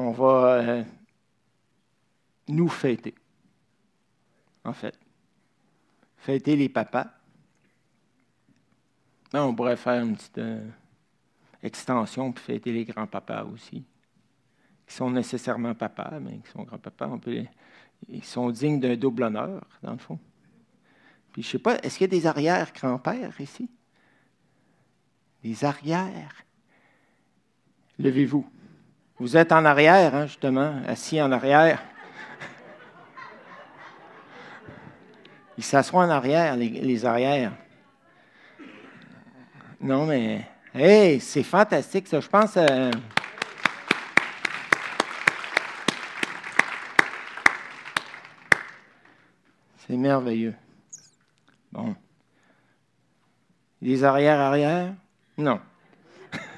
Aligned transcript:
on 0.00 0.12
va 0.12 0.54
euh, 0.54 0.84
nous 2.48 2.68
fêter, 2.68 3.14
en 4.64 4.72
fait. 4.72 4.98
Fêter 6.16 6.56
les 6.56 6.68
papas. 6.68 7.06
on 9.34 9.54
pourrait 9.54 9.76
faire 9.76 10.02
une 10.02 10.16
petite 10.16 10.38
euh, 10.38 10.68
extension 11.62 12.32
pour 12.32 12.42
fêter 12.42 12.72
les 12.72 12.84
grands-papas 12.84 13.44
aussi, 13.44 13.84
qui 14.86 14.94
sont 14.94 15.10
nécessairement 15.10 15.74
papas, 15.74 16.18
mais 16.18 16.38
qui 16.38 16.50
sont 16.50 16.62
grands-papas. 16.62 17.18
Ils 18.08 18.24
sont 18.24 18.50
dignes 18.50 18.80
d'un 18.80 18.96
double 18.96 19.24
honneur, 19.24 19.66
dans 19.82 19.92
le 19.92 19.98
fond. 19.98 20.18
Puis 21.32 21.42
je 21.42 21.48
sais 21.48 21.58
pas, 21.58 21.76
est-ce 21.82 21.98
qu'il 21.98 22.10
y 22.12 22.16
a 22.16 22.18
des 22.18 22.26
arrière-grands-pères 22.26 23.38
ici? 23.40 23.68
Des 25.42 25.64
arrières? 25.64 26.44
Levez-vous. 27.98 28.50
Vous 29.20 29.36
êtes 29.36 29.52
en 29.52 29.66
arrière, 29.66 30.14
hein, 30.14 30.26
justement, 30.26 30.80
assis 30.88 31.20
en 31.20 31.30
arrière. 31.30 31.82
Ils 35.58 35.62
s'assoient 35.62 36.06
en 36.06 36.08
arrière, 36.08 36.56
les, 36.56 37.04
arrières. 37.04 37.52
Non, 39.78 40.06
mais, 40.06 40.46
hey, 40.74 41.20
c'est 41.20 41.42
fantastique, 41.42 42.08
ça. 42.08 42.18
Je 42.18 42.28
pense. 42.28 42.56
Euh, 42.56 42.90
c'est 49.86 49.96
merveilleux. 49.98 50.54
Bon. 51.70 51.94
Les 53.82 54.02
arrières-arrières? 54.02 54.94
Non. 55.36 55.60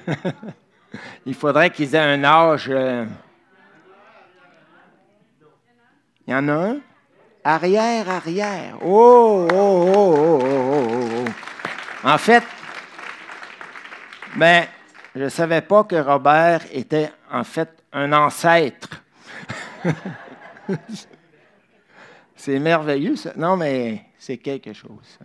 Il 1.27 1.35
faudrait 1.35 1.71
qu'ils 1.71 1.95
aient 1.95 1.99
un 1.99 2.25
âge. 2.25 2.67
Euh, 2.71 3.07
il 6.27 6.33
y 6.33 6.35
en 6.37 6.49
a 6.49 6.53
un? 6.53 6.77
Arrière, 7.45 8.09
arrière. 8.09 8.77
Oh, 8.83 9.49
oh, 9.51 9.57
oh, 9.57 9.93
oh, 9.95 10.41
oh, 10.45 10.89
oh, 10.91 11.25
oh. 11.27 12.09
En 12.09 12.19
fait, 12.19 12.45
ben, 14.37 14.67
je 15.15 15.25
ne 15.25 15.29
savais 15.29 15.61
pas 15.61 15.85
que 15.85 15.97
Robert 15.97 16.63
était 16.73 17.11
en 17.31 17.43
fait 17.43 17.69
un 17.93 18.13
ancêtre. 18.13 19.03
c'est 22.37 22.59
merveilleux, 22.61 23.17
ça. 23.17 23.33
Non, 23.37 23.57
mais 23.57 24.07
c'est 24.19 24.39
quelque 24.39 24.73
chose. 24.73 25.19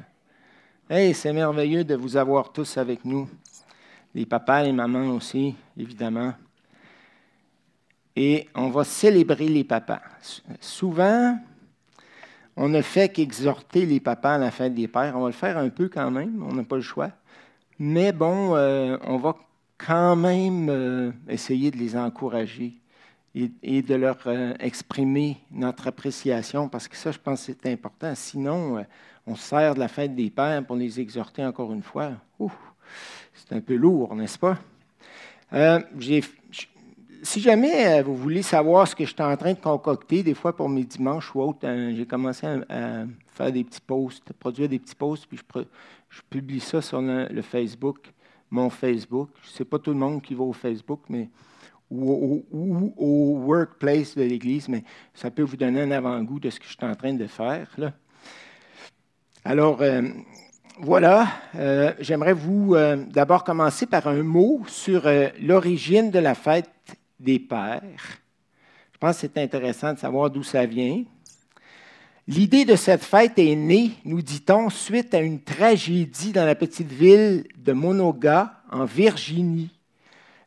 Hey, 0.89 1.13
c'est 1.13 1.33
merveilleux 1.33 1.83
de 1.83 1.95
vous 1.95 2.17
avoir 2.17 2.51
tous 2.51 2.77
avec 2.77 3.05
nous. 3.05 3.29
Les 4.15 4.25
papas, 4.25 4.63
les 4.63 4.71
mamans 4.71 5.15
aussi, 5.15 5.55
évidemment. 5.77 6.33
Et 8.15 8.49
on 8.55 8.69
va 8.69 8.83
célébrer 8.83 9.47
les 9.47 9.63
papas. 9.63 10.01
Souvent, 10.59 11.37
on 12.55 12.67
ne 12.67 12.81
fait 12.81 13.09
qu'exhorter 13.09 13.85
les 13.85 13.99
papas 13.99 14.33
à 14.33 14.37
la 14.39 14.49
fête 14.49 14.73
des 14.73 14.87
pères. 14.87 15.15
On 15.15 15.21
va 15.21 15.27
le 15.27 15.33
faire 15.33 15.57
un 15.59 15.69
peu 15.69 15.87
quand 15.87 16.09
même, 16.09 16.43
on 16.43 16.53
n'a 16.53 16.63
pas 16.63 16.77
le 16.77 16.81
choix. 16.81 17.11
Mais 17.77 18.11
bon, 18.11 18.55
euh, 18.55 18.97
on 19.03 19.17
va 19.17 19.35
quand 19.77 20.15
même 20.15 20.67
euh, 20.67 21.11
essayer 21.29 21.69
de 21.69 21.77
les 21.77 21.95
encourager 21.95 22.73
et, 23.35 23.83
de 23.83 23.93
leur 23.93 24.17
euh, 24.25 24.55
exprimer 24.59 25.37
notre 25.51 25.85
appréciation, 25.85 26.67
parce 26.67 26.87
que 26.87 26.97
ça, 26.97 27.11
je 27.11 27.19
pense 27.19 27.45
que 27.45 27.53
c'est 27.53 27.71
important. 27.71 28.11
Sinon, 28.15 28.83
on 29.27 29.35
se 29.35 29.43
sert 29.43 29.75
de 29.75 29.79
la 29.79 29.87
fête 29.87 30.15
des 30.15 30.31
pères 30.31 30.65
pour 30.65 30.75
les 30.75 30.99
exhorter 30.99 31.45
encore 31.45 31.71
une 31.71 31.83
fois. 31.83 32.13
C'est 33.37 33.55
un 33.55 33.61
peu 33.61 33.75
lourd, 33.75 34.15
n'est-ce 34.15 34.39
pas? 34.39 34.57
j'ai 35.97 36.21
si 37.23 37.41
jamais 37.41 37.99
euh, 37.99 38.03
vous 38.03 38.15
voulez 38.15 38.41
savoir 38.41 38.87
ce 38.87 38.95
que 38.95 39.05
je 39.05 39.13
suis 39.13 39.21
en 39.21 39.35
train 39.35 39.53
de 39.53 39.59
concocter, 39.59 40.23
des 40.23 40.33
fois 40.33 40.55
pour 40.55 40.69
mes 40.69 40.83
dimanches 40.83 41.33
ou 41.35 41.41
autres, 41.41 41.65
euh, 41.65 41.93
j'ai 41.95 42.05
commencé 42.05 42.47
à, 42.47 43.05
faire 43.29 43.51
des 43.51 43.63
petits 43.63 43.81
posts, 43.81 44.33
produire 44.33 44.69
des 44.69 44.79
petits 44.79 44.95
posts, 44.95 45.27
puis 45.27 45.37
je, 46.09 46.21
publie 46.29 46.59
ça 46.59 46.81
sur 46.81 47.01
le, 47.01 47.41
Facebook, 47.41 48.11
mon 48.49 48.69
Facebook. 48.69 49.29
Ce 49.43 49.61
n'est 49.61 49.67
pas 49.67 49.79
tout 49.79 49.91
le 49.91 49.97
monde 49.97 50.21
qui 50.21 50.33
va 50.33 50.43
au 50.43 50.53
Facebook, 50.53 51.01
mais 51.09 51.29
ou, 51.89 52.43
au 52.97 53.39
workplace 53.45 54.15
de 54.15 54.23
l'Église, 54.23 54.67
mais 54.67 54.83
ça 55.13 55.31
peut 55.31 55.43
vous 55.43 55.57
donner 55.57 55.81
un 55.81 55.91
avant-goût 55.91 56.39
de 56.39 56.49
ce 56.49 56.59
que 56.59 56.65
je 56.65 56.71
suis 56.71 56.85
en 56.85 56.95
train 56.95 57.13
de 57.13 57.27
faire. 57.27 57.69
Alors, 59.45 59.81
euh, 59.81 60.01
voilà, 60.79 61.27
j'aimerais 61.99 62.33
vous 62.33 62.75
d'abord 63.09 63.43
commencer 63.43 63.85
par 63.85 64.07
un 64.07 64.23
mot 64.23 64.61
sur 64.67 65.09
l'origine 65.41 66.11
de 66.11 66.19
la 66.19 66.35
fête 66.35 66.69
des 67.19 67.39
pères. 67.39 67.81
Je 68.93 68.97
pense 68.99 69.15
que 69.15 69.21
c'est 69.21 69.37
intéressant 69.37 69.93
de 69.93 69.99
savoir 69.99 70.29
d'où 70.29 70.43
ça 70.43 70.65
vient. 70.65 71.03
L'idée 72.27 72.65
de 72.65 72.75
cette 72.75 73.03
fête 73.03 73.39
est 73.39 73.55
née, 73.55 73.91
nous 74.03 74.21
dit-on, 74.21 74.69
suite 74.69 75.13
à 75.13 75.19
une 75.19 75.39
tragédie 75.39 76.33
dans 76.33 76.45
la 76.45 76.55
petite 76.55 76.91
ville 76.91 77.45
de 77.57 77.71
Monoga, 77.71 78.53
en 78.71 78.83
Virginie. 78.83 79.71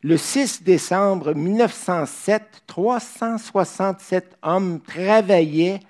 Le 0.03 0.17
6 0.17 0.63
décembre 0.63 1.35
1907, 1.35 2.65
367 2.67 4.37
hommes 4.43 4.81
travaillaient 4.81 5.81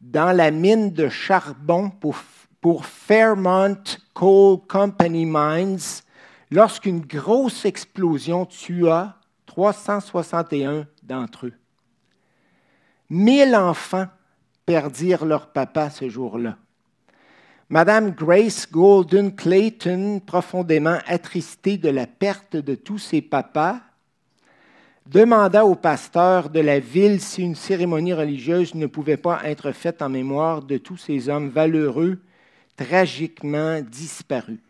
dans 0.00 0.34
la 0.34 0.50
mine 0.50 0.92
de 0.92 1.08
charbon 1.08 1.90
pour, 1.90 2.16
pour 2.60 2.86
Fairmont 2.86 3.82
Coal 4.14 4.58
Company 4.68 5.24
Mines 5.26 6.02
lorsqu'une 6.50 7.00
grosse 7.00 7.64
explosion 7.64 8.46
tua 8.46 9.16
361 9.46 10.86
d'entre 11.02 11.46
eux. 11.46 11.54
Mille 13.08 13.54
enfants 13.54 14.06
perdirent 14.64 15.24
leur 15.24 15.52
papa 15.52 15.90
ce 15.90 16.08
jour-là. 16.08 16.56
Madame 17.68 18.10
Grace 18.12 18.70
Golden 18.70 19.34
Clayton, 19.34 20.20
profondément 20.24 20.98
attristée 21.06 21.78
de 21.78 21.88
la 21.88 22.06
perte 22.06 22.56
de 22.56 22.74
tous 22.74 22.98
ses 22.98 23.22
papas, 23.22 23.80
demanda 25.08 25.64
au 25.64 25.74
pasteur 25.74 26.50
de 26.50 26.60
la 26.60 26.78
ville 26.78 27.20
si 27.20 27.42
une 27.42 27.54
cérémonie 27.54 28.12
religieuse 28.12 28.74
ne 28.74 28.86
pouvait 28.86 29.16
pas 29.16 29.40
être 29.44 29.72
faite 29.72 30.02
en 30.02 30.08
mémoire 30.08 30.62
de 30.62 30.78
tous 30.78 30.96
ces 30.96 31.28
hommes 31.28 31.48
valeureux, 31.48 32.20
tragiquement 32.76 33.80
disparus. 33.80 34.60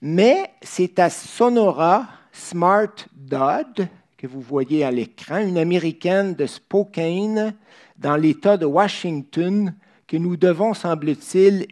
Mais 0.00 0.52
c'est 0.62 0.98
à 0.98 1.10
Sonora 1.10 2.08
Smart 2.32 2.94
Dodd, 3.12 3.88
que 4.16 4.26
vous 4.26 4.40
voyez 4.40 4.84
à 4.84 4.90
l'écran, 4.90 5.38
une 5.38 5.58
Américaine 5.58 6.34
de 6.34 6.46
Spokane, 6.46 7.54
dans 7.98 8.16
l'État 8.16 8.56
de 8.56 8.66
Washington, 8.66 9.74
que 10.06 10.16
nous 10.16 10.36
devons, 10.36 10.74
semble-t-il, 10.74 11.66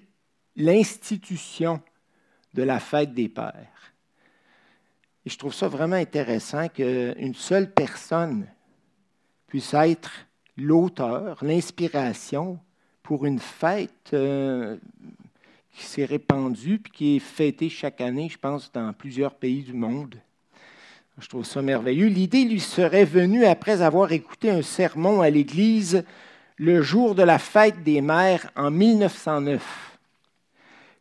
l'institution 0.57 1.81
de 2.55 2.63
la 2.63 2.81
fête 2.81 3.15
des 3.15 3.29
pères. 3.29 3.95
Et 5.25 5.31
je 5.31 5.39
trouve 5.39 5.55
ça 5.55 5.69
vraiment 5.69 5.97
intéressant 5.97 6.69
qu'une 6.69 7.35
seule 7.35 7.73
personne 7.73 8.47
puisse 9.47 9.75
être 9.75 10.11
l'auteur, 10.57 11.39
l'inspiration 11.43 12.59
pour 13.11 13.27
une 13.27 13.41
fête 13.41 14.11
euh, 14.13 14.77
qui 15.75 15.85
s'est 15.85 16.05
répandue 16.05 16.79
puis 16.79 16.93
qui 16.93 17.17
est 17.17 17.19
fêtée 17.19 17.69
chaque 17.69 18.01
année, 18.01 18.29
je 18.29 18.39
pense, 18.39 18.71
dans 18.71 18.93
plusieurs 18.93 19.35
pays 19.35 19.65
du 19.65 19.73
monde. 19.73 20.15
Je 21.19 21.27
trouve 21.27 21.45
ça 21.45 21.61
merveilleux. 21.61 22.07
L'idée 22.07 22.45
lui 22.45 22.61
serait 22.61 23.05
venue 23.05 23.45
après 23.45 23.83
avoir 23.83 24.13
écouté 24.13 24.49
un 24.49 24.63
sermon 24.63 25.23
à 25.23 25.29
l'Église 25.29 26.05
le 26.57 26.83
jour 26.83 27.17
de 27.17 27.25
la 27.25 27.41
fête 27.41 27.83
des 27.83 28.01
mères 28.01 28.49
en 28.55 28.71
1909. 28.71 29.99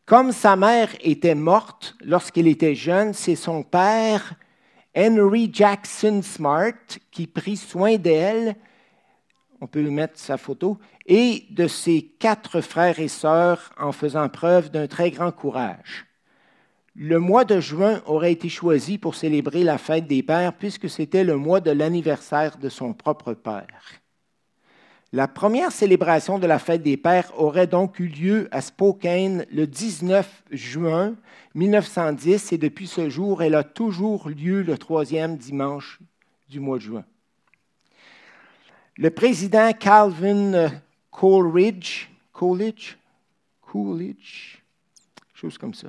Comme 0.08 0.32
sa 0.32 0.56
mère 0.56 0.90
était 1.02 1.36
morte 1.36 1.96
lorsqu'elle 2.04 2.48
était 2.48 2.74
jeune, 2.74 3.14
c'est 3.14 3.36
son 3.36 3.62
père, 3.62 4.34
Henry 4.98 5.52
Jackson 5.54 6.22
Smart, 6.24 6.74
qui 7.12 7.28
prit 7.28 7.56
soin 7.56 7.98
d'elle, 7.98 8.56
on 9.62 9.68
peut 9.68 9.82
mettre 9.90 10.20
sa 10.20 10.38
photo, 10.38 10.78
et 11.06 11.46
de 11.50 11.68
ses 11.68 12.02
quatre 12.02 12.62
frères 12.62 13.00
et 13.00 13.08
sœurs 13.08 13.72
en 13.78 13.92
faisant 13.92 14.30
preuve 14.30 14.72
d'un 14.72 14.88
très 14.88 15.12
grand 15.12 15.32
courage. 15.32 16.06
Le 16.96 17.20
mois 17.20 17.46
de 17.46 17.60
juin 17.60 18.02
aurait 18.06 18.34
été 18.34 18.50
choisi 18.50 18.98
pour 18.98 19.16
célébrer 19.16 19.64
la 19.64 19.78
fête 19.78 20.08
des 20.08 20.24
pères 20.24 20.54
puisque 20.54 20.90
c'était 20.90 21.24
le 21.24 21.38
mois 21.38 21.62
de 21.62 21.72
l'anniversaire 21.72 22.58
de 22.58 22.68
son 22.68 22.94
propre 22.94 23.34
père. 23.34 24.02
La 25.12 25.28
première 25.28 25.72
célébration 25.72 26.38
de 26.38 26.46
la 26.46 26.60
fête 26.60 26.84
des 26.84 26.98
pères 26.98 27.32
aurait 27.36 27.68
donc 27.68 28.00
eu 28.00 28.08
lieu 28.08 28.48
à 28.52 28.62
Spokane 28.62 29.46
le 29.52 29.66
19 29.66 30.44
juin 30.52 31.16
1910 31.56 32.54
et 32.54 32.58
depuis 32.58 32.86
ce 32.86 33.10
jour, 33.10 33.42
elle 33.42 33.56
a 33.56 33.64
toujours 33.64 34.30
lieu 34.30 34.62
le 34.62 34.78
troisième 34.78 35.36
dimanche 35.36 36.00
du 36.48 36.60
mois 36.60 36.78
de 36.78 36.84
juin. 36.84 37.06
Le 39.02 39.12
président 39.12 39.72
Calvin 39.72 40.70
Coolidge, 41.10 42.10
Coolidge, 42.34 42.98
Coolidge, 43.62 44.58
chose 45.34 45.58
comme 45.58 45.74
ça, 45.74 45.88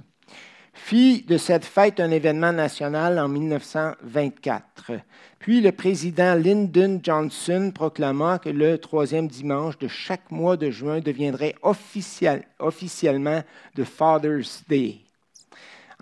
fit 0.72 1.22
de 1.22 1.36
cette 1.36 1.64
fête 1.64 1.98
un 1.98 2.12
événement 2.12 2.52
national 2.52 3.18
en 3.18 3.26
1924. 3.26 4.92
Puis 5.40 5.60
le 5.60 5.72
président 5.72 6.36
Lyndon 6.36 7.00
Johnson 7.02 7.72
proclama 7.74 8.38
que 8.38 8.48
le 8.48 8.78
troisième 8.78 9.26
dimanche 9.26 9.76
de 9.78 9.88
chaque 9.88 10.30
mois 10.30 10.56
de 10.56 10.70
juin 10.70 11.00
deviendrait 11.00 11.56
officiellement 11.62 13.42
le 13.74 13.84
Father's 13.84 14.62
Day. 14.68 15.00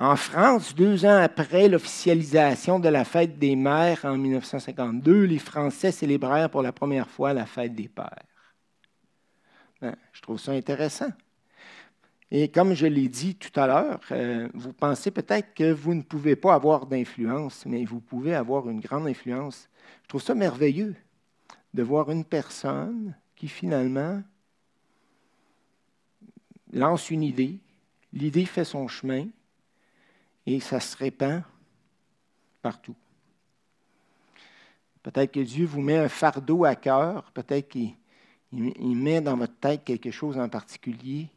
En 0.00 0.14
France, 0.14 0.76
deux 0.76 1.04
ans 1.04 1.20
après 1.20 1.68
l'officialisation 1.68 2.78
de 2.78 2.88
la 2.88 3.04
fête 3.04 3.36
des 3.36 3.56
mères 3.56 4.04
en 4.04 4.16
1952, 4.16 5.24
les 5.24 5.40
Français 5.40 5.90
célébrèrent 5.90 6.50
pour 6.50 6.62
la 6.62 6.70
première 6.70 7.10
fois 7.10 7.32
la 7.32 7.46
fête 7.46 7.74
des 7.74 7.88
pères. 7.88 8.22
Ben, 9.80 9.96
je 10.12 10.22
trouve 10.22 10.38
ça 10.38 10.52
intéressant. 10.52 11.10
Et 12.30 12.48
comme 12.48 12.74
je 12.74 12.86
l'ai 12.86 13.08
dit 13.08 13.34
tout 13.34 13.58
à 13.58 13.66
l'heure, 13.66 14.00
euh, 14.12 14.48
vous 14.54 14.72
pensez 14.72 15.10
peut-être 15.10 15.52
que 15.52 15.72
vous 15.72 15.94
ne 15.94 16.02
pouvez 16.02 16.36
pas 16.36 16.54
avoir 16.54 16.86
d'influence, 16.86 17.66
mais 17.66 17.84
vous 17.84 18.00
pouvez 18.00 18.36
avoir 18.36 18.68
une 18.68 18.80
grande 18.80 19.08
influence. 19.08 19.68
Je 20.04 20.08
trouve 20.08 20.22
ça 20.22 20.36
merveilleux 20.36 20.94
de 21.74 21.82
voir 21.82 22.12
une 22.12 22.24
personne 22.24 23.16
qui 23.34 23.48
finalement 23.48 24.22
lance 26.72 27.10
une 27.10 27.24
idée, 27.24 27.58
l'idée 28.12 28.44
fait 28.44 28.64
son 28.64 28.86
chemin 28.86 29.26
et 30.48 30.60
ça 30.60 30.80
se 30.80 30.96
répand 30.96 31.42
partout. 32.62 32.96
Peut-être 35.02 35.32
que 35.32 35.40
Dieu 35.40 35.66
vous 35.66 35.82
met 35.82 35.98
un 35.98 36.08
fardeau 36.08 36.64
à 36.64 36.74
cœur, 36.74 37.30
peut-être 37.32 37.68
qu'il 37.68 37.94
met 38.52 39.20
dans 39.20 39.36
votre 39.36 39.58
tête 39.58 39.84
quelque 39.84 40.10
chose 40.10 40.38
en 40.38 40.48
particulier 40.48 41.28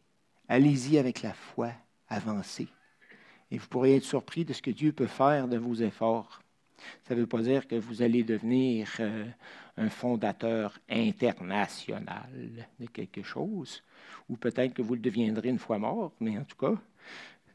Allez-y 0.48 0.98
avec 0.98 1.22
la 1.22 1.34
foi, 1.34 1.72
avancez. 2.08 2.68
Et 3.52 3.58
vous 3.58 3.68
pourrez 3.68 3.98
être 3.98 4.04
surpris 4.04 4.46
de 4.46 4.54
ce 4.54 4.62
que 4.62 4.72
Dieu 4.72 4.94
peut 4.94 5.08
faire 5.08 5.48
de 5.48 5.58
vos 5.58 5.76
efforts. 5.76 6.42
Ça 7.04 7.14
ne 7.14 7.22
veut 7.22 7.28
pas 7.28 7.42
dire 7.42 7.68
que 7.68 7.76
vous 7.76 8.02
allez 8.02 8.24
devenir 8.24 8.90
euh, 9.00 9.26
un 9.78 9.90
fondateur 9.90 10.78
international 10.90 12.30
de 12.80 12.86
quelque 12.88 13.24
chose, 13.24 13.84
ou 14.30 14.38
peut-être 14.38 14.74
que 14.74 14.82
vous 14.82 14.96
le 14.96 15.02
deviendrez 15.02 15.50
une 15.50 15.60
fois 15.60 15.80
mort, 15.80 16.14
mais 16.20 16.38
en 16.38 16.44
tout 16.44 16.58
cas, 16.58 16.76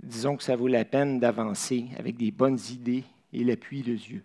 disons 0.02 0.36
que 0.36 0.42
ça 0.42 0.56
vaut 0.56 0.68
la 0.68 0.84
peine 0.84 1.18
d'avancer 1.18 1.86
avec 1.98 2.16
des 2.16 2.30
bonnes 2.30 2.58
idées 2.70 3.04
et 3.32 3.44
l'appui 3.44 3.82
de 3.82 3.94
Dieu. 3.94 4.24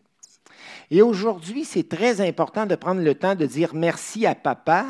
Et 0.89 1.01
aujourd'hui, 1.01 1.65
c'est 1.65 1.87
très 1.87 2.21
important 2.21 2.65
de 2.65 2.75
prendre 2.75 3.01
le 3.01 3.15
temps 3.15 3.35
de 3.35 3.45
dire 3.45 3.73
merci 3.73 4.25
à 4.25 4.35
papa 4.35 4.85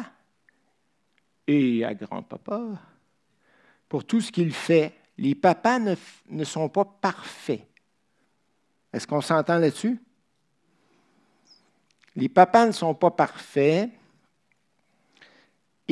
et 1.47 1.83
à 1.85 1.93
grand-papa 1.93 2.61
pour 3.87 4.05
tout 4.05 4.21
ce 4.21 4.31
qu'il 4.31 4.53
fait. 4.53 4.93
Les 5.17 5.35
papas 5.35 5.79
ne, 5.79 6.43
sont 6.43 6.69
pas 6.69 6.85
parfaits. 6.85 7.67
Est-ce 8.93 9.05
qu'on 9.05 9.21
s'entend 9.21 9.59
là-dessus? 9.59 9.99
Les 12.15 12.29
papas 12.29 12.65
ne 12.65 12.71
sont 12.71 12.95
pas 12.95 13.11
parfaits. 13.11 13.89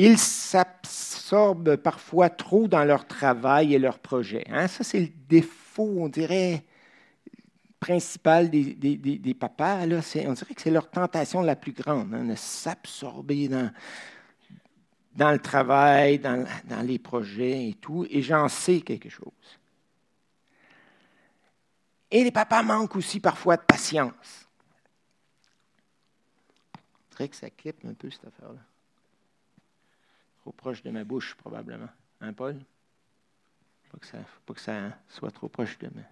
Ils 0.02 0.16
s'absorbent 0.16 1.76
parfois 1.76 2.30
trop 2.30 2.66
dans 2.68 2.84
leur 2.84 3.06
travail 3.06 3.74
et 3.74 3.78
leurs 3.78 3.98
projets. 3.98 4.46
Hein? 4.48 4.66
Ça, 4.66 4.82
c'est 4.82 5.00
le 5.00 5.10
défaut, 5.28 5.92
on 5.98 6.08
dirait, 6.08 6.64
principal 7.78 8.48
des, 8.48 9.36
papas. 9.38 9.84
Là. 9.84 10.00
On 10.26 10.32
dirait 10.32 10.54
que 10.54 10.62
c'est 10.62 10.70
leur 10.70 10.88
tentation 10.88 11.42
la 11.42 11.54
plus 11.54 11.72
grande, 11.72 12.14
hein, 12.14 12.24
de 12.24 12.34
s'absorber 12.34 13.48
dans, 13.48 15.32
le 15.32 15.38
travail, 15.38 16.18
dans, 16.18 16.46
les 16.82 16.98
projets 16.98 17.68
et 17.68 17.74
tout, 17.74 18.06
et 18.08 18.22
j'en 18.22 18.48
sais 18.48 18.80
quelque 18.80 19.10
chose. 19.10 19.58
Et 22.10 22.24
les 22.24 22.32
papas 22.32 22.62
manquent 22.62 22.96
aussi 22.96 23.20
parfois 23.20 23.58
de 23.58 23.64
patience. 23.64 24.48
Très 27.10 27.28
que 27.28 27.36
ça 27.36 27.50
clip 27.50 27.84
un 27.84 27.92
peu 27.92 28.10
cette 28.10 28.24
affaire-là. 28.24 28.69
Trop 30.40 30.52
proche 30.52 30.82
de 30.82 30.90
ma 30.90 31.04
bouche, 31.04 31.34
probablement. 31.34 31.88
Hein, 32.20 32.32
Paul? 32.32 32.56
Pas 33.90 33.98
que 33.98 34.06
ça, 34.06 34.18
pas 34.46 34.54
que 34.54 34.60
ça 34.60 34.92
soit 35.08 35.30
trop 35.30 35.48
proche 35.48 35.78
de 35.78 35.88
moi. 35.92 36.04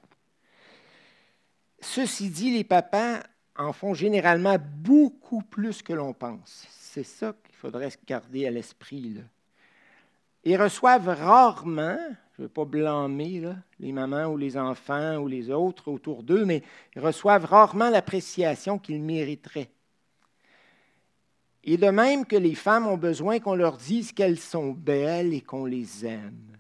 Ceci 1.80 2.28
dit, 2.28 2.52
les 2.52 2.64
papas 2.64 3.20
en 3.56 3.72
font 3.72 3.94
généralement 3.94 4.56
beaucoup 4.58 5.42
plus 5.42 5.82
que 5.82 5.92
l'on 5.92 6.12
pense. 6.12 6.66
C'est 6.70 7.04
ça 7.04 7.34
il 7.48 7.54
faudrait 7.54 7.90
garder 8.06 8.46
à 8.46 8.50
l'esprit. 8.50 9.16
Ils 10.44 10.60
reçoivent 10.60 11.08
rarement, 11.08 11.98
je 12.36 12.42
ne 12.42 12.46
veux 12.46 12.48
pas 12.48 12.64
blâmer 12.64 13.42
les 13.80 13.92
mamans 13.92 14.26
ou 14.26 14.36
les 14.36 14.56
enfants 14.56 15.16
ou 15.16 15.26
les 15.26 15.50
autres 15.50 15.90
autour 15.90 16.22
d'eux, 16.22 16.44
mais 16.44 16.62
ils 16.94 17.02
reçoivent 17.02 17.44
rarement 17.44 17.90
l'appréciation 17.90 18.78
qu'ils 18.78 19.02
mériteraient. 19.02 19.70
Et 21.70 21.76
de 21.76 21.90
même 21.90 22.24
que 22.24 22.34
les 22.34 22.54
femmes 22.54 22.86
ont 22.86 22.96
besoin 22.96 23.40
qu'on 23.40 23.54
leur 23.54 23.76
dise 23.76 24.12
qu'elles 24.12 24.38
sont 24.38 24.72
belles 24.72 25.34
et 25.34 25.42
qu'on 25.42 25.66
les 25.66 26.06
aime. 26.06 26.56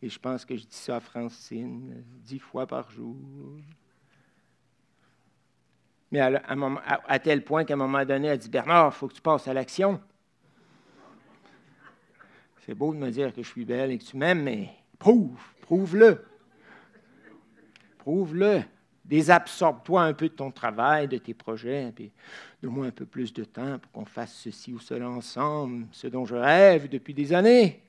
Et 0.00 0.08
je 0.08 0.18
pense 0.18 0.46
que 0.46 0.56
je 0.56 0.62
dis 0.62 0.76
ça 0.76 0.96
à 0.96 1.00
Francine 1.00 2.02
dix 2.24 2.38
fois 2.38 2.66
par 2.66 2.90
jour. 2.90 3.18
Mais 6.10 6.20
à, 6.20 7.18
tel 7.18 7.44
point 7.44 7.66
qu'à 7.66 7.74
un 7.74 7.76
moment 7.76 8.02
donné, 8.06 8.28
elle 8.28 8.38
dit 8.38 8.48
Bernard, 8.48 8.94
il 8.94 8.96
faut 8.96 9.08
que 9.08 9.12
tu 9.12 9.20
passes 9.20 9.46
à 9.46 9.52
l'action. 9.52 10.00
C'est 12.64 12.74
beau 12.74 12.94
de 12.94 12.98
me 12.98 13.10
dire 13.10 13.30
que 13.34 13.42
je 13.42 13.48
suis 13.48 13.66
belle 13.66 13.90
et 13.90 13.98
que 13.98 14.04
tu 14.04 14.16
m'aimes, 14.16 14.42
mais 14.42 14.70
prouve, 14.98 15.38
prouve-le. 15.60 16.24
Prouve-le. 17.98 18.62
Désabsorbe-toi 19.04 20.02
un 20.02 20.14
peu 20.14 20.28
de 20.28 20.34
ton 20.34 20.50
travail, 20.50 21.08
de 21.08 21.18
tes 21.18 21.34
projets, 21.34 21.92
puis 21.94 22.10
donne-moi 22.62 22.86
un 22.86 22.90
peu 22.90 23.04
plus 23.04 23.32
de 23.32 23.44
temps 23.44 23.78
pour 23.78 23.92
qu'on 23.92 24.04
fasse 24.06 24.32
ceci 24.32 24.72
ou 24.72 24.80
cela 24.80 25.08
ensemble, 25.08 25.86
ce 25.92 26.06
dont 26.06 26.24
je 26.24 26.36
rêve 26.36 26.88
depuis 26.88 27.12
des 27.12 27.32
années. 27.32 27.82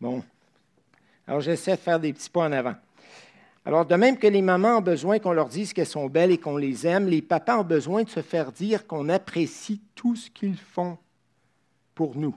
Bon. 0.00 0.22
Alors, 1.26 1.40
j'essaie 1.40 1.72
de 1.72 1.80
faire 1.80 1.98
des 1.98 2.12
petits 2.12 2.30
pas 2.30 2.42
en 2.42 2.52
avant. 2.52 2.74
Alors, 3.64 3.84
de 3.84 3.94
même 3.96 4.16
que 4.16 4.26
les 4.26 4.40
mamans 4.40 4.78
ont 4.78 4.82
besoin 4.82 5.18
qu'on 5.18 5.32
leur 5.32 5.48
dise 5.48 5.72
qu'elles 5.72 5.86
sont 5.86 6.08
belles 6.08 6.30
et 6.30 6.38
qu'on 6.38 6.56
les 6.56 6.86
aime, 6.86 7.06
les 7.06 7.20
papas 7.20 7.58
ont 7.58 7.64
besoin 7.64 8.02
de 8.02 8.08
se 8.08 8.22
faire 8.22 8.52
dire 8.52 8.86
qu'on 8.86 9.08
apprécie 9.08 9.82
tout 9.94 10.16
ce 10.16 10.30
qu'ils 10.30 10.56
font 10.56 10.96
pour 11.94 12.16
nous. 12.16 12.36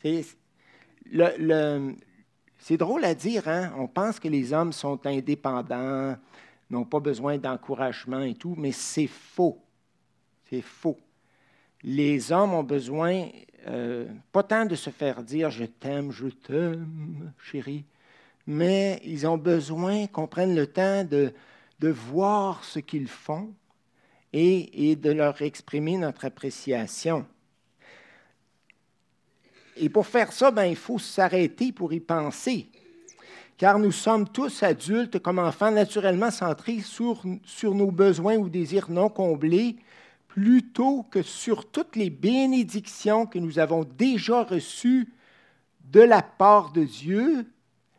C'est, 0.00 0.24
drôle 2.76 3.04
à 3.04 3.14
dire, 3.14 3.48
hein? 3.48 3.72
on 3.76 3.86
pense 3.86 4.20
que 4.20 4.28
les 4.28 4.52
hommes 4.52 4.72
sont 4.72 5.04
indépendants, 5.06 6.16
n'ont 6.70 6.84
pas 6.84 7.00
besoin 7.00 7.38
d'encouragement 7.38 8.20
et 8.20 8.34
tout, 8.34 8.54
mais 8.56 8.72
c'est 8.72 9.06
faux. 9.06 9.58
C'est 10.48 10.62
faux. 10.62 10.98
Les 11.82 12.32
hommes 12.32 12.54
ont 12.54 12.64
besoin, 12.64 13.28
euh, 13.66 14.06
pas 14.32 14.42
tant 14.42 14.64
de 14.64 14.74
se 14.74 14.90
faire 14.90 15.22
dire 15.22 15.50
je 15.50 15.64
t'aime, 15.64 16.10
je 16.10 16.28
t'aime, 16.28 17.32
chérie, 17.42 17.84
mais 18.46 19.00
ils 19.04 19.26
ont 19.26 19.38
besoin 19.38 20.06
qu'on 20.06 20.26
prenne 20.26 20.54
le 20.54 20.66
temps 20.66 21.04
de, 21.04 21.32
de 21.78 21.88
voir 21.88 22.64
ce 22.64 22.78
qu'ils 22.78 23.08
font 23.08 23.52
et, 24.32 24.90
et, 24.90 24.96
de 24.96 25.10
leur 25.10 25.40
exprimer 25.42 25.96
notre 25.96 26.24
appréciation. 26.24 27.26
Et 29.76 29.88
pour 29.88 30.06
faire 30.06 30.32
ça, 30.32 30.50
ben, 30.50 30.64
il 30.64 30.76
faut 30.76 30.98
s'arrêter 30.98 31.72
pour 31.72 31.92
y 31.92 32.00
penser. 32.00 32.68
Car 33.58 33.80
nous 33.80 33.90
sommes 33.90 34.28
tous 34.28 34.62
adultes 34.62 35.18
comme 35.18 35.40
enfants 35.40 35.72
naturellement 35.72 36.30
centrés 36.30 36.78
sur, 36.78 37.24
nos 37.64 37.90
besoins 37.90 38.36
ou 38.36 38.48
désirs 38.48 38.88
non 38.88 39.08
comblés, 39.08 39.76
plutôt 40.28 41.02
que 41.02 41.22
sur 41.22 41.68
toutes 41.68 41.96
les 41.96 42.08
bénédictions 42.08 43.26
que 43.26 43.40
nous 43.40 43.58
avons 43.58 43.82
déjà 43.82 44.44
reçues 44.44 45.12
de 45.90 46.00
la 46.00 46.22
part 46.22 46.70
de 46.70 46.84
Dieu 46.84 47.46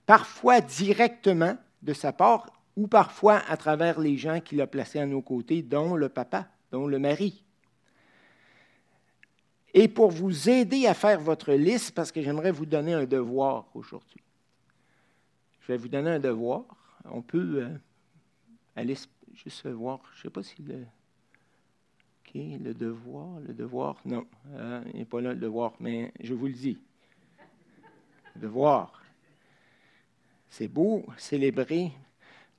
parfois 0.06 0.62
directement 0.62 1.58
de 1.82 1.94
sa 1.94 2.13
part 2.13 2.48
ou 2.78 2.88
parfois 2.88 3.42
à 3.50 3.58
travers 3.58 4.00
les 4.00 4.18
gens 4.18 4.39
qu'il 4.39 4.62
a 4.62 4.68
placés 4.68 5.00
à 5.00 5.06
nos 5.06 5.22
côtés, 5.22 5.62
dont 5.62 5.96
le 5.96 6.08
papa, 6.08 6.48
dont 6.72 6.88
le 6.88 7.00
mari. 7.00 7.44
Et 9.74 9.89
pour 9.89 10.10
vous 10.10 10.50
aider 10.50 10.88
à 10.88 10.94
faire 10.94 11.20
votre 11.20 11.51
liste, 11.51 11.92
parce 11.92 12.13
que 12.13 12.22
j'aimerais 12.22 12.51
vous 12.51 12.66
donner 12.66 12.94
un 12.94 13.06
devoir 13.06 13.66
aujourd'hui. 13.74 14.22
Je 15.70 15.76
vais 15.76 15.78
vous 15.78 15.88
donner 15.88 16.10
un 16.10 16.20
devoir. 16.20 16.64
On 17.06 17.22
peut 17.22 17.62
euh, 17.62 17.78
aller 18.76 18.98
juste 19.36 19.68
voir, 19.68 20.00
je 20.14 20.18
ne 20.18 20.22
sais 20.24 20.30
pas 20.32 20.42
si 20.42 20.64
le... 20.64 20.82
OK, 20.82 22.32
le 22.34 22.74
devoir, 22.74 23.40
le 23.42 23.54
devoir, 23.54 23.98
non, 24.04 24.26
euh, 24.54 24.84
il 24.92 24.98
n'est 24.98 25.06
pas 25.06 25.22
là 25.22 25.32
le 25.32 25.40
devoir, 25.40 25.74
mais 25.80 26.12
je 26.22 26.34
vous 26.34 26.48
le 26.48 26.54
dis. 26.54 26.80
Le 28.34 28.42
devoir. 28.42 29.04
C'est 30.50 30.68
beau 30.68 31.06
célébrer 31.18 31.92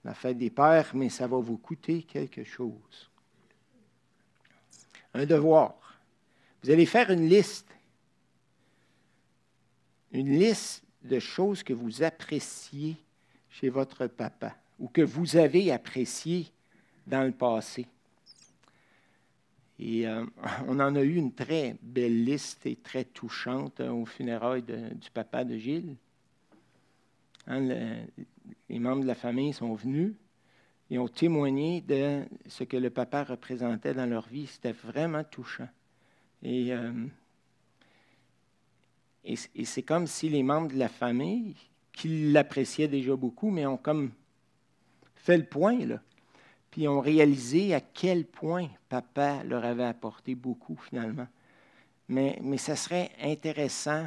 la 0.04 0.14
fête 0.14 0.38
des 0.38 0.50
pères, 0.50 0.92
mais 0.94 1.08
ça 1.08 1.26
va 1.26 1.38
vous 1.38 1.58
coûter 1.58 2.04
quelque 2.04 2.44
chose. 2.44 3.10
Un 5.14 5.26
devoir. 5.26 5.98
Vous 6.62 6.70
allez 6.70 6.86
faire 6.86 7.10
une 7.10 7.28
liste. 7.28 7.74
Une 10.12 10.30
liste 10.30 10.84
de 11.02 11.18
choses 11.18 11.62
que 11.62 11.72
vous 11.72 12.02
appréciez 12.02 12.96
chez 13.48 13.68
votre 13.68 14.06
papa 14.06 14.54
ou 14.78 14.88
que 14.88 15.02
vous 15.02 15.36
avez 15.36 15.72
apprécié 15.72 16.46
dans 17.06 17.24
le 17.24 17.32
passé. 17.32 17.86
Et 19.78 20.06
euh, 20.06 20.24
on 20.66 20.78
en 20.78 20.94
a 20.94 21.02
eu 21.02 21.16
une 21.16 21.32
très 21.32 21.76
belle 21.82 22.24
liste 22.24 22.66
et 22.66 22.76
très 22.76 23.04
touchante 23.04 23.80
hein, 23.80 23.92
au 23.92 24.04
funérailles 24.04 24.62
du 24.62 25.10
papa 25.12 25.44
de 25.44 25.56
Gilles. 25.56 25.96
Hein, 27.46 27.60
les 28.68 28.78
membres 28.78 29.02
de 29.02 29.06
la 29.06 29.14
famille 29.14 29.52
sont 29.52 29.74
venus 29.74 30.12
et 30.90 30.98
ont 30.98 31.08
témoigné 31.08 31.80
de 31.80 32.22
ce 32.46 32.64
que 32.64 32.76
le 32.76 32.90
papa 32.90 33.24
représentait 33.24 33.94
dans 33.94 34.06
leur 34.06 34.28
vie. 34.28 34.46
C'était 34.46 34.72
vraiment 34.72 35.24
touchant. 35.24 35.68
Et, 36.42 36.72
euh, 36.72 36.92
et, 39.24 39.64
c'est 39.64 39.82
comme 39.82 40.06
si 40.06 40.28
les 40.28 40.42
membres 40.42 40.68
de 40.72 40.78
la 40.78 40.88
famille, 40.88 41.54
qui 41.92 42.30
l'appréciaient 42.30 42.88
déjà 42.88 43.14
beaucoup, 43.16 43.50
mais 43.50 43.66
ont 43.66 43.76
comme 43.76 44.12
fait 45.16 45.36
le 45.36 45.44
point, 45.44 45.78
là 45.84 46.00
puis 46.70 46.86
ont 46.86 47.00
réalisé 47.00 47.74
à 47.74 47.80
quel 47.80 48.24
point 48.24 48.68
papa 48.88 49.42
leur 49.44 49.64
avait 49.64 49.84
apporté 49.84 50.34
beaucoup 50.34 50.76
finalement. 50.76 51.26
Mais, 52.08 52.38
mais 52.42 52.58
ça 52.58 52.76
serait 52.76 53.10
intéressant 53.20 54.06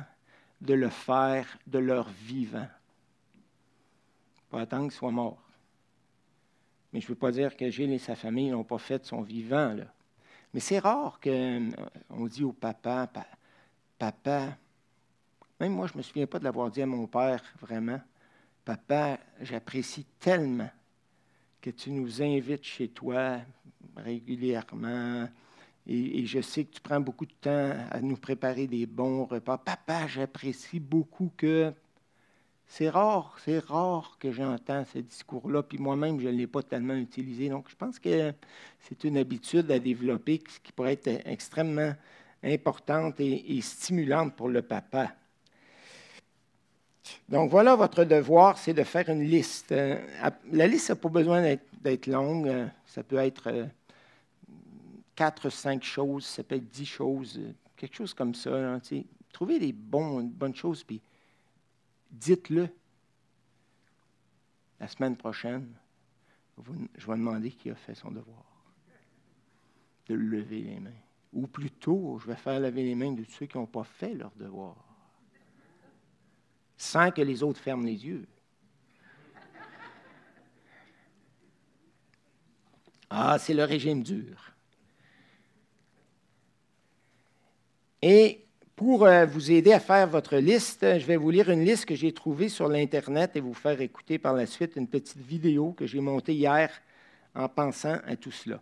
de 0.61 0.73
le 0.73 0.89
faire 0.89 1.57
de 1.67 1.79
leur 1.79 2.09
vivant. 2.09 2.67
Pas 4.49 4.61
attendre 4.61 4.83
qu'il 4.83 4.93
soit 4.93 5.11
mort. 5.11 5.41
Mais 6.91 7.01
je 7.01 7.05
ne 7.05 7.09
veux 7.09 7.15
pas 7.15 7.31
dire 7.31 7.57
que 7.57 7.69
Gilles 7.69 7.91
et 7.91 7.99
sa 7.99 8.15
famille 8.15 8.49
n'ont 8.49 8.63
pas 8.63 8.77
fait 8.77 9.05
son 9.05 9.21
vivant. 9.21 9.73
Là. 9.73 9.85
Mais 10.53 10.59
c'est 10.59 10.79
rare 10.79 11.19
qu'on 11.21 11.29
euh, 11.31 12.29
dit 12.29 12.43
au 12.43 12.53
papa, 12.53 13.09
papa, 13.97 14.57
même 15.63 15.75
moi 15.75 15.87
je 15.87 15.93
ne 15.93 15.99
me 15.99 16.03
souviens 16.03 16.27
pas 16.27 16.39
de 16.39 16.43
l'avoir 16.43 16.69
dit 16.69 16.81
à 16.81 16.85
mon 16.85 17.07
père 17.07 17.41
vraiment, 17.61 18.01
papa, 18.65 19.17
j'apprécie 19.39 20.05
tellement 20.19 20.69
que 21.61 21.69
tu 21.69 21.89
nous 21.91 22.21
invites 22.21 22.65
chez 22.65 22.89
toi 22.89 23.39
régulièrement. 23.95 25.29
Et, 25.87 26.25
je 26.25 26.41
sais 26.41 26.65
que 26.65 26.75
tu 26.75 26.81
prends 26.81 26.99
beaucoup 26.99 27.25
de 27.25 27.33
temps 27.39 27.73
à 27.91 28.01
nous 28.01 28.17
préparer 28.17 28.67
des 28.67 28.85
bons 28.85 29.23
repas. 29.23 29.57
Papa, 29.57 30.07
j'apprécie 30.07 30.81
beaucoup 30.81 31.31
que 31.37 31.73
c'est 32.67 32.89
rare, 32.89 33.37
c'est 33.45 33.59
rare 33.59 34.17
que 34.19 34.31
j'entends 34.33 34.83
ce 34.83 34.99
discours-là, 34.99 35.63
puis 35.63 35.77
moi-même, 35.77 36.19
je 36.19 36.27
ne 36.27 36.33
l'ai 36.33 36.47
pas 36.47 36.63
tellement 36.63 36.95
utilisé. 36.95 37.47
Donc, 37.47 37.69
je 37.69 37.75
pense 37.75 37.99
que 37.99 38.33
c'est 38.79 39.03
une 39.05 39.15
habitude 39.17 39.71
à 39.71 39.79
développer 39.79 40.39
qui 40.39 40.73
pourrait 40.73 40.93
être 40.93 41.25
extrêmement 41.25 41.93
importante 42.43 43.21
et 43.21 43.61
stimulante 43.61 44.35
pour 44.35 44.49
le 44.49 44.61
papa. 44.61 45.13
Donc 47.29 47.49
voilà, 47.49 47.75
votre 47.75 48.03
devoir, 48.03 48.57
c'est 48.57 48.73
de 48.73 48.83
faire 48.83 49.09
une 49.09 49.23
liste. 49.23 49.71
Euh, 49.71 49.99
la 50.51 50.67
liste 50.67 50.89
n'a 50.89 50.95
pas 50.95 51.09
besoin 51.09 51.57
d'être 51.81 52.07
longue. 52.07 52.47
Euh, 52.47 52.67
ça 52.85 53.03
peut 53.03 53.17
être 53.17 53.47
euh, 53.47 53.65
quatre, 55.15 55.49
cinq 55.49 55.83
choses, 55.83 56.25
ça 56.25 56.43
peut 56.43 56.55
être 56.55 56.69
dix 56.69 56.85
choses, 56.85 57.39
quelque 57.75 57.95
chose 57.95 58.13
comme 58.13 58.33
ça. 58.33 58.79
trouvez 59.31 59.59
des 59.59 59.73
bonnes 59.73 60.55
choses, 60.55 60.83
puis 60.83 61.01
dites-le. 62.11 62.69
La 64.79 64.87
semaine 64.87 65.15
prochaine, 65.15 65.67
je 66.97 67.07
vais 67.07 67.13
demander 67.13 67.51
qui 67.51 67.69
a 67.69 67.75
fait 67.75 67.95
son 67.95 68.11
devoir. 68.11 68.43
De 70.07 70.15
lever 70.15 70.61
les 70.61 70.79
mains. 70.79 70.89
Ou 71.31 71.47
plutôt, 71.47 72.19
je 72.19 72.27
vais 72.27 72.35
faire 72.35 72.59
lever 72.59 72.83
les 72.83 72.95
mains 72.95 73.13
de 73.13 73.23
ceux 73.23 73.45
qui 73.45 73.57
n'ont 73.57 73.65
pas 73.65 73.85
fait 73.85 74.13
leur 74.13 74.31
devoir 74.35 74.92
sans 76.83 77.11
que 77.11 77.21
les 77.21 77.43
autres 77.43 77.61
ferment 77.61 77.85
les 77.85 78.05
yeux. 78.05 78.25
Ah, 83.09 83.37
c'est 83.39 83.53
le 83.53 83.63
régime 83.63 84.03
dur. 84.03 84.51
Et 88.01 88.43
pour 88.75 89.05
euh, 89.05 89.25
vous 89.25 89.51
aider 89.51 89.71
à 89.71 89.79
faire 89.79 90.07
votre 90.07 90.35
liste, 90.37 90.81
je 90.81 91.05
vais 91.05 91.15
vous 91.15 91.29
lire 91.29 91.49
une 91.49 91.63
liste 91.63 91.85
que 91.85 91.95
j'ai 91.95 92.11
trouvée 92.11 92.49
sur 92.49 92.67
l'Internet 92.67 93.35
et 93.35 93.39
vous 93.39 93.53
faire 93.53 93.79
écouter 93.79 94.17
par 94.17 94.33
la 94.33 94.45
suite 94.45 94.75
une 94.75 94.87
petite 94.87 95.17
vidéo 95.17 95.71
que 95.71 95.85
j'ai 95.85 96.01
montée 96.01 96.33
hier 96.33 96.69
en 97.33 97.47
pensant 97.47 97.99
à 98.05 98.15
tout 98.17 98.31
cela. 98.31 98.61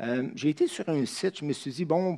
Euh, 0.00 0.28
j'ai 0.34 0.50
été 0.50 0.66
sur 0.66 0.88
un 0.88 1.06
site, 1.06 1.38
je 1.38 1.44
me 1.44 1.52
suis 1.54 1.70
dit, 1.70 1.84
bon, 1.84 2.16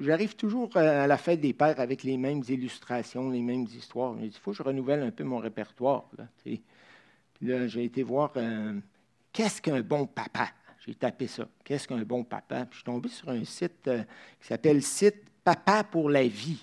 j'arrive 0.00 0.36
toujours 0.36 0.76
à 0.76 1.06
la 1.06 1.16
fête 1.16 1.40
des 1.40 1.52
pères 1.52 1.80
avec 1.80 2.02
les 2.02 2.16
mêmes 2.16 2.42
illustrations, 2.48 3.30
les 3.30 3.42
mêmes 3.42 3.64
histoires. 3.64 4.16
Il 4.20 4.32
faut 4.32 4.52
que 4.52 4.56
je 4.56 4.62
renouvelle 4.62 5.02
un 5.02 5.10
peu 5.10 5.24
mon 5.24 5.38
répertoire. 5.38 6.08
Là, 6.16 6.26
là, 7.42 7.66
j'ai 7.66 7.84
été 7.84 8.02
voir 8.02 8.32
euh, 8.36 8.78
qu'est-ce 9.32 9.60
qu'un 9.60 9.80
bon 9.80 10.06
papa? 10.06 10.48
J'ai 10.86 10.94
tapé 10.94 11.26
ça. 11.26 11.48
Qu'est-ce 11.64 11.86
qu'un 11.86 12.02
bon 12.02 12.24
papa? 12.24 12.64
Puis 12.64 12.70
je 12.70 12.76
suis 12.76 12.84
tombé 12.84 13.08
sur 13.08 13.28
un 13.28 13.44
site 13.44 13.88
euh, 13.88 14.02
qui 14.40 14.46
s'appelle 14.46 14.82
Site 14.82 15.22
Papa 15.44 15.84
pour 15.84 16.08
la 16.10 16.26
vie. 16.26 16.62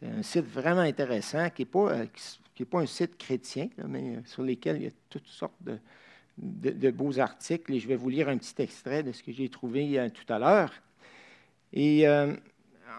C'est 0.00 0.08
un 0.08 0.22
site 0.22 0.46
vraiment 0.46 0.80
intéressant 0.80 1.50
qui 1.50 1.62
n'est 1.62 1.66
pas, 1.66 1.90
euh, 1.90 2.06
qui, 2.54 2.64
pas 2.64 2.80
un 2.80 2.86
site 2.86 3.16
chrétien, 3.18 3.68
mais 3.86 4.22
sur 4.24 4.42
lequel 4.42 4.76
il 4.76 4.82
y 4.84 4.86
a 4.86 4.90
toutes 5.08 5.26
sortes 5.26 5.60
de, 5.60 5.78
de, 6.38 6.90
beaux 6.90 7.18
articles. 7.18 7.72
Et 7.74 7.80
je 7.80 7.88
vais 7.88 7.96
vous 7.96 8.08
lire 8.08 8.28
un 8.28 8.38
petit 8.38 8.62
extrait 8.62 9.02
de 9.02 9.12
ce 9.12 9.22
que 9.22 9.32
j'ai 9.32 9.48
trouvé 9.48 10.10
tout 10.14 10.32
à 10.32 10.38
l'heure. 10.38 10.72
Et 11.72 12.06
euh, 12.06 12.34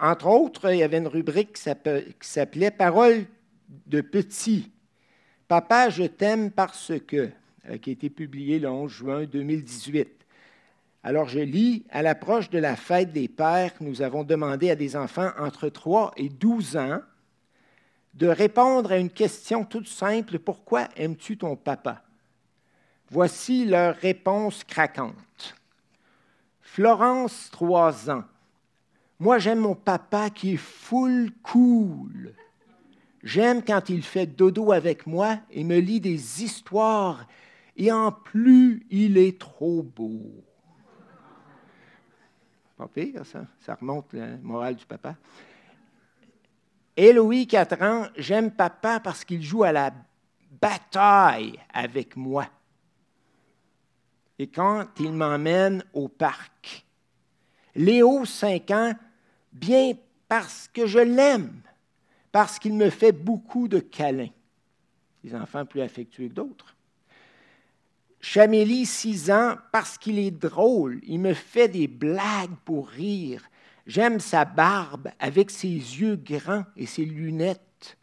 entre 0.02 0.28
autres, 0.28 0.72
il 0.72 0.80
y 0.80 0.84
avait 0.84 0.98
une 0.98 1.08
rubrique 1.08 1.54
qui 1.54 2.28
s'appelait 2.28 2.72
Paroles 2.72 3.26
de 3.88 4.02
petit. 4.02 4.72
Papa, 5.48 5.90
je 5.90 6.04
t'aime 6.04 6.52
parce 6.52 6.94
que, 7.08 7.30
euh, 7.70 7.78
qui 7.78 7.90
a 7.90 7.94
été 7.94 8.10
publié 8.10 8.60
le 8.60 8.70
11 8.70 8.92
juin 8.92 9.26
2018. 9.26 10.10
Alors 11.04 11.28
je 11.28 11.40
lis, 11.40 11.86
à 11.90 12.02
l'approche 12.04 12.50
de 12.50 12.60
la 12.60 12.76
fête 12.76 13.12
des 13.12 13.28
pères, 13.28 13.74
nous 13.80 14.02
avons 14.02 14.24
demandé 14.24 14.70
à 14.70 14.76
des 14.76 14.96
enfants 14.96 15.32
entre 15.38 15.68
3 15.68 16.14
et 16.18 16.30
12 16.30 16.78
ans 16.78 17.02
de 18.14 18.28
répondre 18.28 18.92
à 18.92 18.98
une 18.98 19.10
question 19.10 19.64
toute 19.64 19.88
simple, 19.88 20.38
pourquoi 20.40 20.90
aimes-tu 20.96 21.38
ton 21.38 21.56
papa? 21.56 22.04
Voici 23.10 23.66
leur 23.66 23.96
réponse 23.96 24.64
craquante. 24.64 25.56
Florence, 26.62 27.50
3 27.52 28.10
ans. 28.10 28.24
Moi, 29.22 29.38
j'aime 29.38 29.60
mon 29.60 29.76
papa 29.76 30.32
qui 30.32 30.54
est 30.54 30.58
full 30.58 31.30
cool. 31.44 32.34
J'aime 33.22 33.64
quand 33.64 33.88
il 33.88 34.02
fait 34.02 34.26
dodo 34.26 34.72
avec 34.72 35.06
moi 35.06 35.38
et 35.52 35.64
me 35.64 35.78
lit 35.78 36.00
des 36.00 36.44
histoires. 36.44 37.28
Et 37.78 37.92
en 37.92 38.12
plus, 38.12 38.84
il 38.90 39.20
est 39.20 39.40
trop 39.40 39.84
beau. 39.84 40.44
Pas 42.76 42.90
ça. 43.24 43.76
Remonte 43.80 44.12
la 44.12 44.38
morale 44.38 44.76
du 44.76 44.88
papa. 44.88 45.16
Louis, 46.98 47.46
4 47.46 47.82
ans, 47.84 48.08
j'aime 48.18 48.50
papa 48.50 49.00
parce 49.00 49.24
qu'il 49.24 49.44
joue 49.44 49.64
à 49.64 49.72
la 49.72 49.94
bataille 50.60 51.60
avec 51.72 52.18
moi. 52.18 52.48
Et 54.40 54.48
quand 54.48 54.88
il 55.00 55.14
m'emmène 55.14 55.84
au 55.94 56.08
parc. 56.08 56.88
Léo, 57.76 58.26
5 58.26 58.72
ans, 58.72 58.94
Bien 59.52 59.94
parce 60.28 60.70
que 60.74 60.88
je 60.88 61.00
l'aime, 61.00 61.62
parce 62.32 62.58
qu'il 62.60 62.74
me 62.74 62.90
fait 62.90 63.12
beaucoup 63.12 63.68
de 63.68 63.80
câlins. 63.80 64.30
Des 65.24 65.36
enfants 65.36 65.66
plus 65.66 65.82
affectueux 65.82 66.30
que 66.30 66.34
d'autres. 66.34 66.76
Chamélie, 68.22 68.86
six 68.86 69.32
ans, 69.32 69.58
parce 69.72 69.98
qu'il 69.98 70.20
est 70.20 70.32
drôle, 70.32 71.02
il 71.04 71.20
me 71.20 71.34
fait 71.34 71.68
des 71.68 71.88
blagues 71.88 72.56
pour 72.66 72.88
rire. 72.88 73.44
J'aime 73.88 74.20
sa 74.20 74.46
barbe 74.46 75.10
avec 75.20 75.50
ses 75.50 75.68
yeux 75.68 76.16
grands 76.16 76.66
et 76.78 76.86
ses 76.86 77.04
lunettes. 77.04 77.98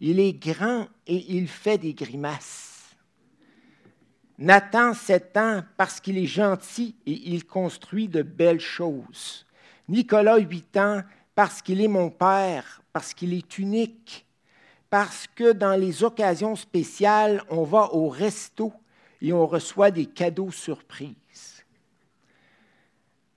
Il 0.00 0.18
est 0.18 0.32
grand 0.32 0.88
et 1.06 1.36
il 1.36 1.46
fait 1.46 1.78
des 1.78 1.94
grimaces. 1.94 2.96
Nathan, 4.36 4.94
sept 4.94 5.36
ans, 5.36 5.62
parce 5.76 6.00
qu'il 6.00 6.18
est 6.18 6.26
gentil 6.26 6.96
et 7.06 7.30
il 7.30 7.46
construit 7.46 8.08
de 8.08 8.22
belles 8.22 8.60
choses. 8.60 9.46
Nicolas, 9.88 10.38
8 10.38 10.76
ans, 10.76 11.02
parce 11.34 11.62
qu'il 11.62 11.80
est 11.80 11.88
mon 11.88 12.10
père, 12.10 12.82
parce 12.92 13.14
qu'il 13.14 13.32
est 13.34 13.58
unique, 13.58 14.26
parce 14.90 15.26
que 15.34 15.52
dans 15.52 15.74
les 15.74 16.04
occasions 16.04 16.56
spéciales, 16.56 17.42
on 17.48 17.64
va 17.64 17.92
au 17.94 18.08
resto 18.08 18.72
et 19.20 19.32
on 19.32 19.46
reçoit 19.46 19.90
des 19.90 20.06
cadeaux 20.06 20.50
surprises. 20.50 21.64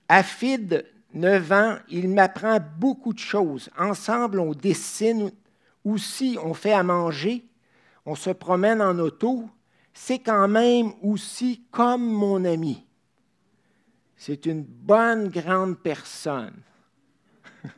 Afid, 0.10 0.86
9 1.14 1.52
ans, 1.52 1.78
il 1.90 2.10
m'apprend 2.10 2.60
beaucoup 2.78 3.14
de 3.14 3.20
choses. 3.20 3.70
Ensemble, 3.78 4.40
on 4.40 4.52
dessine, 4.52 5.32
aussi 5.86 6.38
on 6.44 6.54
fait 6.54 6.74
à 6.74 6.84
manger, 6.84 7.46
on 8.06 8.16
se 8.16 8.32
promène 8.32 8.82
en 8.82 9.00
auto. 9.00 9.48
C'est 9.94 10.20
quand 10.20 10.48
même 10.50 10.92
aussi 11.02 11.64
comme 11.72 12.06
mon 12.06 12.44
ami. 12.44 12.86
C'est 14.16 14.46
une 14.46 14.64
bonne 14.64 15.30
grande 15.30 15.78
personne. 15.80 16.56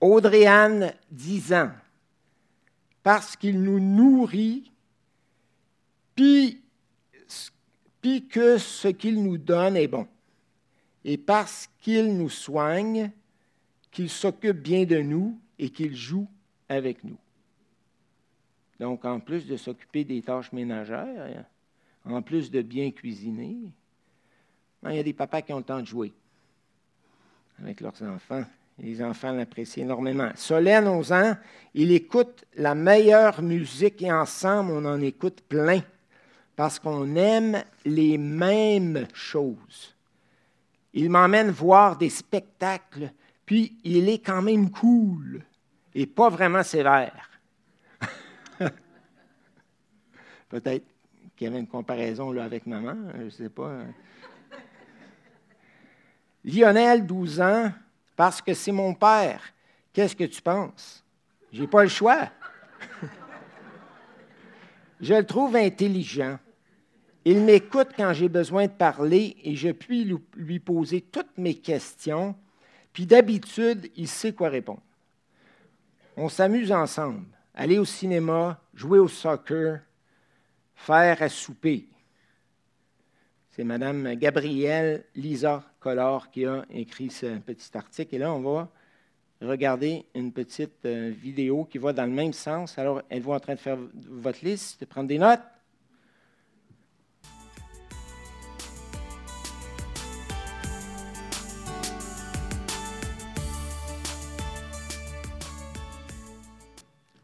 Audrey-Anne, 0.00 0.94
10 1.10 1.52
ans. 1.54 1.72
parce 3.02 3.36
qu'il 3.36 3.60
nous 3.62 3.80
nourrit, 3.80 4.72
puis, 6.14 6.62
puis 8.00 8.26
que 8.26 8.56
ce 8.58 8.88
qu'il 8.88 9.22
nous 9.22 9.36
donne 9.36 9.76
est 9.76 9.88
bon, 9.88 10.08
et 11.04 11.18
parce 11.18 11.68
qu'il 11.80 12.16
nous 12.16 12.30
soigne, 12.30 13.10
qu'il 13.90 14.08
s'occupe 14.08 14.56
bien 14.56 14.84
de 14.84 14.98
nous 14.98 15.38
et 15.58 15.68
qu'il 15.70 15.94
joue 15.94 16.26
avec 16.68 17.04
nous. 17.04 17.18
Donc, 18.80 19.04
en 19.04 19.20
plus 19.20 19.46
de 19.46 19.56
s'occuper 19.56 20.04
des 20.04 20.22
tâches 20.22 20.52
ménagères, 20.52 21.44
en 22.04 22.22
plus 22.22 22.50
de 22.50 22.62
bien 22.62 22.90
cuisiner, 22.90 23.56
ben, 24.82 24.90
il 24.90 24.96
y 24.96 25.00
a 25.00 25.02
des 25.02 25.12
papas 25.12 25.42
qui 25.42 25.52
ont 25.52 25.58
le 25.58 25.64
temps 25.64 25.80
de 25.80 25.86
jouer 25.86 26.12
avec 27.60 27.80
leurs 27.80 28.02
enfants. 28.02 28.44
Les 28.78 29.02
enfants 29.02 29.32
l'apprécient 29.32 29.84
énormément. 29.84 30.30
Solène, 30.34 30.88
11 30.88 31.12
ans, 31.12 31.36
il 31.74 31.92
écoute 31.92 32.44
la 32.56 32.74
meilleure 32.74 33.40
musique 33.40 34.02
et 34.02 34.12
ensemble, 34.12 34.72
on 34.72 34.84
en 34.84 35.00
écoute 35.00 35.42
plein 35.48 35.80
parce 36.56 36.78
qu'on 36.78 37.14
aime 37.16 37.62
les 37.84 38.18
mêmes 38.18 39.06
choses. 39.12 39.94
Il 40.92 41.10
m'emmène 41.10 41.50
voir 41.50 41.96
des 41.96 42.10
spectacles, 42.10 43.12
puis 43.46 43.76
il 43.84 44.08
est 44.08 44.18
quand 44.18 44.42
même 44.42 44.70
cool 44.70 45.42
et 45.94 46.06
pas 46.06 46.28
vraiment 46.28 46.62
sévère. 46.62 47.30
Peut-être 50.48 50.93
qu'il 51.36 51.46
y 51.46 51.50
avait 51.50 51.60
une 51.60 51.66
comparaison 51.66 52.36
avec 52.38 52.66
maman, 52.66 52.96
je 53.16 53.22
ne 53.22 53.30
sais 53.30 53.48
pas. 53.48 53.72
Lionel, 56.44 57.06
12 57.06 57.40
ans, 57.40 57.72
parce 58.16 58.42
que 58.42 58.54
c'est 58.54 58.72
mon 58.72 58.94
père. 58.94 59.40
Qu'est-ce 59.92 60.14
que 60.14 60.24
tu 60.24 60.42
penses? 60.42 61.04
J'ai 61.52 61.66
pas 61.66 61.82
le 61.82 61.88
choix. 61.88 62.28
je 65.00 65.14
le 65.14 65.24
trouve 65.24 65.56
intelligent. 65.56 66.38
Il 67.24 67.40
m'écoute 67.40 67.88
quand 67.96 68.12
j'ai 68.12 68.28
besoin 68.28 68.66
de 68.66 68.72
parler 68.72 69.36
et 69.42 69.56
je 69.56 69.70
puis 69.70 70.04
lui 70.36 70.58
poser 70.58 71.00
toutes 71.00 71.38
mes 71.38 71.54
questions. 71.54 72.34
Puis 72.92 73.06
d'habitude, 73.06 73.90
il 73.96 74.08
sait 74.08 74.34
quoi 74.34 74.50
répondre. 74.50 74.82
On 76.16 76.28
s'amuse 76.28 76.70
ensemble. 76.70 77.24
Aller 77.54 77.78
au 77.78 77.84
cinéma, 77.84 78.60
jouer 78.74 78.98
au 78.98 79.08
soccer, 79.08 79.80
faire 80.74 81.22
à 81.22 81.28
souper. 81.28 81.88
C'est 83.50 83.64
Mme 83.64 84.14
Gabrielle 84.14 85.04
Lisa 85.14 85.62
Collard 85.78 86.30
qui 86.30 86.44
a 86.44 86.64
écrit 86.70 87.10
ce 87.10 87.38
petit 87.38 87.76
article. 87.76 88.14
Et 88.16 88.18
là, 88.18 88.32
on 88.32 88.40
va 88.40 88.68
regarder 89.40 90.04
une 90.14 90.32
petite 90.32 90.84
euh, 90.86 91.12
vidéo 91.16 91.64
qui 91.64 91.78
va 91.78 91.92
dans 91.92 92.06
le 92.06 92.12
même 92.12 92.32
sens. 92.32 92.78
Alors, 92.78 93.02
êtes-vous 93.10 93.32
en 93.32 93.40
train 93.40 93.54
de 93.54 93.60
faire 93.60 93.78
votre 94.08 94.44
liste, 94.44 94.80
de 94.80 94.86
prendre 94.86 95.08
des 95.08 95.18
notes? 95.18 95.40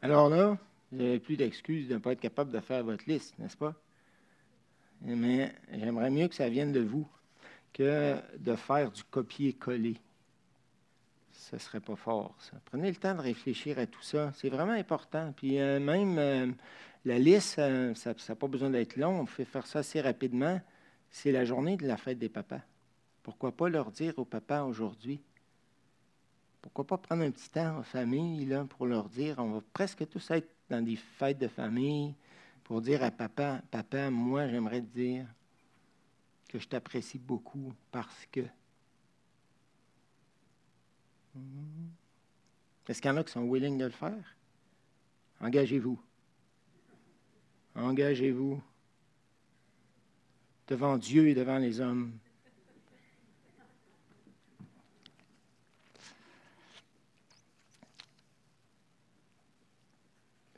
Alors 0.03 0.31
là, 0.31 0.57
vous 0.93 0.99
n'avez 0.99 1.21
plus 1.21 1.37
d'excuses 1.37 1.89
de 1.89 1.95
ne 1.95 1.99
pas 1.99 2.13
être 2.13 2.21
capable 2.21 2.51
de 2.51 2.61
faire 2.61 2.85
votre 2.85 3.05
liste, 3.07 3.39
n'est-ce 3.39 3.57
pas? 3.57 3.75
Mais 5.03 5.55
j'aimerais 5.73 6.11
mieux 6.11 6.29
que 6.29 6.35
ça 6.35 6.49
vienne 6.49 6.73
de 6.73 6.81
vous 6.81 7.09
que 7.73 8.17
de 8.39 8.57
faire 8.57 8.91
du 8.91 9.05
copier-coller. 9.05 9.97
Ce 11.33 11.57
ne 11.57 11.61
serait 11.61 11.81
pas 11.81 11.97
fort, 11.97 12.35
ça. 12.39 12.61
Prenez 12.65 12.91
le 12.91 12.97
temps 12.97 13.15
de 13.15 13.21
réfléchir 13.21 13.79
à 13.79 13.87
tout 13.87 14.03
ça. 14.03 14.33
C'est 14.35 14.49
vraiment 14.49 14.73
important. 14.73 15.33
Puis 15.37 15.59
euh, 15.59 15.81
même 15.81 16.19
euh, 16.19 16.51
la 17.05 17.19
liste, 17.19 17.59
euh, 17.59 17.95
ça 17.95 18.15
n'a 18.29 18.35
pas 18.35 18.49
besoin 18.49 18.71
d'être 18.71 18.97
long. 18.97 19.21
On 19.21 19.27
fait 19.27 19.45
faire 19.45 19.67
ça 19.67 19.81
assez 19.81 20.01
rapidement. 20.01 20.61
C'est 21.11 21.33
la 21.33 21.45
journée 21.45 21.77
de 21.77 21.87
la 21.87 21.97
fête 21.97 22.19
des 22.19 22.29
papas. 22.29 22.61
Pourquoi 23.23 23.53
pas 23.53 23.69
leur 23.69 23.91
dire 23.91 24.19
aux 24.19 24.25
papas 24.25 24.65
aujourd'hui? 24.65 25.21
Pourquoi 26.63 26.87
pas 26.87 26.99
prendre 26.99 27.23
un 27.23 27.31
petit 27.31 27.49
temps 27.49 27.79
en 27.79 27.83
famille 27.83 28.45
là, 28.45 28.65
pour 28.65 28.87
leur 28.87 29.09
dire, 29.09 29.37
on 29.39 29.51
va 29.53 29.61
presque 29.73 30.07
tous 30.09 30.31
être 30.31 30.49
dans 30.71 30.83
des 30.83 30.97
fêtes 30.97 31.39
de 31.39 31.49
famille, 31.49 32.15
pour 32.65 32.81
dire 32.81 33.03
à 33.03 33.11
papa, 33.11 33.61
papa, 33.71 34.11
moi 34.11 34.49
j'aimerais 34.49 34.81
te 34.81 34.87
dire 34.97 35.27
que 36.49 36.59
je 36.59 36.67
t'apprécie 36.67 37.19
beaucoup 37.19 37.75
parce 37.91 38.27
que. 38.31 38.43
Hmm. 41.35 41.91
Est-ce 42.89 43.01
qu'il 43.01 43.11
y 43.11 43.15
en 43.15 43.19
a 43.19 43.25
qui 43.25 43.33
sont 43.33 43.49
willing 43.49 43.79
de 43.79 43.85
le 43.85 43.91
faire? 43.91 44.37
Engagez-vous. 45.41 46.01
Engagez-vous 47.77 48.61
devant 50.67 50.99
Dieu 50.99 51.29
et 51.29 51.35
devant 51.35 51.59
les 51.59 51.81
hommes. 51.81 52.13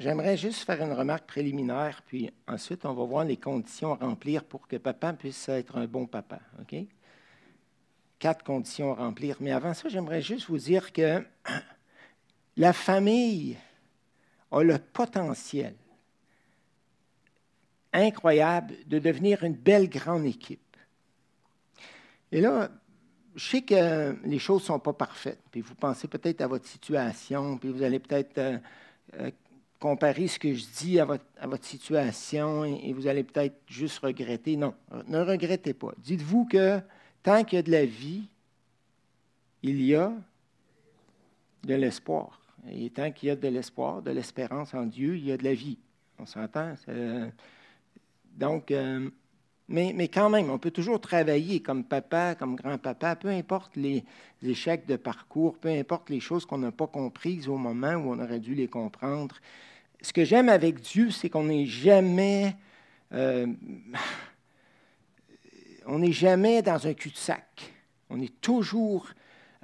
J'aimerais 0.02 0.36
juste 0.36 0.64
faire 0.64 0.82
une 0.82 0.94
remarque 0.94 1.28
préliminaire, 1.28 2.02
puis 2.04 2.28
ensuite 2.48 2.84
on 2.84 2.92
va 2.92 3.04
voir 3.04 3.24
les 3.24 3.36
conditions 3.36 3.92
à 3.92 4.04
remplir 4.04 4.42
pour 4.42 4.66
que 4.66 4.74
papa 4.74 5.12
puisse 5.12 5.48
être 5.48 5.76
un 5.76 5.86
bon 5.86 6.06
papa. 6.06 6.40
OK? 6.60 6.74
Quatre 8.18 8.42
conditions 8.42 8.90
à 8.90 8.96
remplir. 8.96 9.36
Mais 9.38 9.52
avant 9.52 9.74
ça, 9.74 9.88
j'aimerais 9.88 10.20
juste 10.20 10.48
vous 10.48 10.58
dire 10.58 10.92
que 10.92 11.24
la 12.56 12.72
famille 12.72 13.56
a 14.50 14.64
le 14.64 14.78
potentiel 14.78 15.76
incroyable 17.92 18.74
de 18.88 18.98
devenir 18.98 19.44
une 19.44 19.54
belle 19.54 19.88
grande 19.88 20.24
équipe. 20.24 20.76
Et 22.32 22.40
là, 22.40 22.70
je 23.36 23.50
sais 23.50 23.62
que 23.62 24.16
les 24.24 24.40
choses 24.40 24.62
ne 24.62 24.66
sont 24.66 24.80
pas 24.80 24.94
parfaites, 24.94 25.42
puis 25.52 25.60
vous 25.60 25.76
pensez 25.76 26.08
peut-être 26.08 26.40
à 26.40 26.48
votre 26.48 26.66
situation, 26.66 27.56
puis 27.56 27.68
vous 27.68 27.84
allez 27.84 28.00
peut-être 28.00 28.38
euh, 28.38 29.30
comparer 29.82 30.28
ce 30.28 30.38
que 30.38 30.54
je 30.54 30.64
dis 30.78 31.00
à 31.00 31.04
votre, 31.04 31.24
à 31.40 31.48
votre 31.48 31.64
situation 31.64 32.64
et, 32.64 32.92
vous 32.92 33.08
allez 33.08 33.24
peut-être 33.24 33.56
juste 33.66 33.98
regretter. 33.98 34.56
Non, 34.56 34.74
ne 35.08 35.18
regrettez 35.18 35.74
pas. 35.74 35.90
Dites-vous 35.98 36.44
que 36.44 36.78
tant 37.24 37.42
qu'il 37.42 37.56
y 37.56 37.58
a 37.58 37.62
de 37.64 37.72
la 37.72 37.84
vie, 37.84 38.22
il 39.64 39.82
y 39.82 39.96
a 39.96 40.12
de 41.64 41.74
l'espoir. 41.74 42.40
Et 42.70 42.90
tant 42.90 43.10
qu'il 43.10 43.30
y 43.30 43.32
a 43.32 43.36
de 43.36 43.48
l'espoir, 43.48 44.02
de 44.02 44.12
l'espérance 44.12 44.72
en 44.72 44.86
Dieu, 44.86 45.16
il 45.16 45.26
y 45.26 45.32
a 45.32 45.36
de 45.36 45.42
la 45.42 45.54
vie. 45.54 45.78
On 46.20 46.26
s'entend? 46.26 46.74
Donc, 48.36 48.70
euh, 48.70 49.10
mais, 49.68 49.92
mais, 49.96 50.06
quand 50.06 50.30
même, 50.30 50.48
on 50.48 50.58
peut 50.58 50.70
toujours 50.70 51.00
travailler 51.00 51.60
comme 51.60 51.82
papa, 51.82 52.36
comme 52.36 52.54
grand-papa, 52.54 53.16
peu 53.16 53.28
importe 53.28 53.74
les 53.74 54.04
échecs 54.44 54.86
de 54.86 54.94
parcours, 54.94 55.58
peu 55.58 55.70
importe 55.70 56.08
les 56.08 56.20
choses 56.20 56.46
qu'on 56.46 56.58
n'a 56.58 56.70
pas 56.70 56.86
comprises 56.86 57.48
au 57.48 57.56
moment 57.56 57.94
où 57.94 58.12
on 58.12 58.20
aurait 58.20 58.38
dû 58.38 58.54
les 58.54 58.68
comprendre 58.68 59.34
ce 60.02 60.12
que 60.12 60.24
j'aime 60.24 60.48
avec 60.48 60.80
Dieu, 60.80 61.10
c'est 61.10 61.30
qu'on 61.30 61.44
n'est 61.44 61.66
jamais, 61.66 62.56
euh, 63.12 63.46
on 65.86 66.00
n'est 66.00 66.12
jamais 66.12 66.60
dans 66.60 66.86
un 66.86 66.92
cul-de-sac. 66.92 67.72
On 68.10 68.20
est 68.20 68.40
toujours 68.40 69.08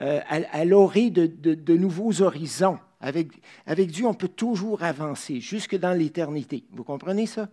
euh, 0.01 0.21
à, 0.29 0.65
l'orée 0.65 1.11
de, 1.11 1.77
nouveaux 1.77 2.23
horizons. 2.23 2.79
Avec, 3.01 3.31
Dieu, 3.91 4.07
on 4.07 4.15
peut 4.15 4.29
toujours 4.29 4.83
avancer 4.83 5.41
jusque 5.41 5.77
dans 5.77 5.93
l'éternité. 5.93 6.65
Vous 6.71 6.85
comprenez 6.85 7.27
ça? 7.27 7.49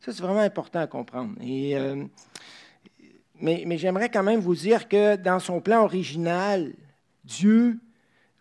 Ça, 0.00 0.12
c'est 0.12 0.22
vraiment 0.22 0.40
important 0.40 0.80
à 0.80 0.86
comprendre. 0.86 1.34
Euh, 1.42 2.04
mais, 3.40 3.64
mais 3.66 3.76
j'aimerais 3.76 4.08
quand 4.08 4.22
même 4.22 4.40
vous 4.40 4.54
dire 4.54 4.88
que 4.88 5.16
dans 5.16 5.40
son 5.40 5.60
plan 5.60 5.84
original, 5.84 6.72
Dieu, 7.24 7.78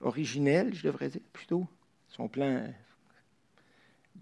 originel, 0.02 0.74
je 0.74 0.84
devrais 0.84 1.10
dire 1.10 1.22
plutôt, 1.34 1.68
son 2.08 2.28
plan 2.28 2.64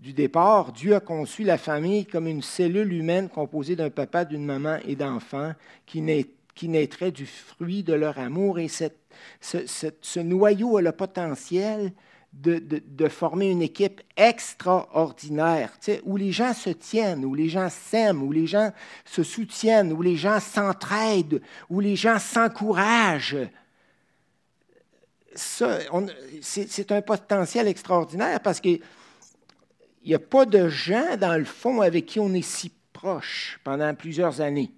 du 0.01 0.13
départ, 0.13 0.71
Dieu 0.73 0.95
a 0.95 0.99
conçu 0.99 1.43
la 1.43 1.57
famille 1.57 2.05
comme 2.05 2.27
une 2.27 2.43
cellule 2.43 2.93
humaine 2.93 3.29
composée 3.29 3.75
d'un 3.75 3.89
papa, 3.89 4.25
d'une 4.25 4.45
maman 4.45 4.77
et 4.87 4.95
d'enfants 4.95 5.53
qui, 5.85 6.01
naîtraient 6.01 7.11
du 7.11 7.25
fruit 7.25 7.83
de 7.83 7.93
leur 7.93 8.19
amour. 8.19 8.59
Et 8.59 8.67
ce, 8.67 10.19
noyau 10.19 10.77
a 10.77 10.81
le 10.81 10.91
potentiel 10.91 11.93
de, 12.33 13.07
former 13.09 13.49
une 13.49 13.63
équipe 13.63 14.01
extraordinaire, 14.15 15.73
où 16.03 16.15
les 16.15 16.31
gens 16.31 16.53
se 16.53 16.69
tiennent, 16.69 17.25
où 17.25 17.33
les 17.33 17.49
gens 17.49 17.69
s'aiment, 17.69 18.21
où 18.21 18.31
les 18.31 18.45
gens 18.45 18.71
se 19.05 19.23
soutiennent, 19.23 19.91
où 19.91 20.03
les 20.03 20.15
gens 20.15 20.39
s'entraident, 20.39 21.41
où 21.69 21.79
les 21.79 21.95
gens 21.95 22.19
s'encouragent. 22.19 23.47
C'est 25.33 26.91
un 26.91 27.01
potentiel 27.01 27.67
extraordinaire 27.67 28.39
parce 28.39 28.61
que 28.61 28.79
il 30.07 30.11
n'y 30.11 30.15
a 30.15 30.19
pas 30.19 30.45
de 30.45 30.69
gens, 30.69 31.17
dans 31.17 31.37
le 31.37 31.43
fond, 31.43 31.81
avec 31.81 32.05
qui 32.05 32.21
on 32.21 32.33
est 32.33 32.41
si 32.41 32.71
proche 32.93 33.59
pendant 33.65 33.93
plusieurs 33.93 34.39
années. 34.39 34.71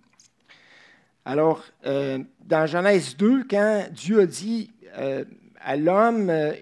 Alors, 1.23 1.63
euh, 1.85 2.17
dans 2.45 2.65
Genèse 2.65 3.15
2, 3.15 3.43
quand 3.43 3.85
Dieu 3.91 4.21
a 4.21 4.25
dit 4.25 4.71
euh, 4.97 5.23
à 5.61 5.75
l'homme, 5.75 6.31
euh, 6.31 6.53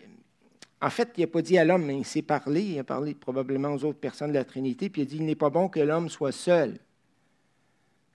en 0.82 0.90
fait, 0.90 1.14
il 1.16 1.22
n'a 1.22 1.28
pas 1.28 1.42
dit 1.42 1.58
à 1.58 1.64
l'homme, 1.64 1.86
mais 1.86 1.98
il 1.98 2.04
s'est 2.04 2.22
parlé, 2.22 2.62
il 2.62 2.80
a 2.80 2.84
parlé 2.84 3.16
probablement 3.16 3.70
aux 3.70 3.86
autres 3.86 4.00
personnes 4.00 4.32
de 4.32 4.38
la 4.38 4.44
Trinité, 4.44 4.90
puis 4.90 5.02
il 5.02 5.06
a 5.06 5.08
dit, 5.08 5.16
il 5.16 5.26
n'est 5.26 5.36
pas 5.36 5.50
bon 5.50 5.70
que 5.70 5.80
l'homme 5.80 6.10
soit 6.10 6.34
seul. 6.34 6.78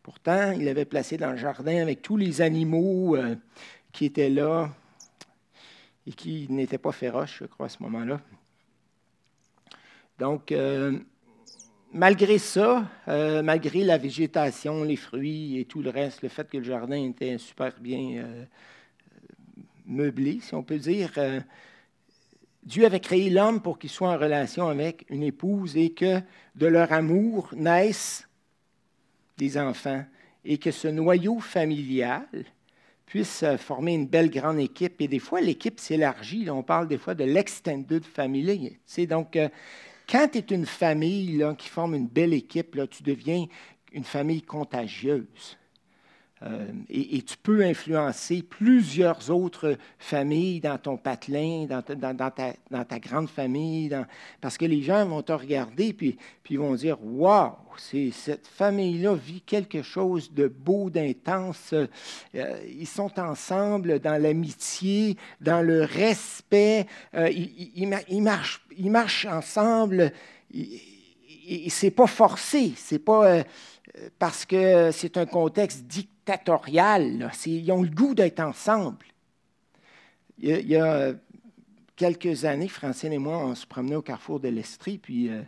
Pourtant, 0.03 0.53
il 0.53 0.67
l'avait 0.67 0.85
placé 0.85 1.17
dans 1.17 1.31
le 1.31 1.39
jardin 1.39 1.81
avec 1.81 2.03
tous 2.03 2.19
les 2.19 2.43
animaux 2.43 3.17
qui 3.91 4.05
étaient 4.05 4.29
là 4.29 4.69
et 6.07 6.13
qui 6.13 6.47
n'étaient 6.51 6.77
pas 6.77 6.93
féroces, 6.93 7.37
je 7.39 7.47
crois, 7.47 7.67
à 7.67 7.69
ce 7.71 7.83
moment-là. 7.85 8.21
Donc, 10.19 10.53
euh, 10.53 10.99
malgré 11.93 12.39
ça, 12.39 12.89
euh, 13.09 13.43
malgré 13.43 13.85
la 13.85 13.99
végétation, 13.99 14.85
les 14.85 14.97
fruits 14.97 15.59
et 15.59 15.65
tout 15.65 15.83
le 15.83 15.91
reste, 15.91 16.23
le 16.23 16.29
fait 16.29 16.49
que 16.49 16.59
le 16.59 16.65
jardin 16.65 17.03
était 17.03 17.39
super 17.39 17.79
bien 17.81 18.25
meublé, 19.87 20.41
si 20.41 20.55
on 20.55 20.63
peut 20.63 20.79
dire, 20.79 21.13
Dieu 22.63 22.87
avait 22.87 23.01
créé 23.01 23.31
l'homme 23.31 23.61
pour 23.61 23.79
qu'il 23.79 23.91
soit 23.91 24.11
en 24.11 24.19
relation 24.19 24.69
avec 24.69 25.05
une 25.11 25.25
épouse 25.25 25.77
et 25.77 25.91
que 25.91 26.21
de 26.55 26.67
leur 26.67 26.93
amour 26.93 27.51
naissent 27.57 28.29
des 29.37 29.59
enfants 29.59 30.05
et 30.45 30.59
que 30.59 30.71
ce 30.71 30.89
noyau 30.89 31.41
familial 31.41 32.27
puisse 33.13 33.45
former 33.59 33.93
une 33.93 34.07
belle 34.07 34.31
grande 34.31 34.59
équipe. 34.59 35.01
Et 35.03 35.07
des 35.07 35.19
fois, 35.19 35.43
l'équipe 35.43 35.79
s'élargit. 35.79 36.49
On 36.49 36.63
parle 36.63 36.89
des 36.89 36.97
fois 36.97 37.15
de 37.15 37.25
l'extended 37.25 38.05
family. 38.05 38.79
C'est 38.87 39.07
donc, 39.07 39.37
euh, 39.37 39.51
quand 40.13 40.29
tu 40.31 40.39
es 40.39 40.55
une 40.55 40.67
famille 40.67 41.43
qui 41.57 41.69
forme 41.71 41.95
une 41.95 42.07
belle 42.07 42.35
équipe, 42.35 42.75
là, 42.75 42.87
tu 42.87 43.03
deviens 43.03 43.47
une 43.93 44.05
famille 44.05 44.43
contagieuse. 44.43 45.57
Euh, 46.45 46.67
et, 46.89 47.23
tu 47.23 47.37
peux 47.37 47.65
influencer 47.65 48.43
plusieurs 48.43 49.31
autres 49.31 49.77
familles 49.99 50.61
dans 50.61 50.79
ton 50.79 50.97
patelin, 50.97 51.67
dans 51.67 51.83
ta, 51.83 52.99
grande 52.99 53.29
famille, 53.29 53.97
parce 54.41 54.59
que 54.59 54.65
les 54.65 54.83
gens 54.83 55.07
vont 55.07 55.23
te 55.23 55.33
regarder 55.33 55.93
puis, 55.93 56.17
puis 56.43 56.57
vont 56.57 56.75
dire 56.75 56.99
Waouh, 57.03 57.53
cette 57.79 58.47
famille-là 58.49 59.15
vit 59.15 59.41
quelque 59.43 59.83
chose 59.83 60.33
de 60.33 60.49
beau, 60.49 60.91
d'intense. 60.91 61.75
Euh, 61.75 62.57
ils 62.69 62.89
sont 62.89 63.21
ensemble 63.21 64.01
dans 64.01 64.21
l'amitié, 64.21 65.17
dans 65.41 65.63
le 65.63 65.85
respect. 65.85 66.87
Euh, 67.15 67.31
ils, 67.31 68.23
marchent, 68.23 69.27
ensemble. 69.27 70.13
Et 70.53 71.71
c'est 71.71 71.91
pas 71.91 72.07
forcé, 72.07 72.73
c'est 72.77 72.99
pas 72.99 73.45
parce 74.19 74.45
que 74.45 74.91
c'est 74.91 75.17
un 75.17 75.27
contexte 75.27 75.85
dictatorial. 75.87 77.31
Ils 77.47 77.73
ont 77.73 77.83
le 77.83 77.91
goût 77.91 78.15
d'être 78.15 78.41
ensemble. 78.41 79.07
Il 80.39 80.67
y, 80.67 80.77
a, 80.77 81.13
quelques 81.95 82.45
années, 82.45 82.69
Francine 82.69 83.13
et 83.13 83.19
moi, 83.19 83.39
on 83.39 83.55
se 83.55 83.67
promenait 83.67 83.97
au 83.97 84.03
carrefour 84.03 84.41
de 84.41 84.49
l'Estrie, 84.49 84.99
puis 84.99 85.29
euh, 85.29 85.43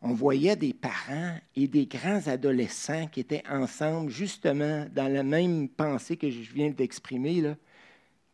on 0.00 0.14
voyait 0.14 0.56
des 0.56 0.72
parents 0.72 1.36
et 1.56 1.68
des 1.68 1.86
grands 1.86 2.26
adolescents 2.26 3.06
qui 3.08 3.20
étaient 3.20 3.42
ensemble, 3.50 4.10
justement, 4.10 4.86
dans 4.94 5.12
la 5.12 5.22
même 5.22 5.68
pensée 5.68 6.16
que 6.16 6.30
je 6.30 6.52
viens 6.52 6.70
d'exprimer, 6.70 7.54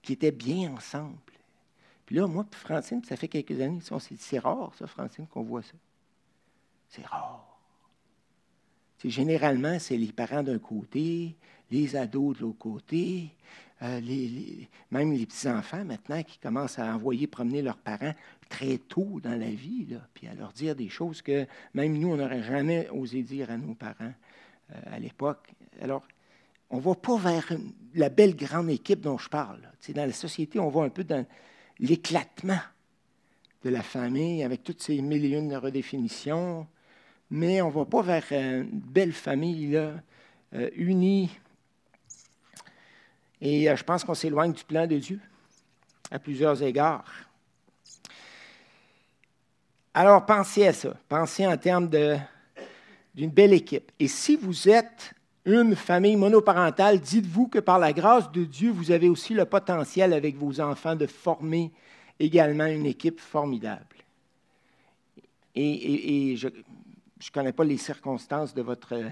qui 0.02 0.12
étaient 0.12 0.32
bien 0.32 0.72
ensemble. 0.74 1.16
Puis 2.04 2.14
là, 2.14 2.28
moi, 2.28 2.46
puis 2.48 2.60
Francine, 2.60 3.02
ça 3.02 3.16
fait 3.16 3.26
quelques 3.26 3.60
années, 3.60 3.80
c'est 4.18 4.38
rare, 4.38 4.72
ça, 4.78 4.86
Francine, 4.86 5.26
qu'on 5.26 5.42
voit 5.42 5.62
ça. 5.62 5.74
C'est 6.88 7.04
rare 7.04 7.45
généralement, 9.10 9.78
c'est 9.78 9.96
les 9.96 10.12
parents 10.12 10.42
d'un 10.42 10.58
côté, 10.58 11.36
les 11.70 11.96
ados 11.96 12.36
de 12.36 12.42
l'autre 12.42 12.58
côté, 12.58 13.30
euh, 13.82 14.00
même 14.90 15.12
les 15.12 15.26
petits-enfants 15.26 15.84
maintenant 15.84 16.22
qui 16.22 16.38
commencent 16.38 16.78
à 16.78 16.94
envoyer 16.94 17.26
promener 17.26 17.60
leurs 17.60 17.76
parents 17.76 18.14
très 18.48 18.78
tôt 18.78 19.20
dans 19.22 19.38
la 19.38 19.50
vie, 19.50 19.86
puis 20.14 20.28
à 20.28 20.34
leur 20.34 20.52
dire 20.52 20.74
des 20.74 20.88
choses 20.88 21.20
que 21.20 21.46
même 21.74 21.98
nous, 21.98 22.08
on 22.08 22.16
n'aurait 22.16 22.42
jamais 22.42 22.88
osé 22.90 23.22
dire 23.22 23.50
à 23.50 23.58
nos 23.58 23.74
parents 23.74 24.14
euh, 24.72 24.80
à 24.86 24.98
l'époque. 24.98 25.52
Alors, 25.80 26.02
on 26.70 26.78
ne 26.78 26.82
va 26.82 26.94
pas 26.94 27.18
vers 27.18 27.52
la 27.94 28.08
belle 28.08 28.34
grande 28.34 28.70
équipe 28.70 29.00
dont 29.00 29.18
je 29.18 29.28
parle. 29.28 29.60
Dans 29.94 30.06
la 30.06 30.12
société, 30.12 30.58
on 30.58 30.68
va 30.68 30.82
un 30.82 30.88
peu 30.88 31.04
dans 31.04 31.24
l'éclatement 31.78 32.58
de 33.62 33.70
la 33.70 33.82
famille 33.82 34.42
avec 34.42 34.64
toutes 34.64 34.82
ces 34.82 35.00
millions 35.00 35.46
de 35.46 35.54
redéfinitions, 35.54 36.66
mais 37.30 37.60
on 37.62 37.68
ne 37.68 37.74
va 37.74 37.84
pas 37.84 38.02
vers 38.02 38.24
une 38.30 38.68
belle 38.70 39.12
famille 39.12 39.68
là, 39.68 39.94
euh, 40.54 40.70
unie. 40.76 41.30
Et 43.40 43.68
euh, 43.68 43.76
je 43.76 43.84
pense 43.84 44.04
qu'on 44.04 44.14
s'éloigne 44.14 44.52
du 44.52 44.64
plan 44.64 44.86
de 44.86 44.96
Dieu 44.96 45.20
à 46.10 46.18
plusieurs 46.18 46.62
égards. 46.62 47.04
Alors 49.92 50.24
pensez 50.24 50.66
à 50.66 50.72
ça. 50.72 50.94
Pensez 51.08 51.46
en 51.46 51.56
termes 51.56 51.88
d'une 51.88 53.30
belle 53.30 53.52
équipe. 53.52 53.90
Et 53.98 54.08
si 54.08 54.36
vous 54.36 54.68
êtes 54.68 55.12
une 55.44 55.74
famille 55.74 56.16
monoparentale, 56.16 57.00
dites-vous 57.00 57.48
que 57.48 57.58
par 57.58 57.78
la 57.78 57.92
grâce 57.92 58.30
de 58.30 58.44
Dieu, 58.44 58.70
vous 58.70 58.90
avez 58.90 59.08
aussi 59.08 59.32
le 59.32 59.44
potentiel 59.44 60.12
avec 60.12 60.36
vos 60.36 60.60
enfants 60.60 60.96
de 60.96 61.06
former 61.06 61.72
également 62.18 62.66
une 62.66 62.86
équipe 62.86 63.20
formidable. 63.20 63.84
Et, 65.54 66.32
et 66.32 66.36
je, 66.36 66.48
je 67.18 67.28
ne 67.28 67.32
connais 67.32 67.52
pas 67.52 67.64
les 67.64 67.78
circonstances 67.78 68.54
de 68.54 68.62
votre 68.62 68.94
euh, 68.94 69.08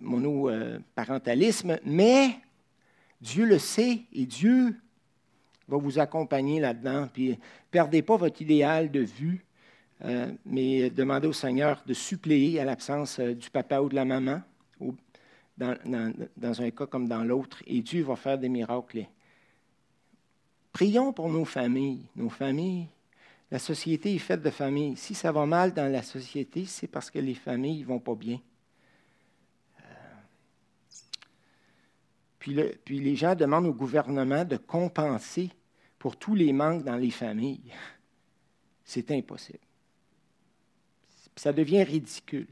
monoparentalisme, 0.00 1.78
mais 1.84 2.36
Dieu 3.20 3.44
le 3.44 3.58
sait 3.58 4.02
et 4.12 4.26
Dieu 4.26 4.76
va 5.68 5.76
vous 5.76 5.98
accompagner 5.98 6.60
là-dedans. 6.60 7.08
Puis, 7.12 7.38
perdez 7.70 8.02
pas 8.02 8.16
votre 8.16 8.40
idéal 8.42 8.90
de 8.90 9.00
vue, 9.00 9.44
euh, 10.04 10.30
mais 10.44 10.90
demandez 10.90 11.28
au 11.28 11.32
Seigneur 11.32 11.82
de 11.86 11.94
suppléer 11.94 12.60
à 12.60 12.64
l'absence 12.64 13.18
euh, 13.18 13.34
du 13.34 13.50
papa 13.50 13.80
ou 13.80 13.88
de 13.88 13.94
la 13.94 14.04
maman, 14.04 14.42
dans, 15.56 15.76
dans, 16.36 16.62
un 16.62 16.70
cas 16.70 16.86
comme 16.86 17.06
dans 17.06 17.22
l'autre, 17.22 17.62
et 17.66 17.82
Dieu 17.82 18.02
va 18.02 18.16
faire 18.16 18.38
des 18.38 18.48
miracles. 18.48 19.06
Prions 20.72 21.12
pour 21.12 21.28
nos 21.28 21.44
familles. 21.44 22.06
Nos 22.16 22.30
familles, 22.30 22.88
la 23.52 23.58
société 23.58 24.14
est 24.14 24.18
faite 24.18 24.40
de 24.40 24.48
familles. 24.48 24.96
Si 24.96 25.14
ça 25.14 25.30
va 25.30 25.44
mal 25.44 25.74
dans 25.74 25.92
la 25.92 26.02
société, 26.02 26.64
c'est 26.64 26.86
parce 26.86 27.10
que 27.10 27.18
les 27.18 27.34
familles 27.34 27.80
ne 27.80 27.84
vont 27.84 28.00
pas 28.00 28.14
bien. 28.14 28.40
Euh, 29.78 29.82
puis, 32.38 32.98
les 32.98 33.14
gens 33.14 33.34
demandent 33.34 33.66
au 33.66 33.74
gouvernement 33.74 34.46
de 34.46 34.56
compenser 34.56 35.50
pour 35.98 36.16
tous 36.16 36.34
les 36.34 36.54
manques 36.54 36.82
dans 36.82 36.96
les 36.96 37.10
familles. 37.10 37.74
C'est 38.84 39.10
impossible. 39.10 39.58
Ça 41.36 41.52
devient 41.52 41.82
ridicule. 41.82 42.48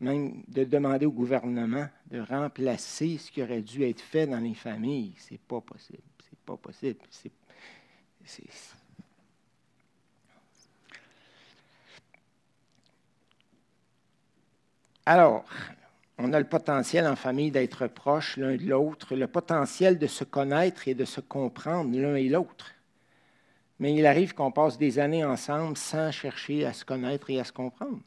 Même 0.00 0.44
de 0.48 0.64
demander 0.64 1.04
au 1.04 1.12
gouvernement 1.12 1.90
de 2.06 2.20
remplacer 2.20 3.18
ce 3.18 3.30
qui 3.30 3.42
aurait 3.42 3.60
dû 3.60 3.82
être 3.82 4.00
fait 4.00 4.26
dans 4.26 4.40
les 4.40 4.54
familles, 4.54 5.12
c'est 5.18 5.42
pas 5.42 5.60
possible. 5.60 6.04
C'est 6.26 6.38
pas 6.38 6.56
possible. 6.56 7.00
C'est, 7.10 7.32
Alors, 15.10 15.46
on 16.18 16.34
a 16.34 16.38
le 16.38 16.46
potentiel 16.46 17.06
en 17.06 17.16
famille 17.16 17.50
d'être 17.50 17.86
proches 17.86 18.36
l'un 18.36 18.56
de 18.56 18.66
l'autre, 18.66 19.16
le 19.16 19.26
potentiel 19.26 19.98
de 19.98 20.06
se 20.06 20.22
connaître 20.22 20.86
et 20.86 20.92
de 20.92 21.06
se 21.06 21.22
comprendre 21.22 21.98
l'un 21.98 22.14
et 22.14 22.28
l'autre. 22.28 22.72
Mais 23.78 23.94
il 23.94 24.04
arrive 24.04 24.34
qu'on 24.34 24.52
passe 24.52 24.76
des 24.76 24.98
années 24.98 25.24
ensemble 25.24 25.78
sans 25.78 26.10
chercher 26.12 26.66
à 26.66 26.74
se 26.74 26.84
connaître 26.84 27.30
et 27.30 27.40
à 27.40 27.44
se 27.44 27.52
comprendre. 27.52 28.00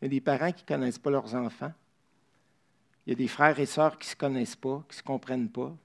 Il 0.00 0.04
y 0.04 0.06
a 0.06 0.08
des 0.08 0.22
parents 0.22 0.50
qui 0.50 0.62
ne 0.62 0.68
connaissent 0.68 0.98
pas 0.98 1.10
leurs 1.10 1.34
enfants. 1.34 1.74
Il 3.04 3.10
y 3.10 3.12
a 3.12 3.16
des 3.16 3.28
frères 3.28 3.60
et 3.60 3.66
sœurs 3.66 3.98
qui 3.98 4.08
ne 4.08 4.12
se 4.12 4.16
connaissent 4.16 4.56
pas, 4.56 4.82
qui 4.88 4.94
ne 4.94 4.98
se 4.98 5.02
comprennent 5.02 5.50
pas. 5.50 5.76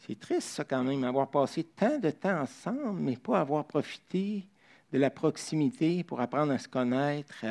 C'est 0.00 0.20
triste, 0.20 0.48
ça, 0.48 0.64
quand 0.64 0.84
même, 0.84 1.04
avoir 1.04 1.30
passé 1.30 1.64
tant 1.64 1.98
de 1.98 2.10
temps 2.10 2.42
ensemble, 2.42 3.00
mais 3.00 3.16
pas 3.16 3.40
avoir 3.40 3.64
profité 3.64 4.46
de 4.92 4.98
la 4.98 5.10
proximité 5.10 6.04
pour 6.04 6.20
apprendre 6.20 6.52
à 6.52 6.58
se 6.58 6.68
connaître, 6.68 7.44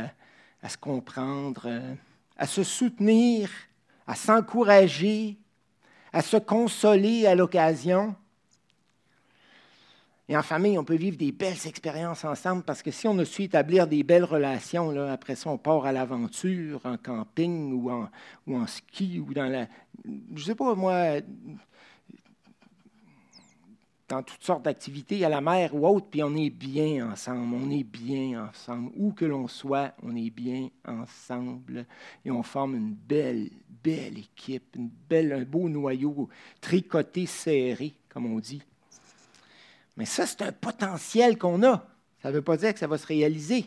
à, 0.62 0.70
se 0.70 0.78
comprendre, 0.78 1.70
à 2.38 2.48
se 2.48 2.64
soutenir, 2.64 3.50
à 4.08 4.16
s'encourager, 4.16 5.38
à 6.14 6.22
se 6.22 6.38
consoler 6.38 7.26
à 7.28 7.36
l'occasion. 7.36 8.16
Et 10.28 10.36
en 10.36 10.42
famille, 10.42 10.78
on 10.80 10.84
peut 10.84 10.96
vivre 10.96 11.18
des 11.18 11.32
belles 11.32 11.68
expériences 11.68 12.26
ensemble 12.26 12.64
parce 12.64 12.82
que 12.82 12.90
si 12.90 13.08
on 13.08 13.18
a 13.20 13.26
su 13.26 13.44
établir 13.44 13.86
des 13.86 14.02
belles 14.04 14.24
relations, 14.24 14.90
là, 14.90 15.14
après 15.14 15.36
ça, 15.36 15.52
on 15.52 15.58
part 15.60 15.86
à 15.86 15.92
l'aventure, 15.92 16.82
en 16.84 16.98
camping 16.98 17.74
ou 17.74 17.92
en, 17.92 18.10
ou 18.48 18.56
en 18.56 18.66
ski 18.66 19.20
ou 19.20 19.34
dans 19.34 19.46
la. 19.46 19.68
Je 20.04 20.34
ne 20.34 20.40
sais 20.40 20.56
pas, 20.56 20.74
moi, 20.74 21.20
dans 24.08 24.22
toutes 24.22 24.44
sortes 24.44 24.64
d'activités, 24.64 25.26
à 25.26 25.30
la 25.30 25.42
mer 25.42 25.74
ou 25.74 25.88
autre, 25.88 26.08
puis 26.10 26.22
on 26.22 26.36
est 26.36 26.50
bien 26.50 27.12
ensemble, 27.12 27.56
on 27.56 27.72
est 27.72 27.84
bien 27.84 28.48
ensemble. 28.48 28.92
Où 28.96 29.12
que 29.14 29.26
l'on 29.26 29.48
soit, 29.48 29.94
on 30.04 30.16
est 30.16 30.30
bien 30.30 30.70
ensemble 30.88 31.86
et 32.24 32.32
on 32.32 32.44
forme 32.44 32.76
une 32.76 32.94
belle, 32.94 33.50
belle 33.84 34.20
équipe, 34.20 34.76
une 34.76 34.90
belle, 35.10 35.34
un 35.34 35.44
beau 35.44 35.70
noyau 35.70 36.30
tricoté, 36.62 37.26
serré, 37.26 37.94
comme 38.10 38.28
on 38.28 38.40
dit. 38.40 38.62
Mais 39.98 40.06
ça, 40.06 40.28
c'est 40.28 40.44
un 40.44 40.52
potentiel 40.52 41.38
qu'on 41.38 41.64
a. 41.64 41.88
Ça 42.22 42.30
ne 42.30 42.36
veut 42.36 42.42
pas 42.42 42.58
dire 42.58 42.74
que 42.74 42.80
ça 42.80 42.88
va 42.88 42.98
se 42.98 43.08
réaliser 43.08 43.66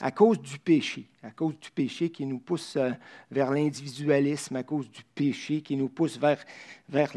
à 0.00 0.10
cause 0.10 0.40
du 0.40 0.58
péché, 0.58 1.06
à 1.22 1.30
cause 1.30 1.58
du 1.60 1.70
péché 1.70 2.10
qui 2.10 2.24
nous 2.24 2.38
pousse 2.38 2.76
euh, 2.76 2.90
vers 3.30 3.50
l'individualisme, 3.50 4.56
à 4.56 4.62
cause 4.62 4.90
du 4.90 5.02
péché 5.14 5.60
qui 5.60 5.76
nous 5.76 5.88
pousse 5.88 6.18
vers, 6.18 6.42
vers 6.88 7.12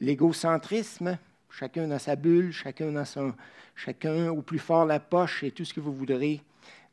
l'égocentrisme, 0.00 1.18
chacun 1.50 1.86
dans 1.86 1.98
sa 1.98 2.16
bulle, 2.16 2.52
chacun 2.52 2.90
dans 2.90 3.04
son, 3.04 3.34
chacun 3.76 4.30
au 4.30 4.42
plus 4.42 4.58
fort 4.58 4.84
la 4.84 5.00
poche 5.00 5.44
et 5.44 5.50
tout 5.50 5.64
ce 5.64 5.74
que 5.74 5.80
vous 5.80 5.92
voudrez. 5.92 6.40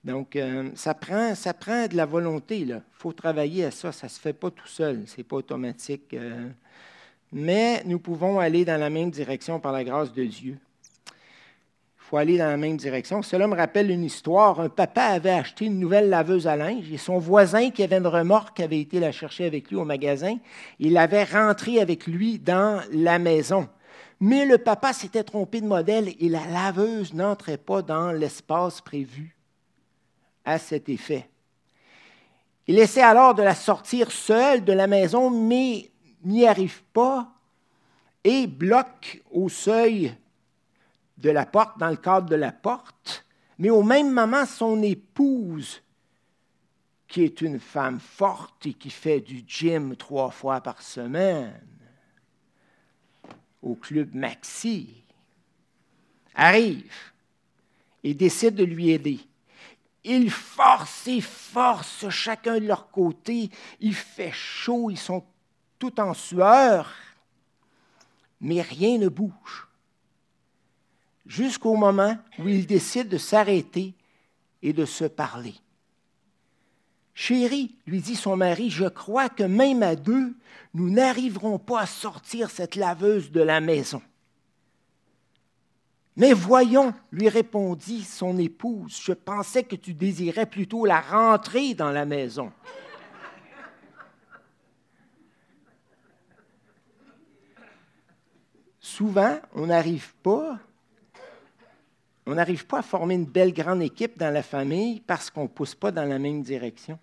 Donc, 0.04 0.36
euh, 0.36 0.70
ça, 0.76 0.94
prend, 0.94 1.36
ça 1.36 1.54
prend 1.54 1.88
de 1.88 1.96
la 1.96 2.06
volonté. 2.06 2.60
Il 2.60 2.82
faut 2.94 3.14
travailler 3.14 3.66
à 3.66 3.72
ça. 3.72 3.92
Ça 3.92 4.08
ne 4.08 4.12
se 4.12 4.20
fait 4.20 4.34
pas 4.34 4.52
tout 4.52 4.68
seul. 4.68 5.04
Ce 5.08 5.18
n'est 5.18 5.24
pas 5.24 5.38
automatique. 5.38 6.14
Euh. 6.14 6.48
mais 7.32 7.84
nous 7.86 8.00
pouvons 8.00 8.40
aller 8.40 8.64
dans 8.64 8.80
la 8.80 8.90
même 8.90 9.12
direction 9.12 9.60
par 9.60 9.72
la 9.72 9.84
grâce 9.84 10.14
de 10.14 10.24
Dieu. 10.24 10.58
Il 12.08 12.12
faut 12.12 12.18
aller 12.18 12.38
dans 12.38 12.48
la 12.48 12.56
même 12.56 12.78
direction. 12.78 13.22
Cela 13.22 13.48
me 13.48 13.56
rappelle 13.58 13.92
une 13.92 14.06
histoire. 14.06 14.62
Un 14.62 14.70
papa 14.70 15.02
avait 15.02 15.32
acheté 15.32 15.66
une 15.66 15.78
nouvelle 15.78 16.08
laveuse 16.08 16.48
à 16.48 16.56
linge 16.56 16.90
et 16.90 16.98
son 16.98 17.18
voisin 17.18 17.70
qui 17.70 17.84
avait 17.84 17.98
une 17.98 18.08
remorque 18.08 18.62
avait 18.62 18.80
été 18.80 19.02
la 19.02 19.12
chercher 19.12 19.44
avec 19.44 19.70
lui 19.70 19.76
au 19.76 19.84
magasin. 19.84 20.38
Il 20.80 20.98
avait 20.98 21.26
rentré 21.26 21.82
avec 21.82 22.08
lui 22.08 22.40
dans 22.40 22.82
la 22.94 23.20
maison. 23.20 23.68
Mais 24.22 24.46
le 24.46 24.58
papa 24.58 24.94
s'était 24.94 25.26
trompé 25.26 25.60
de 25.60 25.68
modèle 25.68 26.14
et 26.18 26.30
la 26.30 26.46
laveuse 26.46 27.14
n'entrait 27.14 27.58
pas 27.58 27.82
dans 27.82 28.14
l'espace 28.14 28.80
prévu 28.80 29.36
à 30.46 30.60
cet 30.60 30.88
effet. 30.88 31.28
Il 32.68 32.80
essaie 32.80 33.02
alors 33.02 33.36
de 33.36 33.44
la 33.44 33.54
sortir 33.54 34.14
seule 34.14 34.64
de 34.64 34.72
la 34.72 34.88
maison, 34.88 35.30
mais 35.30 35.92
n'y 36.24 36.48
arrive 36.48 36.84
pas 36.94 37.28
et 38.24 38.48
bloque 38.48 39.22
au 39.30 39.50
seuil 39.50 40.16
de 41.18 41.30
la 41.30 41.46
porte, 41.46 41.78
dans 41.80 41.90
le 41.90 41.98
cadre 41.98 42.30
de 42.30 42.36
la 42.36 42.52
porte, 42.52 43.26
mais 43.58 43.70
au 43.70 43.84
même 43.84 44.14
moment, 44.14 44.46
son 44.46 44.82
épouse, 44.82 45.82
qui 47.08 47.24
est 47.24 47.42
une 47.42 47.60
femme 47.60 48.00
forte 48.00 48.66
et 48.66 48.74
qui 48.74 48.90
fait 48.90 49.22
du 49.22 49.44
gym 49.48 49.96
trois 49.96 50.30
fois 50.30 50.62
par 50.62 50.82
semaine 50.82 51.60
au 53.62 53.76
club 53.76 54.14
Maxi, 54.14 55.04
arrive 56.36 56.94
et 58.04 58.14
décide 58.14 58.56
de 58.56 58.64
lui 58.64 58.92
aider. 58.92 59.20
Ils 60.04 60.30
forcent 60.30 61.08
et 61.08 61.22
forcent 61.22 62.10
chacun 62.10 62.60
de 62.60 62.68
leur 62.68 62.92
côté. 62.92 63.50
Il 63.80 63.96
fait 63.96 64.32
chaud, 64.32 64.90
ils 64.90 64.98
sont 64.98 65.26
tout 65.80 66.00
en 66.00 66.14
sueur, 66.14 66.94
mais 68.40 68.62
rien 68.62 68.98
ne 69.00 69.10
bouge 69.10 69.67
jusqu'au 71.28 71.76
moment 71.76 72.18
où 72.40 72.48
ils 72.48 72.66
décident 72.66 73.10
de 73.10 73.18
s'arrêter 73.18 73.94
et 74.62 74.74
de 74.74 74.86
se 74.86 75.06
parler. 75.06 75.56
Chérie, 77.14 77.76
lui 77.86 78.02
dit 78.02 78.16
son 78.16 78.38
mari, 78.38 78.70
je 78.70 78.86
crois 78.86 79.28
que 79.28 79.44
même 79.44 79.82
à 79.84 79.96
deux, 79.96 80.36
nous 80.74 80.90
n'arriverons 80.90 81.58
pas 81.58 81.82
à 81.82 81.86
sortir 81.86 82.50
cette 82.50 82.76
laveuse 82.76 83.32
de 83.32 83.42
la 83.42 83.60
maison. 83.60 84.02
Mais 86.16 86.34
voyons, 86.34 86.94
lui 87.12 87.30
répondit 87.30 88.04
son 88.04 88.38
épouse, 88.38 89.00
je 89.04 89.14
pensais 89.14 89.64
que 89.64 89.76
tu 89.76 89.94
désirais 89.94 90.48
plutôt 90.48 90.86
la 90.86 91.00
rentrer 91.00 91.74
dans 91.74 91.92
la 91.92 92.06
maison. 92.06 92.52
Souvent, 98.80 99.40
on 99.54 99.68
n'arrive 99.68 100.14
pas 100.24 100.58
on 102.28 102.36
n'arrive 102.36 102.68
pas 102.68 102.80
à 102.80 102.84
former 102.84 103.16
une 103.16 103.26
belle 103.26 103.54
grande 103.54 103.82
équipe 103.82 104.20
dans 104.20 104.32
la 104.32 104.44
famille 104.44 105.00
parce 105.00 105.30
qu'on 105.30 105.44
ne 105.44 105.48
pousse 105.48 105.76
pas 105.76 105.92
dans 105.92 106.04
la 106.04 106.20
même 106.20 106.42
direction. 106.42 107.00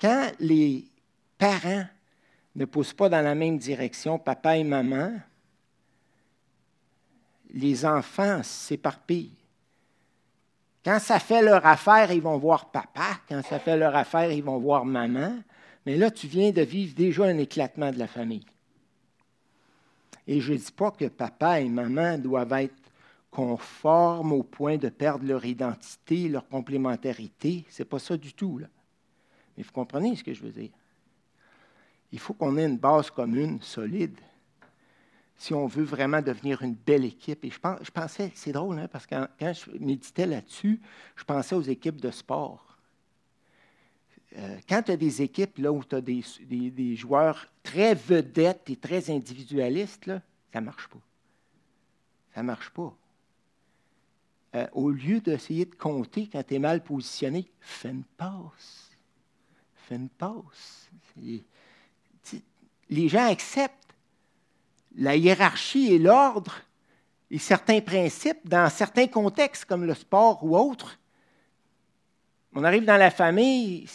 Quand 0.00 0.32
les 0.40 0.84
parents 1.38 1.84
ne 2.56 2.64
poussent 2.64 2.92
pas 2.92 3.08
dans 3.08 3.20
la 3.20 3.36
même 3.36 3.56
direction, 3.56 4.18
papa 4.18 4.56
et 4.56 4.64
maman, 4.64 5.12
les 7.52 7.86
enfants 7.86 8.42
s'éparpillent. 8.42 9.36
Quand 10.84 10.98
ça 10.98 11.20
fait 11.20 11.42
leur 11.42 11.64
affaire, 11.64 12.10
ils 12.10 12.22
vont 12.22 12.38
voir 12.38 12.72
papa. 12.72 13.20
Quand 13.28 13.42
ça 13.44 13.60
fait 13.60 13.76
leur 13.76 13.94
affaire, 13.94 14.32
ils 14.32 14.42
vont 14.42 14.58
voir 14.58 14.84
maman. 14.84 15.36
Mais 15.86 15.96
là, 15.96 16.10
tu 16.10 16.26
viens 16.26 16.50
de 16.50 16.62
vivre 16.62 16.96
déjà 16.96 17.26
un 17.26 17.38
éclatement 17.38 17.92
de 17.92 17.98
la 17.98 18.08
famille. 18.08 18.46
Et 20.26 20.40
je 20.40 20.52
ne 20.52 20.58
dis 20.58 20.72
pas 20.72 20.90
que 20.90 21.06
papa 21.06 21.60
et 21.60 21.68
maman 21.68 22.18
doivent 22.18 22.52
être 22.52 22.74
conformes 23.30 24.32
au 24.32 24.42
point 24.42 24.76
de 24.76 24.88
perdre 24.88 25.24
leur 25.24 25.44
identité, 25.44 26.28
leur 26.28 26.48
complémentarité. 26.48 27.64
Ce 27.70 27.82
n'est 27.82 27.88
pas 27.88 27.98
ça 27.98 28.16
du 28.16 28.34
tout. 28.34 28.58
Là. 28.58 28.66
Mais 29.56 29.62
vous 29.62 29.72
comprenez 29.72 30.16
ce 30.16 30.24
que 30.24 30.34
je 30.34 30.42
veux 30.42 30.50
dire? 30.50 30.70
Il 32.12 32.18
faut 32.18 32.34
qu'on 32.34 32.56
ait 32.56 32.66
une 32.66 32.78
base 32.78 33.10
commune, 33.10 33.60
solide, 33.62 34.18
si 35.36 35.54
on 35.54 35.66
veut 35.66 35.84
vraiment 35.84 36.20
devenir 36.20 36.60
une 36.62 36.74
belle 36.74 37.04
équipe. 37.04 37.44
Et 37.44 37.50
je, 37.50 37.90
pensais, 37.90 38.30
c'est 38.34 38.52
drôle, 38.52 38.78
hein, 38.78 38.88
parce 38.88 39.06
que 39.06 39.14
quand, 39.38 39.52
je 39.52 39.70
méditais 39.78 40.26
là-dessus, 40.26 40.80
je 41.16 41.24
pensais 41.24 41.54
aux 41.54 41.62
équipes 41.62 42.00
de 42.00 42.10
sport. 42.10 42.69
Euh, 44.36 44.58
quand 44.68 44.82
tu 44.82 44.92
as 44.92 44.96
des 44.96 45.22
équipes 45.22 45.58
où 45.58 45.82
tu 45.84 45.96
as 45.96 46.00
des, 46.00 46.96
joueurs 46.96 47.46
très 47.62 47.94
vedettes 47.94 48.70
et 48.70 48.76
très 48.76 49.10
individualistes, 49.10 50.10
ça 50.52 50.60
ne 50.60 50.66
marche 50.66 50.88
pas. 50.88 51.00
Ça 52.34 52.42
ne 52.42 52.46
marche 52.46 52.70
pas. 52.70 52.94
Euh, 54.54 54.66
au 54.72 54.90
lieu 54.90 55.20
d'essayer 55.20 55.64
de 55.64 55.74
compter 55.74 56.28
quand 56.30 56.42
tu 56.46 56.54
es 56.54 56.58
mal 56.58 56.82
positionné, 56.82 57.50
fais 57.60 57.90
une 57.90 58.04
passe. 58.04 58.90
Fais 59.74 59.96
une 59.96 60.08
passe. 60.08 60.88
Les 62.88 63.08
gens 63.08 63.28
acceptent 63.28 63.94
la 64.96 65.16
hiérarchie 65.16 65.92
et 65.92 65.98
l'ordre 65.98 66.60
et 67.30 67.38
certains 67.38 67.80
principes 67.80 68.48
dans 68.48 68.68
certains 68.70 69.06
contextes, 69.06 69.64
comme 69.64 69.84
le 69.84 69.94
sport 69.94 70.42
ou 70.44 70.56
autre. 70.56 70.98
On 72.52 72.64
arrive 72.64 72.84
dans 72.84 72.96
la 72.96 73.12
famille, 73.12 73.86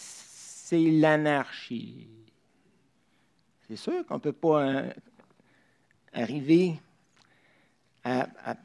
c'est 0.65 0.82
l'anarchie. 0.82 2.08
C'est 3.67 3.75
sûr 3.75 4.04
qu'on 4.08 4.15
ne 4.15 4.19
peut 4.19 4.34
pas 4.34 4.63
hein, 4.63 4.89
arriver 6.12 6.80
à, 8.04 8.56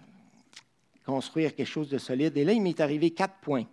construire 1.05 1.55
quelque 1.55 1.69
chose 1.69 1.91
de 1.91 1.99
solide. 1.99 2.39
Et 2.39 2.45
là, 2.45 2.55
il 2.55 2.63
m'est 2.63 2.81
arrivé 2.81 3.11
quatre 3.11 3.35
points 3.43 3.67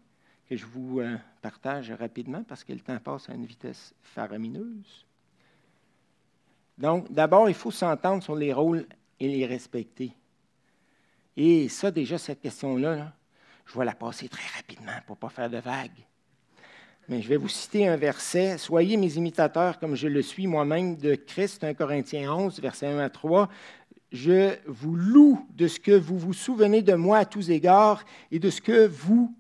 que 0.49 0.57
je 0.57 0.65
vous 0.65 0.99
euh, 0.99 1.15
partage 1.41 1.89
rapidement 1.91 2.43
parce 2.43 2.65
que 2.65 2.73
le 2.73 2.81
temps 2.81 2.99
passe 2.99 3.29
à 3.29 3.33
une 3.33 3.45
vitesse 3.45 3.93
faramineuse. 4.03 5.05
Donc, 6.77 7.09
d'abord, 7.09 7.47
il 7.47 7.55
faut 7.55 7.71
s'entendre 7.71 8.21
sur 8.21 8.35
les 8.35 8.51
rôles 8.51 8.85
et 9.21 9.29
les 9.29 9.45
respecter. 9.45 10.11
Et 11.37 11.69
ça, 11.69 11.91
déjà, 11.91 12.17
cette 12.17 12.41
question-là, 12.41 13.13
je 13.65 13.79
vais 13.79 13.85
la 13.85 13.95
passer 13.95 14.27
très 14.27 14.47
rapidement 14.57 14.99
pour 15.05 15.15
ne 15.15 15.21
pas 15.21 15.29
faire 15.29 15.49
de 15.49 15.59
vagues. 15.59 16.03
Mais 17.09 17.21
je 17.21 17.29
vais 17.29 17.37
vous 17.37 17.47
citer 17.47 17.87
un 17.87 17.95
verset. 17.95 18.57
Soyez 18.57 18.97
mes 18.97 19.15
imitateurs 19.15 19.79
comme 19.79 19.95
je 19.95 20.09
le 20.09 20.21
suis 20.21 20.45
moi-même 20.45 20.97
de 20.97 21.15
Christ, 21.15 21.63
1 21.63 21.73
Corinthiens 21.73 22.33
11, 22.33 22.59
verset 22.59 22.87
1 22.87 22.99
à 22.99 23.09
3. 23.09 23.47
Je 24.11 24.55
vous 24.65 24.95
loue 24.95 25.47
de 25.55 25.69
ce 25.69 25.79
que 25.79 25.93
vous 25.93 26.19
vous 26.19 26.33
souvenez 26.33 26.81
de 26.81 26.95
moi 26.95 27.19
à 27.19 27.25
tous 27.25 27.49
égards 27.49 28.03
et 28.29 28.39
de 28.39 28.49
ce 28.49 28.59
que 28.59 28.87
vous 28.87 29.33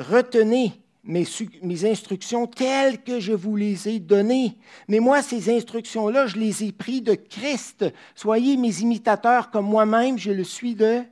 retenez 0.00 0.72
mes, 1.04 1.24
mes, 1.62 1.88
instructions 1.88 2.48
telles 2.48 3.04
que 3.04 3.20
je 3.20 3.32
vous 3.32 3.54
les 3.54 3.88
ai 3.88 4.00
données. 4.00 4.58
Mais 4.88 4.98
moi, 4.98 5.22
ces 5.22 5.54
instructions-là, 5.54 6.26
je 6.26 6.38
les 6.38 6.64
ai 6.64 6.72
prises 6.72 7.04
de 7.04 7.14
Christ. 7.14 7.84
Soyez 8.16 8.56
mes 8.56 8.80
imitateurs 8.80 9.52
comme 9.52 9.66
moi-même, 9.66 10.18
je 10.18 10.32
le 10.32 10.44
suis 10.44 10.74
de 10.74 11.04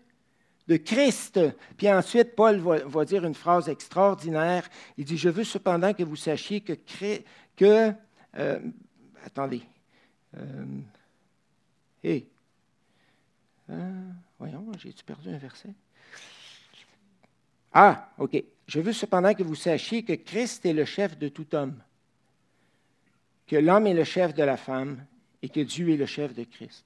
de 0.69 0.77
Christ. 0.77 1.41
Puis 1.77 1.91
ensuite, 1.91 2.35
Paul 2.35 2.59
va, 2.59 3.05
dire 3.05 3.25
une 3.25 3.35
phrase 3.35 3.69
extraordinaire. 3.69 4.69
Il 4.97 5.05
dit, 5.05 5.17
je 5.17 5.29
veux 5.29 5.45
cependant 5.45 5.95
que 5.95 6.03
vous 6.03 6.17
sachiez 6.17 6.61
que... 6.61 7.93
euh, 8.37 8.61
attendez. 9.25 9.63
Euh, 10.37 10.65
hé. 12.03 12.27
Euh, 13.71 14.11
voyons, 14.39 14.67
j'ai-tu 14.79 15.05
perdu 15.05 15.31
un 15.31 15.39
verset? 15.39 15.71
Ah, 17.73 18.11
OK. 18.19 18.43
Je 18.67 18.81
veux 18.81 18.93
cependant 18.93 19.35
que 19.35 19.43
vous 19.43 19.55
sachiez 19.55 20.03
que 20.03 20.15
Christ 20.15 20.67
est 20.67 20.73
le 20.73 20.85
chef 20.85 21.17
de 21.19 21.29
tout 21.29 21.55
homme, 21.55 21.81
que 23.47 23.57
l'homme 23.57 23.87
est 23.87 23.95
le 23.95 24.05
chef 24.05 24.35
de 24.35 24.43
la 24.43 24.57
femme 24.57 25.05
et 25.41 25.49
que 25.49 25.61
Dieu 25.61 25.91
est 25.91 25.97
le 25.97 26.07
chef 26.07 26.35
de 26.35 26.43
Christ. 26.43 26.85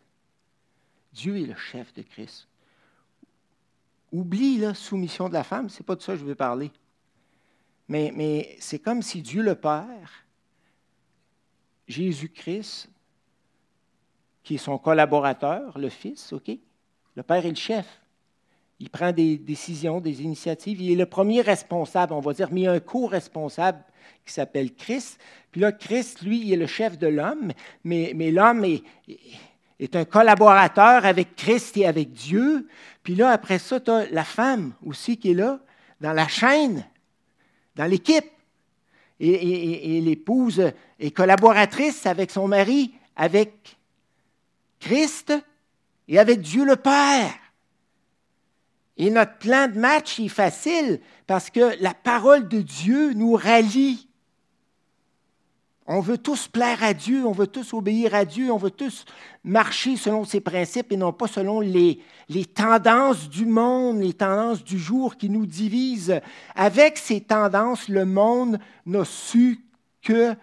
Dieu 1.12 1.38
est 1.38 1.46
le 1.46 1.56
chef 1.56 1.92
de 1.94 2.02
Christ. 2.02 2.49
Oublie 4.12 4.58
la 4.58 4.74
soumission 4.74 5.28
de 5.28 5.34
la 5.34 5.44
femme, 5.44 5.68
ce 5.68 5.78
n'est 5.78 5.86
pas 5.86 5.94
de 5.94 6.02
ça 6.02 6.12
que 6.12 6.18
je 6.18 6.24
veux 6.24 6.34
parler. 6.34 6.70
Mais, 7.88 8.56
c'est 8.60 8.78
comme 8.78 9.02
si 9.02 9.20
Dieu 9.20 9.42
le 9.42 9.54
Père 9.56 10.26
Jésus-Christ, 11.88 12.88
qui 14.44 14.54
est 14.54 14.58
son 14.58 14.78
collaborateur, 14.78 15.76
le 15.76 15.88
Fils, 15.88 16.32
OK? 16.32 16.50
Le 17.16 17.22
Père 17.24 17.44
est 17.44 17.50
le 17.50 17.56
chef. 17.56 18.00
Il 18.78 18.90
prend 18.90 19.10
des 19.12 19.36
décisions, 19.36 20.00
des 20.00 20.22
initiatives. 20.22 20.80
Il 20.80 20.92
est 20.92 20.96
le 20.96 21.06
premier 21.06 21.40
responsable, 21.40 22.12
on 22.12 22.20
va 22.20 22.32
dire, 22.32 22.48
mais 22.52 22.60
il 22.60 22.64
y 22.64 22.68
a 22.68 22.72
un 22.72 22.80
co-responsable 22.80 23.82
qui 24.24 24.32
s'appelle 24.32 24.72
Christ. 24.72 25.20
Puis 25.50 25.60
là, 25.60 25.72
Christ, 25.72 26.22
lui, 26.22 26.40
il 26.40 26.52
est 26.52 26.56
le 26.56 26.68
chef 26.68 26.96
de 26.96 27.08
l'homme, 27.08 27.52
mais 27.82 28.12
l'homme 28.30 28.64
est, 28.64 28.84
est 29.80 29.96
un 29.96 30.04
collaborateur 30.04 31.06
avec 31.06 31.34
Christ 31.34 31.76
et 31.78 31.86
avec 31.86 32.12
Dieu. 32.12 32.68
Puis 33.02 33.14
là, 33.14 33.30
après 33.30 33.58
ça, 33.58 33.80
tu 33.80 33.90
as 33.90 34.10
la 34.10 34.24
femme 34.24 34.74
aussi 34.84 35.16
qui 35.16 35.30
est 35.30 35.34
là, 35.34 35.58
dans 36.02 36.12
la 36.12 36.28
chaîne, 36.28 36.84
dans 37.76 37.86
l'équipe. 37.86 38.26
Et, 39.18 40.00
l'épouse 40.00 40.72
est 40.98 41.10
collaboratrice 41.10 42.06
avec 42.06 42.30
son 42.30 42.48
mari, 42.48 42.94
avec 43.16 43.76
Christ 44.80 45.32
et 46.08 46.18
avec 46.18 46.40
Dieu 46.40 46.64
le 46.64 46.76
Père. 46.76 47.32
Et 48.96 49.10
notre 49.10 49.38
plan 49.38 49.68
de 49.68 49.78
match 49.78 50.20
est 50.20 50.28
facile 50.28 51.00
parce 51.26 51.48
que 51.48 51.82
la 51.82 51.94
parole 51.94 52.48
de 52.48 52.60
Dieu 52.60 53.14
nous 53.14 53.32
rallie 53.32 54.09
on 55.92 55.98
veut 55.98 56.18
tous 56.18 56.46
plaire 56.46 56.84
à 56.84 56.94
Dieu, 56.94 57.26
on 57.26 57.32
veut 57.32 57.48
tous 57.48 57.72
obéir 57.72 58.14
à 58.14 58.24
Dieu, 58.24 58.52
on 58.52 58.58
veut 58.58 58.70
tous 58.70 59.04
marcher 59.42 59.96
selon 59.96 60.24
ses 60.24 60.40
principes 60.40 60.92
et 60.92 60.96
non 60.96 61.12
pas 61.12 61.26
selon 61.26 61.58
les, 61.58 61.98
les 62.28 62.44
tendances 62.44 63.28
du 63.28 63.44
monde, 63.44 64.00
les 64.00 64.12
tendances 64.12 64.62
du 64.62 64.78
jour 64.78 65.16
qui 65.16 65.28
nous 65.28 65.46
divisent. 65.46 66.20
Avec 66.54 66.96
ces 66.96 67.20
tendances, 67.20 67.88
le 67.88 68.04
monde 68.04 68.60
n'a 68.86 69.04
su 69.04 69.64
que 70.00 70.36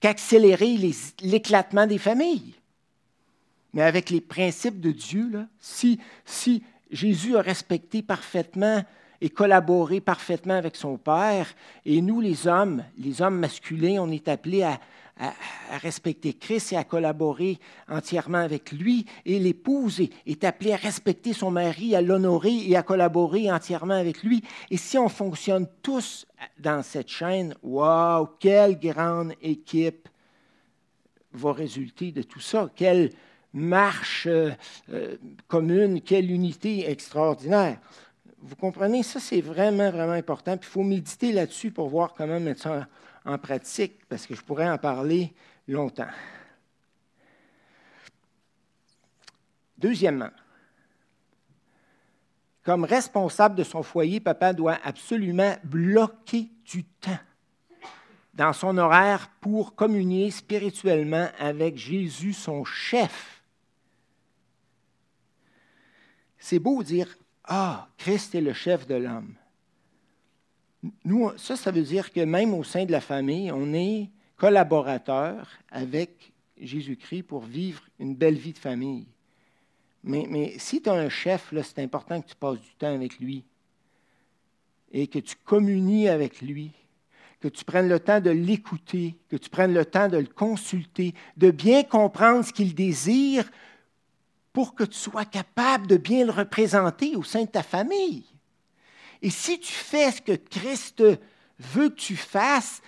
qu'accélérer 0.00 0.78
l'éclatement 1.20 1.86
des 1.86 1.98
familles. 1.98 2.54
Mais 3.74 3.82
avec 3.82 4.08
les 4.08 4.22
principes 4.22 4.80
de 4.80 4.92
Dieu, 4.92 5.28
là, 5.30 5.46
si, 5.60 6.00
si 6.24 6.62
Jésus 6.90 7.36
a 7.36 7.42
respecté 7.42 8.00
parfaitement 8.00 8.82
et 9.20 9.30
collaborer 9.30 10.00
parfaitement 10.00 10.54
avec 10.54 10.76
son 10.76 10.96
Père. 10.96 11.48
Et 11.84 12.00
nous, 12.00 12.20
les 12.20 12.46
hommes, 12.46 12.84
les 12.98 13.22
hommes 13.22 13.38
masculins, 13.38 13.98
on 14.00 14.10
est 14.10 14.28
appelés 14.28 14.62
à, 14.62 14.80
respecter 15.80 16.34
Christ 16.34 16.74
et 16.74 16.76
à 16.76 16.84
collaborer 16.84 17.58
entièrement 17.88 18.36
avec 18.36 18.70
lui. 18.70 19.06
Et 19.24 19.38
l'épouse 19.38 20.02
est, 20.26 20.44
appelée 20.44 20.74
à 20.74 20.76
respecter 20.76 21.32
son 21.32 21.50
mari, 21.50 21.96
à 21.96 22.02
l'honorer 22.02 22.54
et 22.68 22.76
à 22.76 22.82
collaborer 22.82 23.50
entièrement 23.50 23.94
avec 23.94 24.22
lui. 24.22 24.42
Et 24.70 24.76
si 24.76 24.98
on 24.98 25.08
fonctionne 25.08 25.66
tous 25.80 26.26
dans 26.58 26.82
cette 26.82 27.08
chaîne, 27.08 27.54
waouh, 27.62 28.28
quelle 28.38 28.78
grande 28.78 29.32
équipe 29.40 30.06
va 31.32 31.52
résulter 31.52 32.12
de 32.12 32.22
tout 32.22 32.40
ça. 32.40 32.70
Quelle 32.76 33.10
marche 33.52 34.26
euh, 34.26 34.50
euh, 34.92 35.16
commune, 35.48 36.02
quelle 36.02 36.30
unité 36.30 36.88
extraordinaire. 36.90 37.78
Vous 38.38 38.56
comprenez, 38.56 39.02
ça 39.02 39.20
c'est 39.20 39.40
vraiment, 39.40 39.90
vraiment 39.90 40.12
important. 40.12 40.56
Il 40.60 40.64
faut 40.66 40.82
méditer 40.82 41.32
là-dessus 41.32 41.70
pour 41.70 41.88
voir 41.88 42.14
comment 42.14 42.38
mettre 42.38 42.62
ça 42.62 42.86
en 43.24 43.38
pratique, 43.38 44.06
parce 44.08 44.26
que 44.26 44.34
je 44.34 44.42
pourrais 44.42 44.68
en 44.68 44.78
parler 44.78 45.34
longtemps. 45.66 46.08
Deuxièmement, 49.78 50.30
comme 52.62 52.84
responsable 52.84 53.54
de 53.54 53.64
son 53.64 53.82
foyer, 53.82 54.20
papa 54.20 54.52
doit 54.52 54.78
absolument 54.82 55.56
bloquer 55.64 56.48
du 56.64 56.84
temps 56.84 57.18
dans 58.34 58.52
son 58.52 58.76
horaire 58.76 59.28
pour 59.40 59.74
communier 59.74 60.30
spirituellement 60.30 61.28
avec 61.38 61.76
Jésus, 61.76 62.32
son 62.32 62.64
chef. 62.64 63.42
C'est 66.38 66.58
beau 66.58 66.82
dire 66.82 67.08
ah, 67.46 67.88
Christ 67.96 68.34
est 68.34 68.40
le 68.40 68.52
chef 68.52 68.86
de 68.86 68.96
l'homme. 68.96 69.34
Nous, 71.04 71.30
ça, 71.36 71.56
ça 71.56 71.70
veut 71.70 71.82
dire 71.82 72.12
que 72.12 72.20
même 72.20 72.54
au 72.54 72.64
sein 72.64 72.84
de 72.84 72.92
la 72.92 73.00
famille, 73.00 73.50
on 73.50 73.72
est 73.72 74.10
collaborateur 74.36 75.48
avec 75.70 76.32
Jésus-Christ 76.60 77.24
pour 77.24 77.44
vivre 77.44 77.82
une 77.98 78.14
belle 78.14 78.36
vie 78.36 78.52
de 78.52 78.58
famille. 78.58 79.06
Mais, 80.04 80.54
si 80.58 80.80
tu 80.80 80.88
as 80.88 80.94
un 80.94 81.08
chef, 81.08 81.52
c'est 81.62 81.82
important 81.82 82.20
que 82.20 82.28
tu 82.28 82.36
passes 82.36 82.60
du 82.60 82.74
temps 82.78 82.94
avec 82.94 83.18
lui 83.18 83.44
et 84.92 85.08
que 85.08 85.18
tu 85.18 85.34
communies 85.44 86.08
avec 86.08 86.40
lui, 86.40 86.70
que 87.40 87.48
tu 87.48 87.64
prennes 87.64 87.88
le 87.88 87.98
temps 87.98 88.20
de 88.20 88.30
l'écouter, 88.30 89.16
que 89.28 89.36
tu 89.36 89.50
prennes 89.50 89.74
le 89.74 89.84
temps 89.84 90.08
de 90.08 90.18
le 90.18 90.26
consulter, 90.26 91.12
de 91.36 91.50
bien 91.50 91.82
comprendre 91.82 92.44
ce 92.44 92.52
qu'il 92.52 92.72
désire 92.74 93.50
pour 94.56 94.74
que 94.74 94.84
tu 94.84 94.96
sois 94.96 95.26
capable 95.26 95.86
de 95.86 95.98
bien 95.98 96.24
le 96.24 96.30
représenter 96.30 97.14
au 97.14 97.22
sein 97.22 97.42
de 97.42 97.50
ta 97.50 97.62
famille. 97.62 98.24
Et 99.20 99.28
si 99.28 99.60
tu 99.60 99.70
fais 99.70 100.10
ce 100.10 100.22
que 100.22 100.32
Christ 100.32 101.04
veut 101.58 101.90
que 101.90 101.94
tu 101.94 102.16
fasses, 102.16 102.80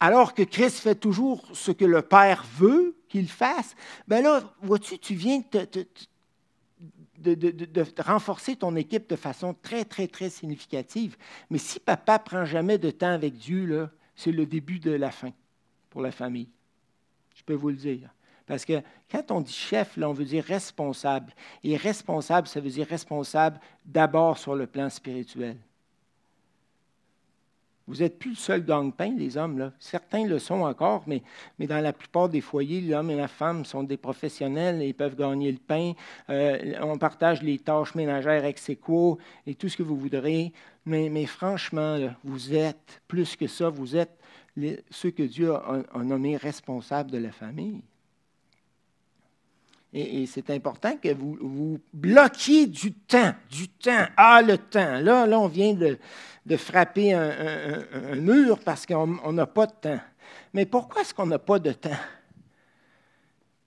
alors 0.00 0.34
que 0.34 0.42
Christ 0.42 0.80
fait 0.80 0.94
toujours 0.94 1.42
ce 1.54 1.72
que 1.72 1.86
le 1.86 2.02
Père 2.02 2.44
veut 2.58 2.94
qu'il 3.08 3.30
fasse, 3.30 3.74
ben 4.06 4.22
là, 4.22 4.52
vois-tu, 4.60 4.98
tu 4.98 5.14
viens 5.14 5.42
de, 5.50 7.34
de, 7.34 8.02
renforcer 8.02 8.56
ton 8.56 8.76
équipe 8.76 9.08
de 9.08 9.16
façon 9.16 9.54
très, 9.54 9.86
très, 9.86 10.08
très 10.08 10.28
significative. 10.28 11.16
Mais 11.48 11.56
si 11.56 11.80
papa 11.80 12.18
prend 12.18 12.44
jamais 12.44 12.76
de 12.76 12.90
temps 12.90 13.14
avec 13.14 13.38
Dieu, 13.38 13.88
c'est 14.14 14.30
le 14.30 14.44
début 14.44 14.78
de 14.78 14.90
la 14.90 15.10
fin 15.10 15.32
pour 15.88 16.02
la 16.02 16.12
famille. 16.12 16.50
Je 17.34 17.42
peux 17.44 17.54
vous 17.54 17.70
le 17.70 17.76
dire. 17.76 18.13
Parce 18.46 18.64
que 18.64 18.82
quand 19.10 19.30
on 19.30 19.40
dit 19.40 19.52
chef, 19.52 19.96
là, 19.96 20.08
on 20.08 20.12
veut 20.12 20.24
dire 20.24 20.44
responsable. 20.44 21.32
Et 21.62 21.76
responsable, 21.76 22.46
ça 22.46 22.60
veut 22.60 22.70
dire 22.70 22.86
responsable 22.86 23.58
d'abord 23.84 24.38
sur 24.38 24.54
le 24.54 24.66
plan 24.66 24.90
spirituel. 24.90 25.56
Vous 27.86 27.96
n'êtes 27.96 28.18
plus 28.18 28.30
le 28.30 28.36
seul 28.36 28.64
gang-pain, 28.64 29.14
les 29.16 29.36
hommes. 29.36 29.58
Là. 29.58 29.72
Certains 29.78 30.26
le 30.26 30.38
sont 30.38 30.62
encore, 30.62 31.04
mais, 31.06 31.22
mais 31.58 31.66
dans 31.66 31.82
la 31.82 31.92
plupart 31.92 32.30
des 32.30 32.40
foyers, 32.40 32.80
l'homme 32.80 33.10
et 33.10 33.16
la 33.16 33.28
femme 33.28 33.66
sont 33.66 33.82
des 33.82 33.98
professionnels 33.98 34.80
et 34.80 34.88
ils 34.88 34.94
peuvent 34.94 35.16
gagner 35.16 35.52
le 35.52 35.58
pain. 35.58 35.92
Euh, 36.30 36.74
on 36.80 36.96
partage 36.96 37.42
les 37.42 37.58
tâches 37.58 37.94
ménagères 37.94 38.46
ex 38.46 38.70
aequo 38.70 39.18
et 39.46 39.54
tout 39.54 39.68
ce 39.68 39.76
que 39.76 39.82
vous 39.82 39.98
voudrez. 39.98 40.52
Mais, 40.86 41.26
franchement, 41.26 41.98
vous 42.24 42.54
êtes 42.54 43.02
plus 43.06 43.36
que 43.36 43.46
ça. 43.46 43.68
Vous 43.68 43.96
êtes 43.96 44.18
ceux 44.90 45.10
que 45.10 45.22
Dieu 45.22 45.52
a, 45.54 45.82
a 45.92 45.98
nommés 45.98 46.36
responsables 46.36 47.10
de 47.10 47.18
la 47.18 47.32
famille. 47.32 47.82
Et, 49.96 50.26
c'est 50.26 50.50
important 50.50 50.96
que 50.96 51.14
vous, 51.14 51.78
bloquiez 51.92 52.66
du 52.66 52.92
temps, 52.92 53.32
du 53.48 53.68
temps. 53.68 54.06
Ah, 54.16 54.42
le 54.42 54.58
temps. 54.58 54.98
Là, 54.98 55.24
là 55.24 55.38
on 55.38 55.46
vient 55.46 55.72
de, 55.72 55.98
de 56.44 56.56
frapper 56.56 57.12
un, 57.12 58.16
mur 58.16 58.58
parce 58.58 58.86
qu'on 58.86 59.32
n'a 59.32 59.46
pas 59.46 59.66
de 59.66 59.72
temps. 59.72 60.00
Mais 60.52 60.66
pourquoi 60.66 61.02
est-ce 61.02 61.14
qu'on 61.14 61.26
n'a 61.26 61.38
pas 61.38 61.60
de 61.60 61.70
temps? 61.70 61.96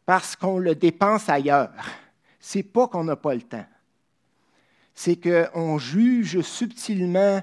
Parce 0.06 0.36
qu'on 0.36 0.58
le 0.58 0.76
dépense 0.76 1.30
ailleurs. 1.30 1.72
C'est 2.40 2.64
pas 2.64 2.88
qu'on 2.88 3.06
n'a 3.06 3.16
pas 3.16 3.34
le 3.34 3.42
temps. 3.42 3.66
C'est 4.94 5.16
qu'on 5.16 5.78
juge 5.78 6.42
subtilement 6.42 7.42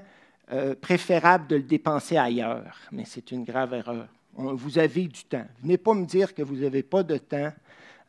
euh, 0.51 0.75
préférable 0.75 1.47
de 1.47 1.55
le 1.55 1.63
dépenser 1.63 2.17
ailleurs. 2.17 2.77
Mais 2.91 3.05
c'est 3.05 3.31
une 3.31 3.45
grave 3.45 3.73
erreur. 3.73 4.07
vous 4.35 4.77
avez 4.77 5.07
du 5.07 5.23
temps. 5.23 5.45
Venez 5.63 5.77
pas 5.77 5.95
me 5.95 6.05
dire 6.05 6.35
que 6.35 6.43
vous 6.43 6.57
n'avez 6.57 6.83
pas 6.83 7.01
de 7.01 7.17
temps 7.17 7.51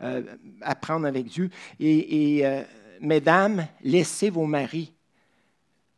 euh, 0.02 0.22
apprendre 0.60 1.06
avec 1.06 1.26
Dieu. 1.26 1.50
Et, 1.80 2.40
euh, 2.44 2.62
mesdames, 3.00 3.66
laissez 3.82 4.30
vos 4.30 4.46
maris, 4.46 4.92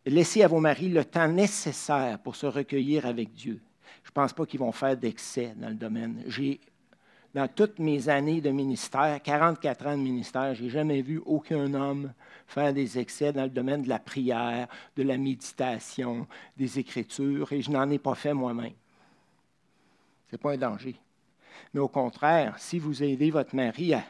laissez 0.06 0.42
à 0.42 0.48
vos 0.48 0.60
maris 0.60 0.88
le 0.88 1.04
temps 1.04 1.28
nécessaire 1.28 2.18
pour 2.20 2.36
se 2.36 2.46
recueillir 2.46 3.06
avec 3.06 3.32
Dieu. 3.32 3.60
Je 4.04 4.10
ne 4.10 4.14
pense 4.14 4.32
pas 4.32 4.46
qu'ils 4.46 4.60
vont 4.60 4.72
faire 4.72 4.96
d'excès 4.96 5.54
dans 5.56 5.68
le 5.68 5.74
domaine. 5.74 6.22
J'ai, 6.26 6.60
dans 7.34 7.48
toutes 7.48 7.78
mes 7.78 8.08
années 8.08 8.40
de 8.40 8.50
ministère, 8.50 9.20
44 9.22 9.86
ans 9.86 9.96
de 9.96 10.02
ministère, 10.02 10.54
je 10.54 10.64
n'ai 10.64 10.70
jamais 10.70 11.02
vu 11.02 11.20
aucun 11.26 11.74
homme 11.74 12.12
faire 12.46 12.72
des 12.72 12.98
excès 12.98 13.32
dans 13.32 13.44
le 13.44 13.50
domaine 13.50 13.82
de 13.82 13.88
la 13.88 13.98
prière, 13.98 14.68
de 14.96 15.02
la 15.02 15.18
méditation, 15.18 16.26
des 16.56 16.78
Écritures, 16.78 17.52
et 17.52 17.60
je 17.60 17.70
n'en 17.70 17.90
ai 17.90 17.98
pas 17.98 18.14
fait 18.14 18.32
moi-même. 18.32 18.72
Ce 20.28 20.34
n'est 20.34 20.38
pas 20.38 20.52
un 20.52 20.56
danger. 20.56 20.96
Mais 21.74 21.80
au 21.80 21.88
contraire, 21.88 22.54
si 22.58 22.78
vous 22.78 23.02
aidez 23.02 23.30
votre 23.30 23.54
mari 23.54 23.94
à 23.94 24.02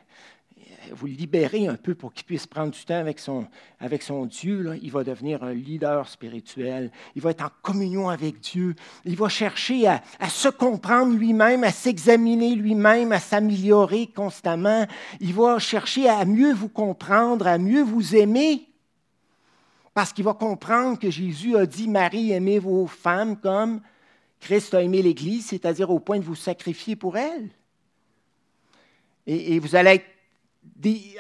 vous 0.93 1.07
libérer 1.07 1.67
un 1.67 1.77
peu 1.77 1.95
pour 1.95 2.13
qu'il 2.13 2.25
puisse 2.25 2.47
prendre 2.47 2.73
du 2.73 2.85
temps 2.85 2.99
avec 2.99 3.19
son, 3.19 3.47
avec 3.81 4.03
son 4.03 4.27
Dieu, 4.27 4.79
il 4.83 4.91
va 4.91 5.05
devenir 5.05 5.43
un 5.43 5.53
leader 5.53 6.09
spirituel. 6.09 6.91
Il 7.15 7.23
va 7.23 7.31
être 7.31 7.45
en 7.45 7.51
communion 7.63 8.09
avec 8.09 8.41
Dieu. 8.41 8.75
Il 9.05 9.17
va 9.17 9.29
chercher 9.29 9.87
à, 9.87 10.03
à 10.19 10.29
se 10.29 10.49
comprendre 10.49 11.15
lui-même, 11.15 11.65
à 11.65 11.73
s'examiner 11.73 12.55
lui-même, 12.55 13.13
à 13.13 13.21
s'améliorer 13.21 14.09
constamment. 14.09 14.87
Il 15.21 15.35
va 15.35 15.59
chercher 15.59 16.09
à 16.09 16.25
mieux 16.25 16.53
vous 16.53 16.69
comprendre, 16.69 17.47
à 17.47 17.59
mieux 17.59 17.83
vous 17.83 18.15
aimer. 18.15 18.69
Parce 19.95 20.13
qu'il 20.13 20.25
va 20.25 20.35
comprendre 20.35 20.99
que 20.99 21.11
Jésus 21.11 21.57
a 21.57 21.67
dit, 21.67 21.89
Marie, 21.89 22.33
aimez 22.33 22.59
vos 22.59 22.87
femmes 22.87 23.37
comme 23.37 23.81
Christ 24.41 24.75
a 24.75 24.83
aimé 24.83 25.03
l'Église, 25.03 25.47
c'est-à-dire 25.47 25.91
au 25.91 25.99
point 25.99 26.19
de 26.19 26.25
vous 26.25 26.35
sacrifier 26.35 26.97
pour 26.97 27.17
elle. 27.17 27.51
Et, 29.27 29.59
vous 29.59 29.77
allez 29.77 29.91
être 29.91 30.07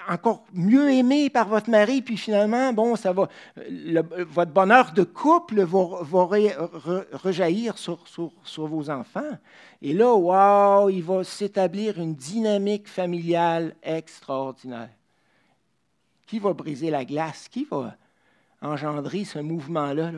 encore 0.08 0.44
mieux 0.52 0.90
aimé 0.90 1.28
par 1.28 1.48
votre 1.48 1.68
mari, 1.68 2.00
puis 2.00 2.16
finalement, 2.16 2.72
bon, 2.72 2.96
ça 2.96 3.12
va, 3.12 3.28
votre 4.30 4.52
bonheur 4.52 4.92
de 4.92 5.02
couple 5.04 5.62
va, 5.62 6.28
rejaillir 7.12 7.76
sur, 7.76 8.02
vos 8.56 8.90
enfants. 8.90 9.38
Et 9.82 9.92
là, 9.92 10.14
wow, 10.14 10.88
il 10.88 11.02
va 11.02 11.22
s'établir 11.22 11.98
une 12.00 12.14
dynamique 12.14 12.88
familiale 12.88 13.74
extraordinaire. 13.82 14.90
Qui 16.26 16.38
va 16.38 16.52
briser 16.52 16.90
la 16.90 17.04
glace? 17.04 17.48
Qui 17.48 17.64
va 17.64 17.96
engendrer 18.62 19.24
ce 19.24 19.38
mouvement-là? 19.38 20.12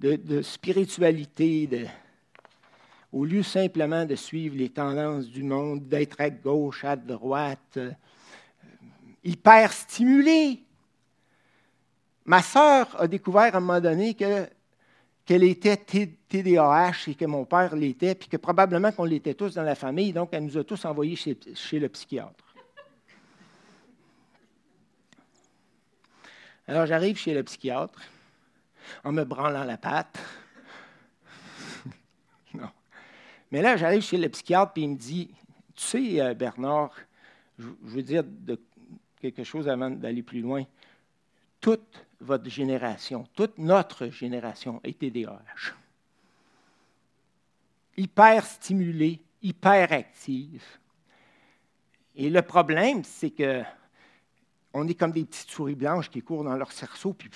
De, 0.00 0.40
spiritualité, 0.40 1.68
au 3.12 3.26
lieu 3.26 3.42
simplement 3.42 4.06
de 4.06 4.14
suivre 4.14 4.56
les 4.56 4.70
tendances 4.70 5.26
du 5.26 5.42
monde, 5.42 5.86
d'être 5.88 6.18
à 6.22 6.30
gauche, 6.30 6.86
à 6.86 6.96
droite, 6.96 7.76
euh, 7.76 7.90
hyper 9.22 9.70
stimulé. 9.70 10.62
Ma 12.24 12.40
sœur 12.40 12.98
a 12.98 13.06
découvert 13.06 13.54
à 13.54 13.58
un 13.58 13.60
moment 13.60 13.78
donné 13.78 14.14
qu'elle 14.14 15.44
était 15.44 15.76
TDAH 15.76 17.08
et 17.08 17.14
que 17.14 17.26
mon 17.26 17.44
père 17.44 17.76
l'était, 17.76 18.14
puis 18.14 18.30
que 18.30 18.38
probablement 18.38 18.92
qu'on 18.92 19.04
l'était 19.04 19.34
tous 19.34 19.52
dans 19.52 19.64
la 19.64 19.74
famille, 19.74 20.14
donc 20.14 20.30
elle 20.32 20.44
nous 20.44 20.56
a 20.56 20.64
tous 20.64 20.82
envoyés 20.86 21.16
chez 21.16 21.78
le 21.78 21.88
psychiatre. 21.90 22.54
Alors 26.66 26.86
j'arrive 26.86 27.18
chez 27.18 27.34
le 27.34 27.42
psychiatre 27.42 28.00
en 29.04 29.12
me 29.12 29.24
branlant 29.24 29.64
la 29.64 29.76
patte. 29.76 30.18
Mais 33.50 33.62
là, 33.62 33.76
j'arrive 33.76 34.02
chez 34.02 34.16
le 34.16 34.28
psychiatre 34.28 34.72
et 34.76 34.82
il 34.82 34.90
me 34.90 34.96
dit 34.96 35.30
Tu 35.74 35.82
sais, 35.82 36.20
euh, 36.20 36.34
Bernard, 36.34 36.94
je 37.58 37.66
veux 37.82 38.02
dire 38.02 38.24
quelque 39.20 39.44
chose 39.44 39.68
avant 39.68 39.90
d'aller 39.90 40.22
plus 40.22 40.40
loin. 40.40 40.64
Toute 41.60 42.06
votre 42.20 42.48
génération, 42.48 43.26
toute 43.34 43.58
notre 43.58 44.08
génération 44.08 44.80
est 44.84 44.98
TDAH. 44.98 45.74
Hyper 47.96 48.46
stimulée, 48.46 49.20
hyper 49.42 49.92
active. 49.92 50.64
Et 52.14 52.30
le 52.30 52.42
problème, 52.42 53.04
c'est 53.04 53.30
que 53.30 53.62
on 54.72 54.86
est 54.86 54.94
comme 54.94 55.12
des 55.12 55.24
petites 55.24 55.50
souris 55.50 55.74
blanches 55.74 56.10
qui 56.10 56.22
courent 56.22 56.44
dans 56.44 56.56
leur 56.56 56.72
cerceau, 56.72 57.12
puis 57.12 57.28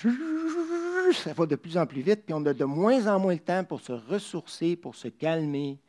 ça 1.13 1.33
va 1.33 1.45
de 1.45 1.55
plus 1.55 1.77
en 1.77 1.85
plus 1.85 2.01
vite, 2.01 2.23
puis 2.25 2.33
on 2.33 2.45
a 2.45 2.53
de 2.53 2.65
moins 2.65 3.07
en 3.07 3.19
moins 3.19 3.33
le 3.33 3.39
temps 3.39 3.63
pour 3.63 3.81
se 3.81 3.91
ressourcer, 3.91 4.75
pour 4.75 4.95
se 4.95 5.07
calmer, 5.07 5.79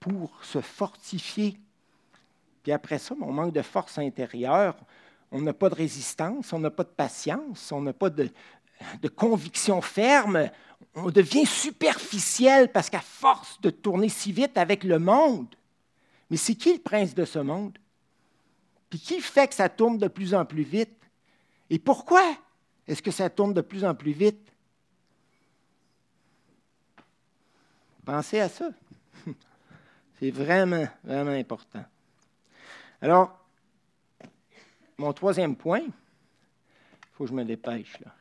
pour 0.00 0.44
se 0.44 0.60
fortifier. 0.60 1.58
Puis 2.62 2.72
après 2.72 2.98
ça, 2.98 3.14
on 3.20 3.32
manque 3.32 3.52
de 3.52 3.62
force 3.62 3.98
intérieure, 3.98 4.76
on 5.30 5.40
n'a 5.40 5.52
pas 5.52 5.68
de 5.68 5.74
résistance, 5.74 6.52
on 6.52 6.58
n'a 6.58 6.70
pas 6.70 6.84
de 6.84 6.88
patience, 6.88 7.72
on 7.72 7.82
n'a 7.82 7.92
pas 7.92 8.10
de, 8.10 8.30
conviction 9.14 9.80
ferme, 9.80 10.50
on 10.94 11.10
devient 11.10 11.46
superficiel 11.46 12.70
parce 12.72 12.88
qu'à 12.90 13.00
force 13.00 13.60
de 13.60 13.70
tourner 13.70 14.08
si 14.08 14.32
vite 14.32 14.56
avec 14.56 14.84
le 14.84 14.98
monde, 14.98 15.54
mais 16.30 16.36
c'est 16.36 16.54
qui 16.54 16.72
le 16.72 16.80
prince 16.80 17.14
de 17.14 17.24
ce 17.24 17.38
monde? 17.38 17.78
Puis 18.90 18.98
qui 18.98 19.20
fait 19.20 19.48
que 19.48 19.54
ça 19.54 19.68
tourne 19.68 19.98
de 19.98 20.08
plus 20.08 20.34
en 20.34 20.44
plus 20.44 20.62
vite? 20.62 20.96
Et 21.70 21.78
pourquoi? 21.78 22.22
Est-ce 22.88 23.02
que 23.02 23.10
ça 23.10 23.28
tourne 23.28 23.52
de 23.52 23.60
plus 23.60 23.84
en 23.84 23.94
plus 23.94 24.12
vite? 24.12 24.50
Pensez 28.02 28.40
à 28.40 28.48
ça. 28.48 28.70
C'est 30.18 30.30
vraiment, 30.30 30.88
vraiment 31.04 31.32
important. 31.32 31.84
Alors, 33.02 33.38
mon 34.96 35.12
troisième 35.12 35.54
point, 35.54 35.80
il 35.80 35.92
faut 37.12 37.24
que 37.24 37.30
je 37.30 37.34
me 37.34 37.44
dépêche 37.44 38.00
là. 38.00 38.14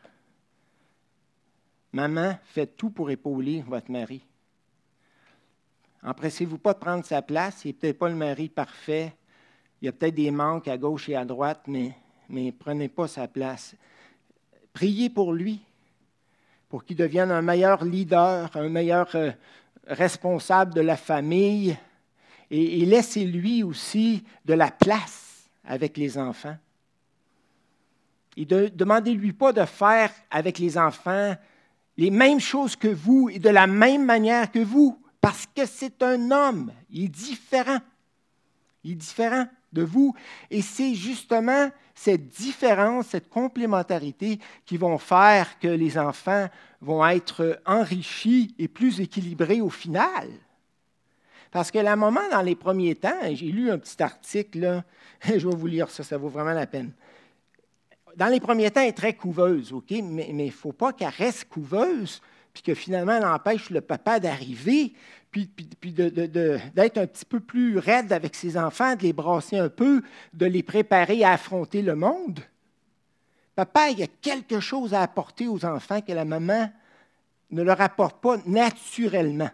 Maman, 1.94 2.38
faites 2.44 2.76
tout 2.76 2.90
pour 2.90 3.10
épauler 3.10 3.62
votre 3.62 3.90
mari. 3.90 4.22
Empressez-vous 6.04 6.58
pas 6.58 6.74
de 6.74 6.80
prendre 6.80 7.06
sa 7.06 7.22
place. 7.22 7.64
Il 7.64 7.70
n'est 7.70 7.74
peut-être 7.74 7.98
pas 7.98 8.10
le 8.10 8.16
mari 8.16 8.50
parfait. 8.50 9.16
Il 9.82 9.86
y 9.86 9.88
a 9.88 9.94
peut-être 9.94 10.16
des 10.16 10.30
manques 10.30 10.68
à 10.68 10.78
gauche 10.78 11.08
et 11.08 11.16
à 11.16 11.24
droite, 11.24 11.64
mais, 11.68 11.96
mais 12.28 12.52
prenez 12.52 12.90
pas 12.90 13.08
sa 13.08 13.30
place. 13.30 13.74
Priez 14.78 15.10
pour 15.10 15.34
lui, 15.34 15.60
pour 16.70 16.86
qu'il 16.86 16.98
devienne 16.98 17.32
un 17.32 17.42
meilleur 17.42 17.84
leader, 17.84 18.56
un 18.56 18.70
meilleur 18.70 19.10
euh, 19.16 19.32
responsable 19.88 20.76
de 20.76 20.82
la 20.82 20.96
famille, 20.96 21.76
et, 22.52 22.86
laissez-lui 22.86 23.64
aussi 23.64 24.24
de 24.46 24.54
la 24.54 24.70
place 24.70 25.50
avec 25.66 25.98
les 25.98 26.16
enfants. 26.20 26.56
Et 28.36 28.46
demandez-lui 28.46 29.34
pas 29.34 29.52
de 29.52 29.66
faire 29.66 30.12
avec 30.30 30.60
les 30.60 30.78
enfants 30.78 31.36
les 31.98 32.12
mêmes 32.12 32.40
choses 32.40 32.76
que 32.76 32.88
vous 32.88 33.32
et 33.32 33.40
de 33.40 33.50
la 33.50 33.66
même 33.66 34.06
manière 34.06 34.52
que 34.52 34.60
vous, 34.60 35.02
parce 35.20 35.48
que 35.56 35.66
c'est 35.66 36.04
un 36.04 36.30
homme, 36.30 36.72
il 36.92 37.06
est 37.06 37.08
différent. 37.08 37.80
Il 38.84 38.92
est 38.92 38.96
différent 38.96 39.48
de 39.74 39.82
vous. 39.82 40.14
Et 40.52 40.62
c'est 40.62 40.94
justement 40.94 41.72
cette 41.98 42.28
différence, 42.28 43.08
cette 43.08 43.28
complémentarité 43.28 44.40
qui 44.68 44.78
vont 44.78 45.00
faire 45.00 45.58
que 45.58 45.68
les 45.68 45.98
enfants 45.98 46.48
vont 46.80 47.06
être 47.08 47.60
enrichis 47.66 48.54
et 48.60 48.68
plus 48.68 49.02
équilibrés 49.02 49.62
au 49.62 49.72
final. 49.72 50.30
Parce 51.50 51.72
que 51.72 51.80
la 51.80 51.96
maman, 51.96 52.22
dans 52.30 52.44
les 52.44 52.56
premiers 52.56 52.94
temps, 52.94 53.20
j'ai 53.34 53.48
lu 53.48 53.72
un 53.72 53.80
petit 53.80 54.02
article, 54.04 54.60
là, 54.60 54.84
je 55.26 55.48
vais 55.48 55.56
vous 55.56 55.66
lire 55.66 55.90
ça, 55.90 56.04
ça 56.04 56.20
vaut 56.20 56.30
vraiment 56.30 56.54
la 56.54 56.68
peine. 56.68 56.92
Dans 58.16 58.28
les 58.28 58.40
premiers 58.40 58.70
temps, 58.70 58.82
elle 58.82 58.90
est 58.90 58.94
très 58.94 59.16
couveuse, 59.16 59.74
OK? 59.74 59.92
Mais 60.04 60.28
il 60.30 60.36
ne 60.36 60.52
faut 60.52 60.74
pas 60.74 60.94
qu'elle 60.94 61.10
reste 61.10 61.46
couveuse, 61.50 62.22
puis 62.62 62.74
que 62.74 62.80
finalement, 62.80 63.14
elle 63.14 63.26
empêche 63.26 63.70
le 63.70 63.82
papa 63.82 64.20
d'arriver, 64.20 64.94
puis, 65.32 65.48
d'être 65.92 66.98
un 66.98 67.06
petit 67.06 67.26
peu 67.26 67.40
plus 67.40 67.78
raide 67.78 68.12
avec 68.12 68.34
ses 68.34 68.58
enfants, 68.58 68.96
de 68.96 69.04
les 69.04 69.14
brasser 69.14 69.58
un 69.60 69.70
peu, 69.70 70.02
de 70.34 70.46
les 70.46 70.64
préparer 70.64 71.24
à 71.24 71.34
affronter 71.34 71.82
le 71.82 71.96
monde. 71.96 72.40
Papa, 73.56 73.90
il 73.90 74.00
y 74.00 74.04
a 74.04 74.08
quelque 74.22 74.60
chose 74.60 74.94
à 74.94 75.02
apporter 75.02 75.48
aux 75.48 75.64
enfants 75.66 76.02
que 76.02 76.12
la 76.12 76.26
maman 76.26 76.72
ne 77.52 77.62
leur 77.62 77.80
apporte 77.82 78.20
pas 78.20 78.38
naturellement. 78.46 79.50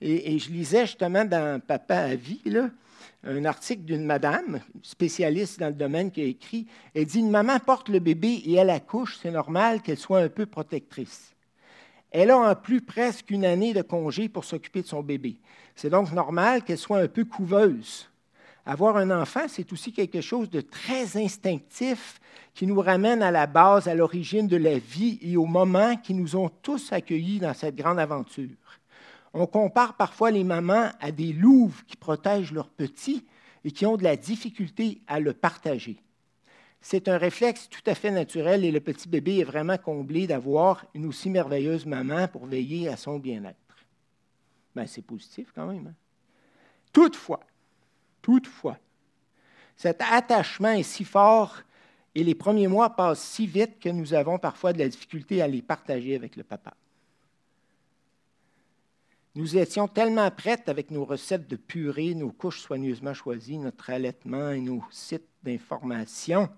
Et, 0.00 0.38
je 0.38 0.50
lisais 0.50 0.86
justement 0.86 1.24
dans 1.24 1.60
Papa 1.60 1.96
à 1.96 2.14
vie, 2.14 2.42
un 3.24 3.44
article 3.44 3.82
d'une 3.82 4.04
madame, 4.04 4.60
spécialiste 4.82 5.58
dans 5.58 5.68
le 5.68 5.74
domaine, 5.74 6.10
qui 6.10 6.22
a 6.22 6.24
écrit 6.24 6.66
Elle 6.94 7.06
dit 7.06 7.18
Une 7.18 7.30
maman 7.30 7.58
porte 7.58 7.88
le 7.88 7.98
bébé 7.98 8.42
et 8.44 8.54
elle 8.54 8.70
accouche, 8.70 9.18
c'est 9.20 9.30
normal 9.30 9.82
qu'elle 9.82 9.98
soit 9.98 10.20
un 10.20 10.28
peu 10.28 10.46
protectrice. 10.46 11.35
Elle 12.10 12.30
a 12.30 12.38
en 12.38 12.54
plus 12.54 12.80
presque 12.80 13.30
une 13.30 13.44
année 13.44 13.74
de 13.74 13.82
congé 13.82 14.28
pour 14.28 14.44
s'occuper 14.44 14.82
de 14.82 14.86
son 14.86 15.02
bébé. 15.02 15.36
C'est 15.74 15.90
donc 15.90 16.12
normal 16.12 16.62
qu'elle 16.62 16.78
soit 16.78 17.00
un 17.00 17.08
peu 17.08 17.24
couveuse. 17.24 18.08
Avoir 18.64 18.96
un 18.96 19.10
enfant, 19.10 19.46
c'est 19.48 19.72
aussi 19.72 19.92
quelque 19.92 20.20
chose 20.20 20.50
de 20.50 20.60
très 20.60 21.16
instinctif 21.16 22.20
qui 22.54 22.66
nous 22.66 22.80
ramène 22.80 23.22
à 23.22 23.30
la 23.30 23.46
base, 23.46 23.86
à 23.86 23.94
l'origine 23.94 24.48
de 24.48 24.56
la 24.56 24.78
vie 24.78 25.18
et 25.22 25.36
au 25.36 25.46
moment 25.46 25.96
qui 25.96 26.14
nous 26.14 26.36
ont 26.36 26.50
tous 26.62 26.92
accueillis 26.92 27.38
dans 27.38 27.54
cette 27.54 27.76
grande 27.76 28.00
aventure. 28.00 28.48
On 29.34 29.46
compare 29.46 29.94
parfois 29.94 30.30
les 30.30 30.42
mamans 30.42 30.90
à 30.98 31.12
des 31.12 31.32
louves 31.32 31.84
qui 31.86 31.96
protègent 31.96 32.52
leurs 32.52 32.70
petits 32.70 33.24
et 33.64 33.70
qui 33.70 33.84
ont 33.84 33.96
de 33.96 34.04
la 34.04 34.16
difficulté 34.16 35.02
à 35.06 35.20
le 35.20 35.34
partager. 35.34 35.98
C'est 36.80 37.08
un 37.08 37.18
réflexe 37.18 37.68
tout 37.68 37.82
à 37.86 37.94
fait 37.94 38.10
naturel 38.10 38.64
et 38.64 38.70
le 38.70 38.80
petit 38.80 39.08
bébé 39.08 39.38
est 39.38 39.44
vraiment 39.44 39.78
comblé 39.78 40.26
d'avoir 40.26 40.84
une 40.94 41.06
aussi 41.06 41.30
merveilleuse 41.30 41.86
maman 41.86 42.28
pour 42.28 42.46
veiller 42.46 42.88
à 42.88 42.96
son 42.96 43.18
bien-être. 43.18 43.56
Ben, 44.74 44.86
c'est 44.86 45.02
positif 45.02 45.52
quand 45.54 45.66
même. 45.66 45.88
Hein. 45.88 45.94
Toutefois, 46.92 47.40
toutefois, 48.22 48.78
cet 49.76 50.00
attachement 50.00 50.72
est 50.72 50.82
si 50.82 51.04
fort 51.04 51.56
et 52.14 52.24
les 52.24 52.34
premiers 52.34 52.68
mois 52.68 52.90
passent 52.90 53.22
si 53.22 53.46
vite 53.46 53.78
que 53.78 53.88
nous 53.88 54.14
avons 54.14 54.38
parfois 54.38 54.72
de 54.72 54.78
la 54.78 54.88
difficulté 54.88 55.42
à 55.42 55.48
les 55.48 55.62
partager 55.62 56.14
avec 56.14 56.36
le 56.36 56.44
papa. 56.44 56.74
Nous 59.34 59.58
étions 59.58 59.86
tellement 59.86 60.30
prêtes 60.30 60.70
avec 60.70 60.90
nos 60.90 61.04
recettes 61.04 61.46
de 61.46 61.56
purée, 61.56 62.14
nos 62.14 62.32
couches 62.32 62.60
soigneusement 62.60 63.12
choisies, 63.12 63.58
notre 63.58 63.90
allaitement 63.90 64.50
et 64.50 64.60
nos 64.60 64.82
sites 64.90 65.28
d'information 65.42 66.48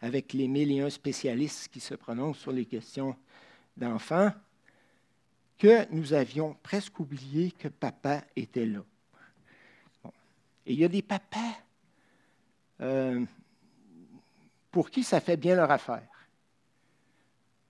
avec 0.00 0.32
les 0.32 0.48
mille 0.48 0.72
et 0.72 0.80
un 0.80 0.90
spécialistes 0.90 1.68
qui 1.68 1.80
se 1.80 1.94
prononcent 1.94 2.40
sur 2.40 2.52
les 2.52 2.64
questions 2.64 3.16
d'enfants, 3.76 4.32
que 5.58 5.90
nous 5.92 6.14
avions 6.14 6.56
presque 6.62 6.98
oublié 7.00 7.50
que 7.52 7.68
papa 7.68 8.24
était 8.34 8.66
là. 8.66 8.82
Et 10.64 10.72
il 10.72 10.78
y 10.78 10.84
a 10.84 10.88
des 10.88 11.02
papas 11.02 11.56
euh, 12.80 13.24
pour 14.70 14.90
qui 14.90 15.02
ça 15.02 15.20
fait 15.20 15.36
bien 15.36 15.56
leur 15.56 15.70
affaire. 15.70 16.08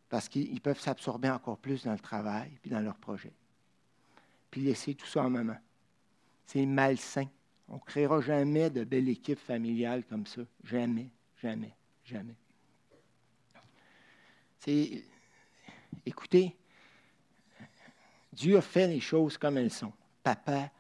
parce 0.09 0.29
qu'ils 0.29 0.61
peuvent 0.61 0.81
s'absorber 0.81 1.31
encore 1.31 1.59
plus 1.59 1.85
dans 1.85 1.93
le 1.93 1.99
travail 1.99 2.51
puis 2.61 2.71
dans 2.71 2.81
leur 2.81 2.97
projet. 2.97 3.33
Puis 4.51 4.61
laisser 4.61 4.95
tout 4.95 5.07
ça 5.07 5.23
en 5.23 5.31
maman. 5.31 5.57
C'est 6.47 6.67
malsain. 6.67 7.27
On 7.69 7.77
ne 7.77 7.81
créera 7.81 8.21
jamais 8.21 8.71
de 8.71 8.83
belle 8.83 9.09
équipe 9.09 9.39
familiale 9.39 10.05
comme 10.05 10.27
ça. 10.27 10.43
Jamais, 10.65 11.09
jamais, 11.41 11.73
jamais. 12.11 12.35
C'est, 14.59 15.05
écoutez, 16.05 16.57
Dieu 18.33 18.59
a 18.59 18.63
fait 18.63 18.87
les 18.87 19.01
choses 19.01 19.39
comme 19.39 19.57
elles 19.57 19.71
sont. 19.71 19.93
Papa 20.23 20.71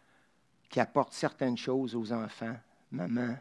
qui 0.68 0.81
apporte 0.81 1.12
certaines 1.12 1.57
choses 1.57 1.95
aux 1.95 2.12
enfants, 2.12 2.57
maman, 2.91 3.37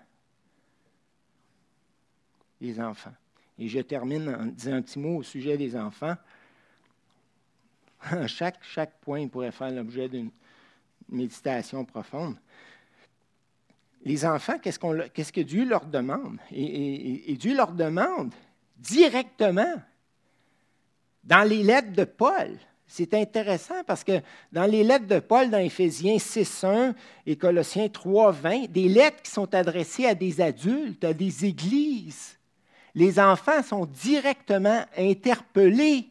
les 2.61 2.79
enfants. 2.79 3.13
Et 3.57 3.67
je 3.67 3.79
termine 3.79 4.29
en 4.29 4.45
disant 4.45 4.73
un 4.73 4.81
petit 4.81 4.99
mot 4.99 5.17
au 5.17 5.23
sujet 5.23 5.57
des 5.57 5.75
enfants. 5.75 6.15
chaque, 8.27 8.63
chaque 8.63 8.99
point 9.01 9.27
pourrait 9.27 9.51
faire 9.51 9.71
l'objet 9.71 10.07
d'une 10.07 10.31
méditation 11.09 11.83
profonde. 11.83 12.37
Les 14.03 14.25
enfants, 14.25 14.57
qu'est-ce, 14.61 15.31
que 15.31 15.41
Dieu 15.41 15.65
leur 15.65 15.85
demande? 15.85 16.37
Et, 16.51 17.35
Dieu 17.37 17.55
leur 17.55 17.73
demande 17.73 18.33
directement 18.77 19.75
dans 21.23 21.47
les 21.47 21.63
lettres 21.63 21.91
de 21.91 22.05
Paul. 22.05 22.57
C'est 22.87 23.13
intéressant 23.13 23.83
parce 23.85 24.03
que 24.03 24.21
dans 24.51 24.65
les 24.65 24.83
lettres 24.83 25.05
de 25.05 25.19
Paul, 25.19 25.49
dans 25.49 25.59
Éphésiens 25.59 26.15
6.1 26.15 26.95
et 27.25 27.35
Colossiens 27.35 27.87
3.20, 27.87 28.67
des 28.69 28.87
lettres 28.87 29.21
qui 29.21 29.31
sont 29.31 29.53
adressées 29.53 30.07
à 30.07 30.15
des 30.15 30.41
adultes, 30.41 31.03
à 31.03 31.13
des 31.13 31.45
églises, 31.45 32.39
les 32.95 33.19
enfants 33.19 33.61
sont 33.61 33.85
directement 33.85 34.83
interpellés. 34.97 36.09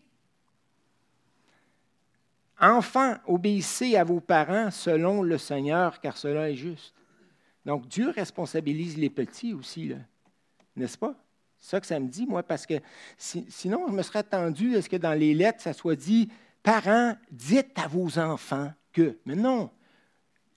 Enfants, 2.61 3.16
obéissez 3.26 3.97
à 3.97 4.05
vos 4.05 4.20
parents 4.20 4.70
selon 4.70 5.22
le 5.22 5.39
Seigneur, 5.39 6.01
car 6.01 6.16
cela 6.16 6.51
est 6.51 6.57
juste. 6.57 6.95
Donc 7.64 7.88
Dieu 7.88 8.11
responsabilise 8.11 8.96
les 8.96 9.11
petits 9.11 9.52
aussi, 9.54 9.92
n'est-ce 10.76 10.98
pas? 10.98 11.14
C'est 11.59 11.70
ça 11.70 11.80
que 11.80 11.86
ça 11.86 11.98
me 11.98 12.09
dit, 12.09 12.26
moi, 12.26 12.42
parce 12.42 12.66
que 12.66 12.74
sinon, 13.16 13.86
je 13.88 13.92
me 13.92 14.02
serais 14.02 14.20
attendu 14.20 14.76
à 14.76 14.82
ce 14.82 14.88
que 14.88 14.96
dans 14.96 15.18
les 15.18 15.34
lettres, 15.34 15.61
ça 15.61 15.72
soit 15.72 15.96
dit 15.96 16.30
Parents, 16.62 17.16
dites 17.30 17.78
à 17.78 17.88
vos 17.88 18.18
enfants 18.18 18.72
que. 18.92 19.18
Mais 19.24 19.34
non, 19.34 19.70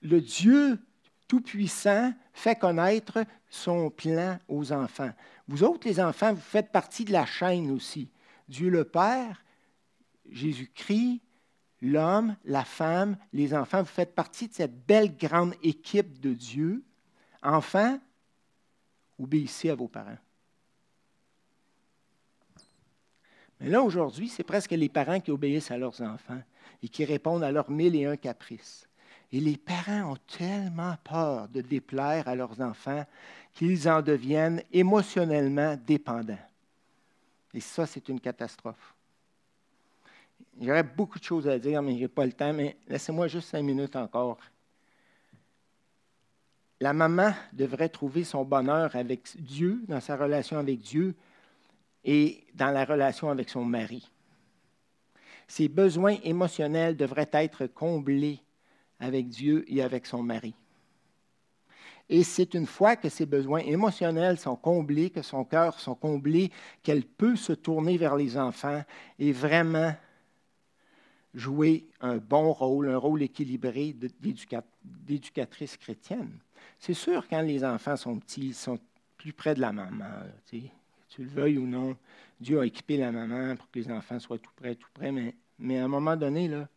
le 0.01 0.19
Dieu 0.19 0.79
Tout-Puissant 1.27 2.13
fait 2.33 2.55
connaître 2.55 3.23
son 3.49 3.89
plan 3.89 4.37
aux 4.47 4.71
enfants. 4.71 5.11
Vous 5.47 5.63
autres, 5.63 5.87
les 5.87 5.99
enfants, 5.99 6.33
vous 6.33 6.41
faites 6.41 6.71
partie 6.71 7.05
de 7.05 7.11
la 7.11 7.25
chaîne 7.25 7.71
aussi. 7.71 8.09
Dieu 8.47 8.69
le 8.69 8.83
Père, 8.83 9.43
Jésus-Christ, 10.29 11.21
l'homme, 11.81 12.35
la 12.45 12.63
femme, 12.63 13.17
les 13.33 13.53
enfants, 13.53 13.79
vous 13.79 13.85
faites 13.85 14.15
partie 14.15 14.47
de 14.47 14.53
cette 14.53 14.85
belle 14.85 15.15
grande 15.15 15.53
équipe 15.63 16.19
de 16.19 16.33
Dieu. 16.33 16.83
Enfants, 17.43 17.99
obéissez 19.19 19.69
à 19.69 19.75
vos 19.75 19.87
parents. 19.87 20.17
Mais 23.59 23.69
là, 23.69 23.81
aujourd'hui, 23.81 24.27
c'est 24.27 24.43
presque 24.43 24.71
les 24.71 24.89
parents 24.89 25.19
qui 25.19 25.31
obéissent 25.31 25.71
à 25.71 25.77
leurs 25.77 26.01
enfants 26.01 26.41
et 26.81 26.87
qui 26.87 27.05
répondent 27.05 27.43
à 27.43 27.51
leurs 27.51 27.69
mille 27.69 27.95
et 27.95 28.05
un 28.05 28.17
caprices. 28.17 28.87
Et 29.31 29.39
les 29.39 29.55
parents 29.55 30.13
ont 30.13 30.17
tellement 30.37 30.95
peur 31.03 31.47
de 31.47 31.61
déplaire 31.61 32.27
à 32.27 32.35
leurs 32.35 32.59
enfants 32.59 33.05
qu'ils 33.53 33.87
en 33.87 34.01
deviennent 34.01 34.63
émotionnellement 34.73 35.77
dépendants. 35.77 36.37
Et 37.53 37.59
ça, 37.59 37.85
c'est 37.85 38.09
une 38.09 38.19
catastrophe. 38.19 38.95
J'aurais 40.59 40.83
beaucoup 40.83 41.19
de 41.19 41.23
choses 41.23 41.47
à 41.47 41.57
dire, 41.59 41.81
mais 41.81 41.95
je 41.95 42.01
n'ai 42.01 42.07
pas 42.07 42.25
le 42.25 42.33
temps, 42.33 42.53
mais 42.53 42.77
laissez-moi 42.87 43.27
juste 43.27 43.49
cinq 43.49 43.61
minutes 43.61 43.95
encore. 43.95 44.37
La 46.81 46.93
maman 46.93 47.31
devrait 47.53 47.89
trouver 47.89 48.23
son 48.23 48.43
bonheur 48.43 48.95
avec 48.95 49.39
Dieu, 49.39 49.83
dans 49.87 49.99
sa 49.99 50.17
relation 50.17 50.57
avec 50.57 50.79
Dieu, 50.79 51.13
et 52.03 52.43
dans 52.55 52.71
la 52.71 52.85
relation 52.85 53.29
avec 53.29 53.49
son 53.49 53.63
mari. 53.63 54.09
Ses 55.47 55.67
besoins 55.67 56.17
émotionnels 56.23 56.97
devraient 56.97 57.29
être 57.33 57.67
comblés 57.67 58.39
avec 58.99 59.29
Dieu 59.29 59.63
et 59.67 59.83
avec 59.83 60.07
son 60.07 60.23
mari. 60.23 60.55
Et 62.09 62.23
c'est 62.23 62.55
une 62.55 62.65
fois 62.65 62.95
que 62.95 63.09
ses 63.09 63.27
besoins 63.27 63.59
émotionnels 63.59 64.39
sont 64.39 64.55
comblés, 64.55 65.11
que 65.11 65.21
son 65.21 65.45
cœur 65.45 65.79
sont 65.79 65.93
comblés, 65.93 66.51
qu'elle 66.81 67.05
peut 67.05 67.35
se 67.35 67.53
tourner 67.53 67.95
vers 67.97 68.15
les 68.15 68.39
enfants 68.39 68.83
et 69.19 69.31
vraiment 69.31 69.93
jouer 71.35 71.85
un 72.01 72.17
bon 72.17 72.51
rôle, 72.51 72.89
un 72.89 72.97
rôle 72.97 73.21
équilibré 73.21 73.95
d'éducatrice 74.83 75.77
chrétienne. 75.77 76.39
C'est 76.81 76.93
sûr, 76.93 77.27
quand 77.29 77.41
les 77.41 77.63
enfants 77.63 77.95
sont 77.95 78.19
petits, 78.19 78.47
ils 78.47 78.55
sont 78.55 78.79
plus 79.17 79.31
près 79.31 79.55
de 79.55 79.61
la 79.61 79.71
maman 79.71 80.25
tu 81.11 81.23
le 81.23 81.29
veuilles 81.29 81.57
ou 81.57 81.67
non, 81.67 81.95
Dieu 82.39 82.59
a 82.59 82.65
équipé 82.65 82.97
la 82.97 83.11
maman 83.11 83.55
pour 83.55 83.69
que 83.69 83.79
les 83.79 83.91
enfants 83.91 84.19
soient 84.19 84.39
tout 84.39 84.51
près, 84.55 84.75
tout 84.75 84.89
près, 84.93 85.11
mais, 85.11 85.35
mais 85.59 85.77
à 85.77 85.85
un 85.85 85.87
moment 85.87 86.15
donné, 86.15 86.47
là, 86.47 86.67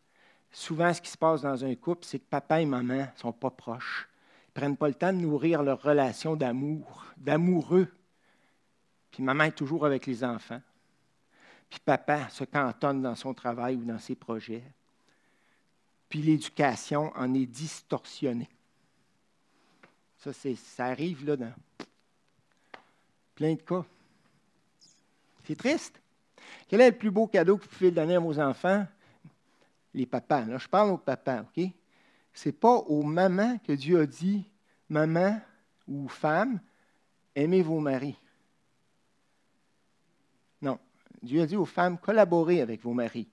souvent 0.51 0.93
ce 0.93 1.01
qui 1.01 1.11
se 1.11 1.17
passe 1.17 1.43
dans 1.43 1.65
un 1.65 1.75
couple, 1.77 2.05
c'est 2.05 2.19
que 2.19 2.29
papa 2.29 2.61
et 2.61 2.67
maman 2.67 2.99
ne 2.99 3.07
sont 3.17 3.33
pas 3.33 3.51
proches. 3.51 4.09
Ils 4.47 4.51
ne 4.51 4.61
prennent 4.61 4.77
pas 4.77 4.89
le 4.89 4.95
temps 4.95 5.13
de 5.13 5.19
nourrir 5.19 5.63
leur 5.63 5.81
relation 5.81 6.37
d'amour, 6.37 7.07
d'amoureux. 7.17 7.89
Puis 9.13 9.23
maman 9.23 9.45
est 9.45 9.53
toujours 9.53 9.87
avec 9.87 10.07
les 10.07 10.25
enfants. 10.25 10.61
Puis 11.71 11.79
papa 11.85 12.29
se 12.29 12.45
cantonne 12.45 13.03
dans 13.03 13.15
son 13.15 13.35
travail 13.35 13.77
ou 13.77 13.85
dans 13.85 13.99
ses 13.99 14.17
projets. 14.17 14.65
Puis 16.09 16.23
l'éducation 16.23 17.13
en 17.17 17.33
est 17.35 17.47
distorsionnée. 17.47 18.49
Ça, 20.33 20.33
ça 20.57 20.87
arrive 20.87 21.27
là 21.27 21.37
dans 21.37 21.53
plein 23.35 23.55
de 23.55 23.61
cas. 23.61 23.85
C'est 25.45 25.57
triste. 25.57 26.01
Quel 26.67 26.81
est 26.81 26.91
le 26.91 26.97
plus 26.97 27.11
beau 27.11 27.27
cadeau 27.27 27.59
que 27.59 27.65
vous 27.65 27.69
pouvez 27.69 27.91
donner 27.91 28.15
à 28.15 28.21
vos 28.21 28.39
enfants? 28.39 28.87
Les 29.93 30.07
papas. 30.07 30.47
Là, 30.47 30.59
je 30.59 30.69
parle 30.69 30.91
aux 30.91 30.99
papas, 30.99 31.43
OK? 31.43 31.65
Ce 32.33 32.49
n'est 32.49 32.55
pas 32.55 32.75
aux 32.75 33.03
mamans 33.03 33.59
que 33.59 33.73
Dieu 33.73 34.01
a 34.01 34.07
dit, 34.07 34.45
maman 34.89 35.41
ou 35.87 36.09
femme, 36.09 36.59
aimez 37.35 37.63
vos 37.63 37.81
maris. 37.81 38.19
Non. 40.63 40.79
Dieu 41.23 41.43
a 41.43 41.47
dit 41.47 41.57
aux 41.57 41.67
femmes, 41.67 41.99
collaborez 41.99 42.61
avec 42.61 42.83
vos 42.83 42.95
maris. 42.95 43.29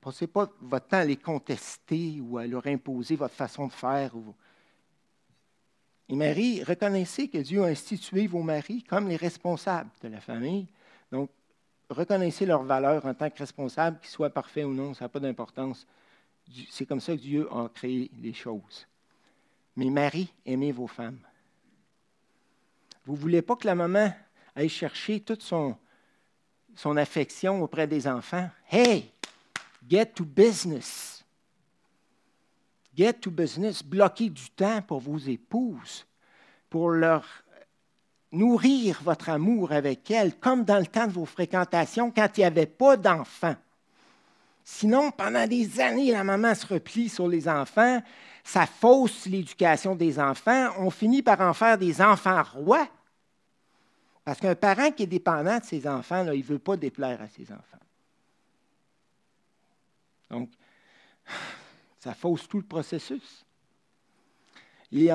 Passez 0.00 0.26
pas 0.26 0.50
votre 0.60 0.86
temps 0.86 0.98
à 0.98 1.04
les 1.04 1.16
contester 1.16 2.20
ou 2.20 2.36
à 2.36 2.46
leur 2.46 2.66
imposer 2.66 3.16
votre 3.16 3.34
façon 3.34 3.68
de 3.68 3.72
faire. 3.72 4.12
Et 6.08 6.14
Marie, 6.14 6.62
reconnaissez 6.62 7.28
que 7.28 7.38
Dieu 7.38 7.62
a 7.62 7.68
institué 7.68 8.26
vos 8.26 8.42
maris 8.42 8.82
comme 8.82 9.08
les 9.08 9.16
responsables 9.16 9.90
de 10.02 10.08
la 10.08 10.20
famille 10.20 10.66
donc, 11.12 11.28
reconnaissez 11.90 12.46
leur 12.46 12.62
valeur 12.64 13.04
en 13.04 13.14
tant 13.14 13.28
que 13.28 13.38
responsable, 13.38 14.00
qu'ils 14.00 14.10
soient 14.10 14.30
parfaits 14.30 14.64
ou 14.64 14.72
non, 14.72 14.94
ça 14.94 15.04
n'a 15.04 15.08
pas 15.10 15.20
d'importance. 15.20 15.86
C'est 16.70 16.86
comme 16.86 17.00
ça 17.00 17.12
que 17.12 17.20
Dieu 17.20 17.46
a 17.52 17.68
créé 17.68 18.10
les 18.20 18.32
choses. 18.32 18.88
Mais 19.76 19.90
Marie, 19.90 20.32
aimez 20.44 20.72
vos 20.72 20.86
femmes. 20.86 21.20
Vous 23.04 23.12
ne 23.12 23.18
voulez 23.18 23.42
pas 23.42 23.56
que 23.56 23.66
la 23.66 23.74
maman 23.74 24.12
aille 24.56 24.68
chercher 24.68 25.20
toute 25.20 25.42
son, 25.42 25.76
son 26.74 26.96
affection 26.96 27.62
auprès 27.62 27.86
des 27.86 28.08
enfants? 28.08 28.48
Hey, 28.70 29.10
get 29.86 30.06
to 30.06 30.24
business. 30.24 31.21
Get 32.94 33.14
to 33.14 33.30
business. 33.30 33.82
Bloquez 33.82 34.28
du 34.28 34.50
temps 34.50 34.82
pour 34.82 35.00
vos 35.00 35.18
épouses, 35.18 36.06
pour 36.68 36.90
leur 36.90 37.24
nourrir 38.30 39.00
votre 39.02 39.28
amour 39.28 39.72
avec 39.72 40.10
elle, 40.10 40.38
comme 40.38 40.64
dans 40.64 40.78
le 40.78 40.86
temps 40.86 41.06
de 41.06 41.12
vos 41.12 41.26
fréquentations 41.26 42.10
quand 42.10 42.28
il 42.36 42.40
n'y 42.40 42.46
avait 42.46 42.66
pas 42.66 42.96
d'enfants. 42.96 43.56
Sinon, 44.64 45.10
pendant 45.10 45.46
des 45.46 45.80
années, 45.80 46.12
la 46.12 46.24
maman 46.24 46.54
se 46.54 46.66
replie 46.66 47.08
sur 47.08 47.28
les 47.28 47.48
enfants, 47.48 48.02
ça 48.44 48.66
fausse 48.66 49.26
l'éducation 49.26 49.94
des 49.94 50.18
enfants, 50.18 50.70
on 50.78 50.90
finit 50.90 51.22
par 51.22 51.40
en 51.40 51.52
faire 51.52 51.76
des 51.76 52.00
enfants 52.00 52.42
rois. 52.42 52.88
Parce 54.24 54.38
qu'un 54.38 54.54
parent 54.54 54.90
qui 54.92 55.02
est 55.02 55.06
dépendant 55.06 55.58
de 55.58 55.64
ses 55.64 55.86
enfants, 55.86 56.24
il 56.32 56.38
ne 56.38 56.44
veut 56.44 56.58
pas 56.58 56.76
déplaire 56.76 57.20
à 57.20 57.28
ses 57.28 57.50
enfants. 57.52 57.78
Donc, 60.30 60.48
ça 62.02 62.14
fausse 62.14 62.48
tout 62.48 62.56
le 62.56 62.64
processus 62.64 63.46
et, 64.92 65.12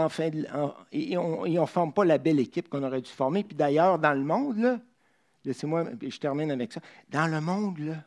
on 1.18 1.46
ne 1.46 1.66
forme 1.66 1.94
pas 1.94 2.06
la 2.06 2.18
belle 2.18 2.40
équipe 2.40 2.70
qu'on 2.70 2.82
aurait 2.82 3.02
dû 3.02 3.12
former. 3.12 3.44
Puis 3.44 3.56
d'ailleurs, 3.56 4.00
dans 4.00 4.14
le 4.14 4.24
monde, 4.24 4.80
laissez-moi, 5.44 5.84
je 6.02 6.18
termine 6.18 6.50
avec 6.50 6.72
ça. 6.72 6.80
Dans 7.10 7.28
le 7.28 7.42
monde, 7.42 7.98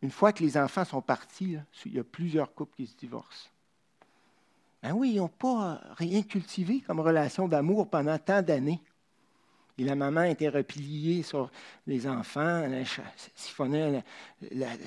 une 0.00 0.10
fois 0.10 0.32
que 0.32 0.42
les 0.42 0.56
enfants 0.56 0.84
sont 0.84 1.02
partis, 1.02 1.56
il 1.84 1.94
y 1.94 1.98
a 1.98 2.04
plusieurs 2.04 2.54
couples 2.54 2.76
qui 2.76 2.86
se 2.86 2.96
divorcent. 2.96 3.50
Ben 4.82 4.92
oui, 4.92 5.12
ils 5.14 5.18
n'ont 5.18 5.28
pas 5.28 5.80
rien 5.96 6.22
cultivé 6.22 6.80
comme 6.80 7.00
relation 7.00 7.46
d'amour 7.48 7.90
pendant 7.90 8.18
tant 8.18 8.40
d'années. 8.40 8.80
Puis 9.82 9.88
la 9.88 9.96
maman 9.96 10.22
était 10.22 10.48
repliée 10.48 11.24
sur 11.24 11.50
les 11.88 12.06
enfants, 12.06 12.62
elle 12.62 12.86
siphonnait 13.34 14.04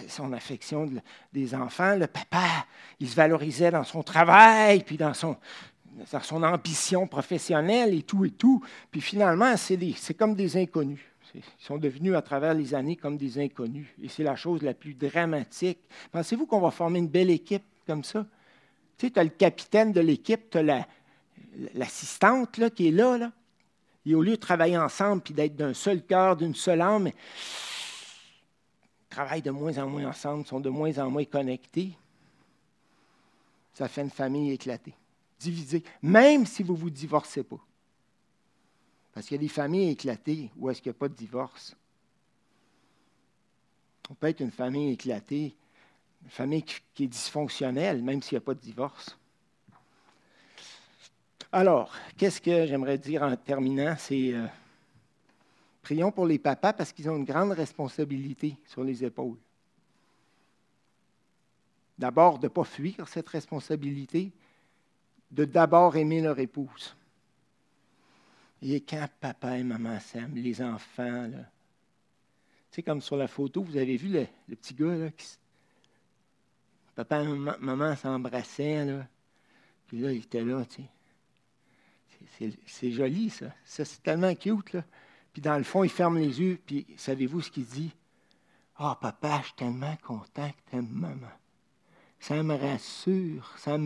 son 0.08 0.32
affection 0.32 0.90
des 1.34 1.54
enfants. 1.54 1.98
Le 1.98 2.08
papa, 2.08 2.66
il 3.02 3.10
se 3.10 3.16
valorisait 3.18 3.72
dans 3.72 3.84
son 3.84 4.04
travail, 4.04 4.86
puis 4.86 4.96
dans 4.96 5.14
son, 5.14 5.36
dans 6.14 6.22
son 6.22 6.42
ambition 6.44 7.08
professionnelle 7.08 7.94
et 7.94 8.04
tout 8.04 8.24
et 8.24 8.30
tout. 8.30 8.64
Puis 8.90 9.02
finalement, 9.02 9.58
c'est 9.58 10.14
comme 10.14 10.34
des 10.34 10.56
inconnus. 10.56 11.04
Ils 11.34 11.44
sont 11.58 11.78
devenus 11.78 12.16
à 12.16 12.22
travers 12.22 12.54
les 12.54 12.74
années 12.74 12.96
comme 12.96 13.18
des 13.18 13.38
inconnus. 13.38 13.88
Et 14.02 14.08
c'est 14.08 14.24
la 14.24 14.38
chose 14.38 14.62
la 14.62 14.74
plus 14.74 14.94
dramatique. 14.94 15.80
Pensez-vous 16.14 16.46
qu'on 16.46 16.62
va 16.62 16.72
former 16.72 17.00
une 17.00 17.10
belle 17.10 17.32
équipe 17.32 17.66
comme 17.86 18.06
ça? 18.06 18.26
Tu 18.98 19.08
sais, 19.08 19.12
tu 19.12 19.20
as 19.20 19.26
le 19.26 19.30
capitaine 19.32 19.92
de 19.92 20.00
l'équipe, 20.00 20.50
tu 20.50 20.58
as 20.58 20.88
l'assistante 21.74 22.74
qui 22.74 22.88
est 22.88 22.92
là, 22.92 23.18
là. 23.18 23.34
Et 24.06 24.14
au 24.14 24.22
lieu 24.22 24.32
de 24.32 24.36
travailler 24.36 24.78
ensemble 24.78 25.22
puis 25.22 25.34
d'être 25.34 25.56
d'un 25.56 25.74
seul 25.74 26.04
cœur, 26.04 26.36
d'une 26.36 26.54
seule 26.54 26.82
âme, 26.82 27.08
ils 27.08 27.14
travaillent 29.10 29.42
de 29.42 29.52
moins 29.52 29.78
en 29.78 29.90
moins 29.90 30.06
ensemble, 30.06 30.46
sont 30.46 30.60
de 30.60 30.70
moins 30.70 30.98
en 31.00 31.10
moins 31.10 31.26
connectés. 31.26 31.98
Ça 33.74 33.88
fait 33.88 34.02
une 34.02 34.12
famille 34.12 34.52
éclatée, 34.52 34.94
divisée, 35.40 35.84
même 36.02 36.46
si 36.46 36.64
vous 36.64 36.74
ne 36.74 36.80
vous 36.80 36.90
divorcez 36.90 37.44
pas. 37.44 37.60
Parce 39.14 39.28
qu'il 39.28 39.36
y 39.36 39.40
a 39.40 39.42
des 39.42 39.48
familles 39.48 39.92
éclatées 39.92 40.52
où 40.58 40.70
est-ce 40.70 40.82
qu'il 40.82 40.92
n'y 40.92 40.98
a 40.98 41.00
pas 41.00 41.10
de 41.10 41.16
divorce. 41.16 41.76
On 44.10 44.14
peut 44.14 44.28
être 44.28 44.42
une 44.42 44.52
famille 44.52 44.92
éclatée, 44.92 45.56
une 46.24 46.30
famille 46.30 46.64
qui 46.94 47.06
est 47.06 47.08
dysfonctionnelle, 47.08 48.04
même 48.04 48.22
s'il 48.22 48.36
n'y 48.36 48.44
a 48.44 48.46
pas 48.46 48.54
de 48.54 48.60
divorce. 48.60 49.18
Alors, 51.58 51.90
qu'est-ce 52.18 52.42
que 52.42 52.66
j'aimerais 52.66 52.98
dire 52.98 53.24
en 53.24 53.34
terminant? 53.38 53.96
C'est 53.98 54.34
euh, 54.34 54.46
prions 55.82 56.12
pour 56.12 56.26
les 56.26 56.38
papas 56.38 56.74
parce 56.74 56.92
qu'ils 56.92 57.10
ont 57.10 57.16
une 57.16 57.24
grande 57.24 57.52
responsabilité 57.54 58.58
sur 58.66 58.84
les 58.84 59.06
épaules. 59.06 59.38
D'abord, 61.98 62.40
de 62.40 62.48
ne 62.48 62.50
pas 62.50 62.66
fuir 62.66 63.08
cette 63.08 63.30
responsabilité, 63.30 64.34
de 65.32 65.46
d'abord 65.46 65.96
aimer 65.96 66.20
leur 66.20 66.38
épouse. 66.40 66.94
Et 68.62 68.82
quand 68.82 69.08
papa 69.22 69.58
et 69.58 69.64
maman 69.64 69.98
s'aiment, 70.02 70.36
les 70.36 70.62
enfants, 70.62 71.28
là, 71.28 71.50
tu 72.70 72.76
sais, 72.76 72.84
comme 72.84 73.00
sur 73.00 73.16
la 73.16 73.30
photo, 73.30 73.64
vous 73.64 73.78
avez 73.78 73.96
vu 73.96 74.10
le, 74.10 74.56
petit 74.58 74.74
gars, 74.74 75.10
papa 76.96 77.24
et 77.24 77.28
maman 77.28 77.96
s'embrassaient, 77.96 78.84
là, 78.84 79.08
puis 79.88 80.00
là, 80.00 80.12
il 80.12 80.18
était 80.18 80.44
là, 80.44 80.66
tu 80.66 80.82
sais 80.82 80.90
c'est 82.66 82.92
joli, 82.92 83.30
ça. 83.30 83.48
Ça, 83.64 83.86
c'est 83.86 84.02
tellement 84.04 84.34
cute, 84.36 84.74
là. 84.74 84.84
Puis 85.36 85.42
dans 85.42 85.58
le 85.58 85.64
fond, 85.64 85.84
il 85.84 85.90
ferme 85.90 86.18
les 86.18 86.40
yeux, 86.40 86.58
puis 86.66 86.88
savez-vous 86.96 87.42
ce 87.42 87.52
qu'il 87.52 87.66
dit? 87.66 87.92
Ah, 88.78 88.94
oh, 88.94 89.00
papa, 89.02 89.40
je 89.42 89.48
suis 89.48 89.56
tellement 89.56 89.98
content 90.02 90.50
que 90.50 90.70
tu 90.70 90.78
aimes 90.78 90.88
maman. 90.90 91.28
Ça 92.22 92.42
me 92.42 92.56
rassure, 92.56 93.54
ça, 93.58 93.78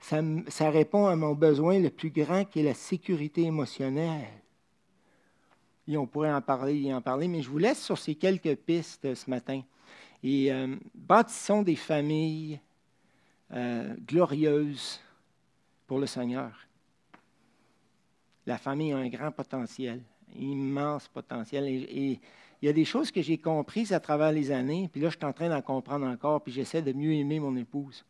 ça, 0.00 0.20
ça 0.48 0.70
répond 0.70 1.06
à 1.06 1.16
mon 1.16 1.32
besoin 1.32 1.78
le 1.78 1.88
plus 1.88 2.10
grand 2.10 2.44
qui 2.44 2.60
est 2.60 2.62
la 2.62 2.74
sécurité 2.74 3.44
émotionnelle. 3.44 4.28
Et 5.86 5.96
on 5.96 6.06
pourrait 6.06 6.32
en 6.32 6.42
parler 6.42 6.78
et 6.82 6.92
en 6.92 7.00
parler, 7.00 7.26
mais 7.26 7.40
je 7.40 7.48
vous 7.48 7.56
laisse 7.56 7.82
sur 7.82 7.96
ces 7.96 8.14
quelques 8.14 8.56
pistes 8.56 9.06
euh, 9.06 9.14
ce 9.14 9.30
matin. 9.30 9.62
Et 10.22 10.52
euh, 10.52 10.76
bâtissons 10.94 11.62
des 11.62 11.76
familles 11.76 12.60
euh, 13.52 13.94
glorieuses 14.06 15.00
pour 15.86 15.98
le 15.98 16.06
Seigneur 16.06 16.67
la 18.48 18.56
famille 18.56 18.92
a 18.92 18.96
un 18.96 19.08
grand 19.08 19.30
potentiel, 19.30 20.00
immense 20.34 21.06
potentiel. 21.06 21.68
Et, 21.68 22.18
il 22.60 22.66
y 22.66 22.68
a 22.68 22.72
des 22.72 22.84
choses 22.84 23.12
que 23.12 23.22
j'ai 23.22 23.38
comprises 23.38 23.92
à 23.92 24.00
travers 24.00 24.32
les 24.32 24.50
années, 24.50 24.88
puis 24.90 25.00
là, 25.00 25.10
je 25.10 25.16
suis 25.16 25.24
en 25.24 25.32
train 25.32 25.48
d'en 25.48 25.62
comprendre 25.62 26.04
encore, 26.06 26.42
puis 26.42 26.52
j'essaie 26.52 26.82
de 26.82 26.92
mieux 26.92 27.12
aimer 27.12 27.38
mon 27.38 27.54
épouse. 27.56 28.04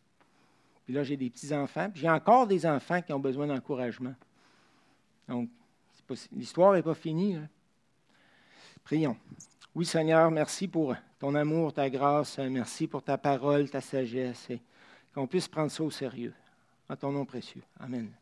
Puis 0.87 0.95
là, 0.95 1.03
j'ai 1.03 1.19
des 1.19 1.29
petits-enfants, 1.29 1.91
puis 1.91 2.01
j'ai 2.01 2.09
encore 2.09 2.47
des 2.47 2.65
enfants 2.65 3.03
qui 3.03 3.13
ont 3.13 3.19
besoin 3.19 3.47
d'encouragement. 3.47 4.15
Donc, 5.29 5.51
l'histoire 6.33 6.73
n'est 6.73 6.83
pas 6.83 6.95
finie. 6.95 7.37
Prions. 8.85 9.19
Oui, 9.75 9.85
Seigneur, 9.85 10.31
merci 10.31 10.67
pour 10.67 10.95
ton 11.19 11.35
amour, 11.35 11.75
ta 11.75 11.91
grâce, 11.91 12.39
merci 12.39 12.87
pour 12.87 13.03
ta 13.03 13.19
parole, 13.19 13.69
ta 13.69 13.83
sagesse, 13.83 14.49
qu'on 15.15 15.27
puisse 15.27 15.47
prendre 15.47 15.71
ça 15.71 15.83
au 15.83 15.91
sérieux. 15.91 16.33
En 16.89 16.97
ton 16.97 17.13
nom 17.13 17.27
précieux. 17.27 17.63
Amen. 17.79 18.18